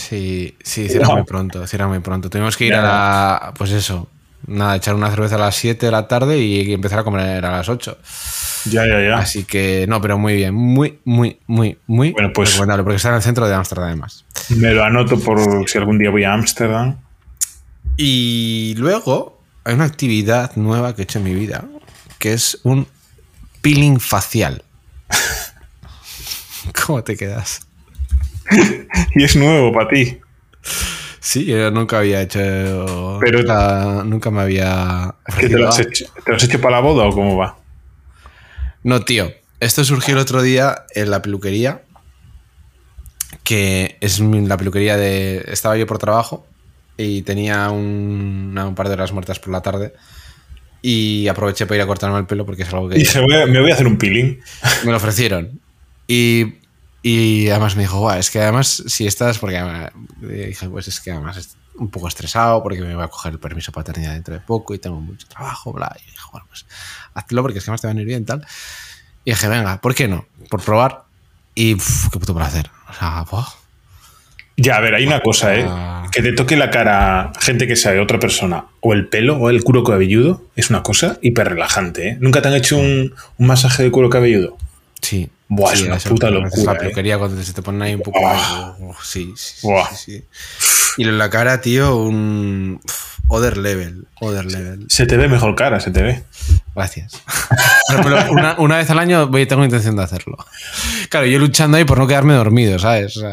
Sí, 0.10 0.55
sí, 0.64 0.89
cierra 0.89 1.14
muy 1.14 1.24
pronto, 1.24 1.68
cierra 1.68 1.88
muy 1.88 1.99
pronto. 1.99 2.32
Tenemos 2.32 2.57
que 2.57 2.66
ir 2.66 2.74
a 2.74 2.82
la, 2.82 3.53
pues 3.55 3.70
eso, 3.70 4.07
nada, 4.47 4.76
echar 4.76 4.95
una 4.95 5.12
cerveza 5.12 5.36
a 5.36 5.38
las 5.38 5.55
7 5.55 5.86
de 5.86 5.91
la 5.91 6.07
tarde 6.07 6.39
y 6.39 6.74
empezar 6.74 6.97
a 6.97 7.03
comer 7.03 7.45
a 7.45 7.51
las 7.51 7.70
8. 7.70 7.95
Ya, 8.72 8.88
ya, 8.88 8.99
ya. 9.01 9.18
Así 9.20 9.43
que, 9.43 9.86
no, 9.88 10.01
pero 10.01 10.18
muy 10.18 10.34
bien, 10.34 10.55
muy, 10.55 10.97
muy, 11.05 11.38
muy, 11.45 11.78
muy 11.86 12.12
bueno, 12.12 12.32
pues, 12.34 12.53
recomendable, 12.53 12.84
porque 12.84 12.95
está 12.95 13.10
en 13.10 13.16
el 13.16 13.22
centro 13.22 13.47
de 13.47 13.53
Ámsterdam 13.53 13.86
además. 13.86 14.26
Me 14.49 14.74
lo 14.74 14.84
anoto 14.84 15.20
por 15.20 15.70
si 15.70 15.78
algún 15.78 15.99
día 15.99 16.10
voy 16.10 16.24
a 16.24 16.34
Ámsterdam. 16.34 16.97
Y 17.95 18.74
luego 18.80 19.39
hay 19.64 19.76
una 19.76 19.86
actividad 19.86 20.55
nueva 20.55 20.95
que 20.95 21.03
he 21.03 21.03
hecho 21.03 21.20
en 21.20 21.26
mi 21.26 21.36
vida, 21.36 21.66
que 22.18 22.34
es 22.34 22.60
un 22.64 22.88
peeling 23.62 23.99
facial. 23.99 24.64
¿Cómo 26.88 27.03
te 27.03 27.16
quedas? 27.16 27.68
y 29.16 29.24
es 29.24 29.36
nuevo 29.36 29.72
para 29.72 29.89
ti. 29.89 30.20
Sí, 31.20 31.45
yo 31.45 31.70
nunca 31.72 32.00
había 32.00 32.22
hecho. 32.22 33.20
Pero 33.20 34.04
nunca, 34.04 34.32
me 34.32 34.41
había. 34.41 35.16
te 35.39 35.50
lo, 35.50 35.68
has 35.68 35.80
hecho, 35.80 36.06
¿Te 36.24 36.32
lo 36.32 36.38
has 36.38 36.43
hecho 36.43 36.62
para 36.62 36.78
la 36.78 36.82
boda 36.82 37.06
o 37.06 37.12
cómo 37.12 37.38
va? 37.38 37.58
No, 38.84 39.02
tío. 39.02 39.32
Esto 39.60 39.84
surgió 39.84 40.14
el 40.14 40.22
otro 40.22 40.41
día 40.41 40.86
en 40.95 41.12
la 41.12 41.22
peluquería. 41.22 41.84
Que 43.43 43.97
es 44.02 44.20
la 44.20 44.58
peluquería 44.58 44.97
de. 44.97 45.43
Estaba 45.47 45.78
yo 45.78 45.86
por 45.86 45.97
trabajo 45.97 46.47
y 46.97 47.22
tenía 47.22 47.70
un, 47.70 48.58
un 48.58 48.76
par 48.76 48.88
de 48.88 48.93
horas 48.93 49.12
muertas 49.12 49.39
por 49.39 49.52
la 49.52 49.62
tarde. 49.62 49.93
Y 50.82 51.28
aproveché 51.28 51.66
para 51.66 51.78
ir 51.78 51.82
a 51.82 51.88
cortarme 51.88 52.18
el 52.18 52.26
pelo 52.26 52.45
porque 52.45 52.64
es 52.64 52.74
algo 52.74 52.88
que. 52.88 52.95
Y 52.95 53.00
dije, 53.00 53.22
me 53.22 53.60
voy 53.60 53.72
a 53.72 53.74
hacer 53.74 53.88
un 53.88 53.97
peeling. 53.97 54.39
Me 54.86 54.91
lo 54.91 54.97
ofrecieron. 54.97 55.60
Y 56.08 56.56
y 57.02 57.50
además 57.50 57.76
me 57.76 57.84
dijo, 57.84 58.12
es 58.14 58.30
que 58.30 58.41
además, 58.41 58.84
si 58.88 59.08
estás, 59.08 59.38
porque 59.39 59.62
dije, 60.22 60.70
pues 60.70 60.88
es 60.88 61.00
que 61.00 61.12
además 61.12 61.58
un 61.80 61.89
poco 61.89 62.08
estresado 62.08 62.62
porque 62.62 62.82
me 62.82 62.93
voy 62.93 63.04
a 63.04 63.08
coger 63.08 63.34
el 63.34 63.39
permiso 63.39 63.72
paternidad 63.72 64.14
dentro 64.14 64.34
de 64.34 64.41
poco 64.41 64.74
y 64.74 64.80
tengo 64.80 65.00
mucho 65.00 65.28
trabajo, 65.28 65.72
bla. 65.72 65.95
Y 65.97 66.06
dije, 66.06 66.24
bueno, 66.32 66.45
pues 66.50 66.66
hazlo 67.14 67.41
porque 67.41 67.60
es 67.60 67.66
que 67.66 67.72
más 67.72 67.82
te 67.82 67.88
va 67.88 67.91
a 67.91 67.93
venir 67.93 68.08
bien 68.08 68.26
tal. 68.26 68.45
Y 69.24 69.32
dije, 69.32 69.47
venga, 69.47 69.80
¿por 69.80 69.95
qué 69.95 70.08
no? 70.08 70.26
Por 70.50 70.62
probar. 70.62 71.04
Y 71.56 71.76
qué 71.76 72.20
puto 72.20 72.36
placer. 72.36 72.70
O 72.89 72.93
sea, 72.93 73.26
Ya, 74.58 74.76
a 74.76 74.82
ver, 74.82 74.95
hay 74.95 75.06
una 75.06 75.22
cosa, 75.22 75.56
¿eh? 75.56 75.66
Que 76.12 76.22
te 76.22 76.34
toque 76.34 76.58
la 76.58 76.70
cara 76.70 77.32
gente 77.39 77.68
que 77.68 77.76
sea 77.76 77.91
de 77.91 78.00
otra 78.00 78.20
persona, 78.20 78.66
o 78.82 78.93
el 78.93 79.08
pelo, 79.08 79.38
o 79.38 79.50
el 79.50 79.64
cuero 79.64 79.84
cabelludo, 79.84 80.43
es 80.56 80.70
una 80.70 80.84
cosa 80.84 81.18
hiper 81.22 81.50
relajante, 81.50 82.10
¿eh? 82.10 82.18
¿Nunca 82.20 82.41
te 82.41 82.50
han 82.50 82.56
hecho 82.56 82.78
un, 82.78 83.14
un 83.38 83.47
masaje 83.47 83.84
de 83.84 83.91
cuero 83.91 84.10
cabelludo? 84.10 84.58
Sí. 85.02 85.30
Buah, 85.52 85.74
es 85.74 85.82
una 85.82 85.97
puta 85.97 86.30
locura. 86.30 86.64
La 86.64 86.74
¿eh? 86.74 86.80
peluquería 86.80 87.18
cuando 87.18 87.41
se 87.41 87.54
te 87.54 87.64
ponen 87.64 87.82
ahí 87.82 87.95
un 87.95 88.02
poco. 88.02 88.20
sí, 89.04 89.34
sí, 89.36 89.68
sí, 89.95 90.24
Y 90.97 91.04
en 91.04 91.18
la 91.18 91.30
cara, 91.30 91.60
tío, 91.60 91.97
un. 91.97 92.80
Other 93.32 93.58
level. 93.58 94.06
Other 94.22 94.45
level. 94.45 94.86
Se 94.89 95.06
te 95.06 95.18
ve 95.18 95.28
mejor 95.28 95.56
cara, 95.56 95.80
se 95.80 95.91
te 95.91 96.02
ve. 96.02 96.24
Gracias. 96.76 97.22
una, 98.58 98.78
vez 98.78 98.89
al 98.89 99.00
año 99.00 99.28
voy, 99.28 99.45
tengo 99.45 99.64
intención 99.64 99.95
de 99.95 100.04
hacerlo. 100.04 100.38
Claro, 101.10 101.26
yo 101.26 101.38
luchando 101.39 101.78
ahí 101.78 101.84
por 101.84 101.97
no 101.97 102.08
quedarme 102.08 102.34
dormido, 102.34 102.80
¿sabes? 102.80 103.18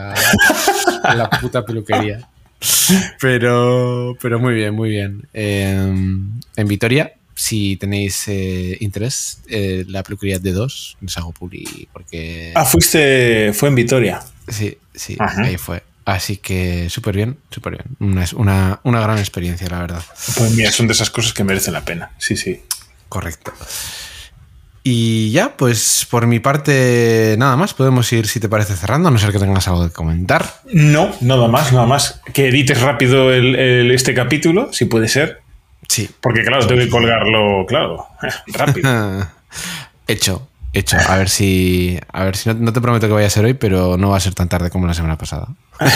en 1.04 1.18
la 1.18 1.30
puta 1.30 1.64
peluquería. 1.64 2.28
Pero, 3.20 4.16
pero 4.20 4.38
muy 4.38 4.54
bien, 4.54 4.74
muy 4.74 4.90
bien. 4.90 5.28
Em, 5.32 6.40
en 6.56 6.68
Vitoria 6.68 7.12
si 7.36 7.76
tenéis 7.76 8.26
eh, 8.26 8.76
interés, 8.80 9.42
eh, 9.48 9.84
la 9.86 10.02
peluquería 10.02 10.38
de 10.38 10.52
dos, 10.52 10.96
les 11.00 11.16
hago 11.18 11.32
puli 11.32 11.86
porque... 11.92 12.52
Ah, 12.56 12.64
fuiste, 12.64 13.52
fue 13.52 13.68
en 13.68 13.74
Vitoria. 13.76 14.20
Sí, 14.48 14.76
sí, 14.94 15.16
ahí 15.20 15.58
fue. 15.58 15.82
Así 16.06 16.38
que 16.38 16.88
súper 16.88 17.14
bien, 17.14 17.36
súper 17.50 17.74
bien. 17.74 17.84
Una, 17.98 18.24
una, 18.36 18.80
una, 18.84 19.00
gran 19.00 19.18
experiencia, 19.18 19.68
la 19.68 19.80
verdad. 19.80 20.02
Pues 20.36 20.52
mira, 20.52 20.72
son 20.72 20.86
de 20.86 20.92
esas 20.92 21.10
cosas 21.10 21.32
que 21.32 21.44
merecen 21.44 21.74
la 21.74 21.84
pena. 21.84 22.12
Sí, 22.18 22.36
sí. 22.36 22.62
Correcto. 23.08 23.52
Y 24.88 25.32
ya, 25.32 25.56
pues 25.56 26.06
por 26.08 26.28
mi 26.28 26.38
parte, 26.38 27.34
nada 27.38 27.56
más. 27.56 27.74
Podemos 27.74 28.12
ir, 28.12 28.28
si 28.28 28.38
te 28.38 28.48
parece, 28.48 28.76
cerrando, 28.76 29.08
a 29.08 29.10
no 29.10 29.18
ser 29.18 29.32
que 29.32 29.40
tengas 29.40 29.66
algo 29.66 29.88
que 29.88 29.92
comentar. 29.92 30.60
No, 30.72 31.12
nada 31.22 31.48
más, 31.48 31.72
nada 31.72 31.86
más. 31.86 32.20
Que 32.32 32.46
edites 32.48 32.80
rápido 32.80 33.32
el, 33.32 33.90
este 33.90 34.14
capítulo, 34.14 34.72
si 34.72 34.84
puede 34.84 35.08
ser. 35.08 35.40
Sí. 35.88 36.08
Porque 36.20 36.42
claro, 36.42 36.66
tengo 36.66 36.80
que 36.80 36.88
colgarlo, 36.88 37.64
claro, 37.66 38.06
rápido. 38.48 39.28
hecho, 40.06 40.48
hecho. 40.72 40.96
A 41.08 41.16
ver 41.16 41.28
si. 41.28 41.98
A 42.12 42.24
ver 42.24 42.36
si 42.36 42.52
no, 42.54 42.72
te 42.72 42.80
prometo 42.80 43.06
que 43.06 43.12
vaya 43.12 43.26
a 43.26 43.30
ser 43.30 43.44
hoy, 43.44 43.54
pero 43.54 43.96
no 43.96 44.10
va 44.10 44.16
a 44.16 44.20
ser 44.20 44.34
tan 44.34 44.48
tarde 44.48 44.70
como 44.70 44.86
la 44.86 44.94
semana 44.94 45.16
pasada. 45.18 45.48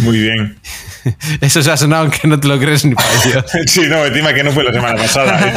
Muy 0.00 0.20
bien. 0.20 0.58
Eso 1.40 1.62
se 1.62 1.70
ha 1.70 1.76
sonado 1.76 2.02
aunque 2.02 2.28
no 2.28 2.38
te 2.38 2.46
lo 2.46 2.58
crees 2.58 2.84
ni 2.84 2.94
para 2.94 3.08
Dios. 3.24 3.44
Sí, 3.66 3.82
no, 3.88 4.04
encima 4.04 4.34
que 4.34 4.44
no 4.44 4.52
fue 4.52 4.62
la 4.62 4.72
semana 4.72 4.96
pasada. 4.96 5.48
¿eh? 5.48 5.54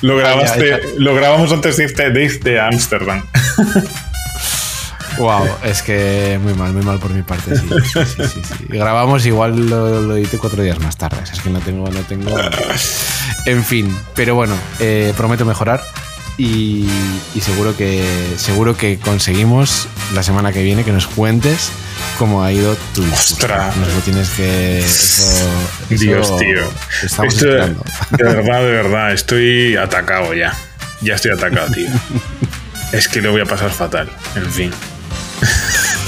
Lo 0.00 0.16
grabaste, 0.16 0.80
lo 0.96 1.14
grabamos 1.14 1.52
antes 1.52 1.76
de 1.76 1.84
irte, 1.84 2.10
de 2.10 2.60
Ámsterdam. 2.60 3.22
Wow, 5.18 5.48
es 5.64 5.82
que 5.82 6.38
muy 6.42 6.54
mal, 6.54 6.72
muy 6.72 6.84
mal 6.84 6.98
por 6.98 7.10
mi 7.10 7.22
parte, 7.22 7.56
sí. 7.56 7.66
sí, 7.92 8.42
sí, 8.42 8.64
Grabamos 8.68 9.26
igual 9.26 9.68
lo, 9.68 10.16
edité 10.16 10.38
cuatro 10.38 10.62
días 10.62 10.78
más 10.78 10.96
tarde. 10.96 11.18
Es 11.30 11.40
que 11.40 11.50
no 11.50 11.58
tengo, 11.60 11.88
no 11.90 12.00
tengo. 12.02 12.36
En 13.46 13.64
fin, 13.64 13.96
pero 14.14 14.34
bueno, 14.34 14.54
eh, 14.78 15.12
prometo 15.16 15.44
mejorar. 15.44 15.82
Y, 16.38 16.88
seguro 17.40 17.76
que 17.76 18.04
seguro 18.36 18.76
que 18.76 18.98
conseguimos 18.98 19.88
la 20.14 20.22
semana 20.22 20.52
que 20.52 20.62
viene 20.62 20.84
que 20.84 20.92
nos 20.92 21.08
cuentes 21.08 21.70
cómo 22.16 22.44
ha 22.44 22.52
ido 22.52 22.76
tu 22.94 23.02
Ostras. 23.12 23.76
Nos 23.76 23.92
lo 23.92 24.00
tienes 24.02 24.30
que. 24.30 24.84
Dios, 25.90 26.36
tío. 26.36 26.70
Estamos 27.02 27.40
de 27.40 27.74
verdad, 28.22 28.60
de 28.60 28.72
verdad, 28.72 29.12
estoy 29.12 29.76
atacado 29.76 30.32
ya. 30.32 30.54
Ya 31.00 31.14
estoy 31.14 31.32
atacado, 31.32 31.72
tío. 31.72 31.88
es 32.92 33.08
que 33.08 33.20
lo 33.20 33.32
voy 33.32 33.40
a 33.40 33.46
pasar 33.46 33.70
fatal. 33.70 34.08
En 34.36 34.50
fin. 34.50 34.70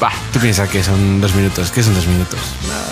Bah, 0.00 0.10
tú 0.32 0.40
piensas 0.40 0.68
que 0.68 0.82
son 0.82 1.20
dos 1.20 1.32
minutos. 1.36 1.70
¿Qué 1.70 1.80
son 1.80 1.94
dos 1.94 2.08
minutos? 2.08 2.40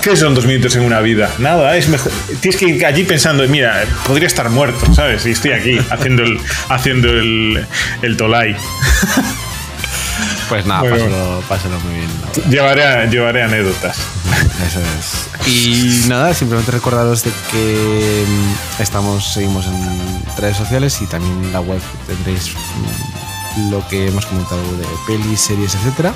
¿Qué 0.01 0.17
son 0.17 0.33
dos 0.33 0.47
minutos 0.47 0.77
en 0.77 0.83
una 0.83 1.01
vida? 1.01 1.29
Nada, 1.39 1.77
es 1.77 1.89
mejor. 1.89 2.13
Tienes 2.41 2.57
que 2.57 2.67
ir 2.67 2.87
allí 2.87 3.03
pensando, 3.03 3.45
mira, 3.49 3.85
podría 4.07 4.29
estar 4.29 4.49
muerto, 4.49 4.95
¿sabes? 4.95 5.27
Y 5.27 5.33
estoy 5.33 5.51
aquí 5.51 5.81
haciendo 5.91 6.23
el, 6.23 6.39
haciendo 6.69 7.09
el, 7.09 7.67
el 8.03 8.17
tolai. 8.17 8.57
Pues 10.49 10.67
nada, 10.67 10.83
pásalo, 11.49 11.79
muy 11.79 11.95
bien. 11.95 12.51
Llevaré, 12.51 13.09
llevaré 13.09 13.45
anécdotas. 13.45 13.99
Eso 14.67 14.81
es. 14.81 15.49
Y 15.49 16.09
nada, 16.09 16.35
simplemente 16.35 16.73
recordaros 16.73 17.23
de 17.23 17.31
que 17.53 18.25
mm, 18.27 18.83
estamos, 18.83 19.33
seguimos 19.33 19.67
en 19.67 20.23
redes 20.37 20.57
sociales 20.57 21.01
y 21.03 21.07
también 21.07 21.45
en 21.45 21.53
la 21.53 21.61
web 21.61 21.81
tendréis 22.09 22.53
mm, 22.53 23.30
lo 23.71 23.87
que 23.89 24.09
hemos 24.09 24.27
comentado 24.27 24.63
de 24.77 24.87
pelis, 25.07 25.41
series, 25.41 25.75
etcétera. 25.75 26.15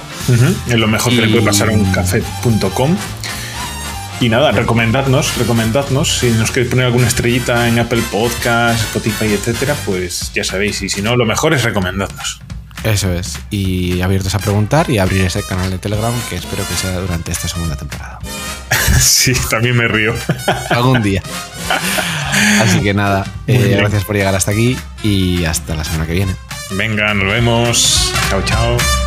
Es 0.69 0.79
lo 0.79 0.87
mejor 0.87 1.13
que 1.13 1.23
le 1.23 1.29
puede 1.29 1.45
pasar 1.45 1.71
a 1.71 1.73
un 1.73 1.85
café.com. 1.93 2.97
Y 4.21 4.29
nada, 4.29 4.53
recomendadnos, 4.53 5.37
recomendadnos. 5.37 6.19
Si 6.19 6.31
nos 6.31 6.51
queréis 6.51 6.71
poner 6.71 6.87
alguna 6.87 7.09
estrellita 7.09 7.69
en 7.69 7.79
Apple 7.79 8.03
Podcast, 8.11 8.81
Spotify, 8.81 9.35
etcétera, 9.35 9.77
pues 9.85 10.33
ya 10.33 10.45
sabéis. 10.45 10.81
Y 10.83 10.89
si 10.89 11.03
no, 11.03 11.17
lo 11.17 11.27
mejor 11.27 11.53
es 11.53 11.65
recomendadnos. 11.65 12.41
Eso 12.85 13.13
es. 13.13 13.39
Y 13.51 14.03
abiertos 14.03 14.35
a 14.35 14.39
preguntar 14.39 14.91
y 14.91 14.99
abrir 14.99 15.23
ese 15.23 15.43
canal 15.43 15.71
de 15.71 15.79
Telegram 15.79 16.13
que 16.29 16.37
espero 16.37 16.67
que 16.69 16.75
sea 16.75 16.99
durante 16.99 17.33
esta 17.33 17.49
segunda 17.49 17.77
temporada. 17.77 18.19
sí, 19.01 19.33
también 19.49 19.77
me 19.77 19.89
río. 19.89 20.15
Algún 20.71 21.03
día. 21.03 21.23
Así 22.61 22.81
que 22.81 22.93
nada, 22.93 23.25
eh, 23.47 23.77
gracias 23.79 24.05
por 24.05 24.17
llegar 24.17 24.35
hasta 24.35 24.51
aquí 24.51 24.77
y 25.03 25.45
hasta 25.45 25.75
la 25.75 25.85
semana 25.85 26.07
que 26.07 26.13
viene. 26.13 26.35
Venga, 26.71 27.15
nos 27.15 27.33
vemos. 27.33 28.13
Chao, 28.29 28.43
chao. 28.43 29.04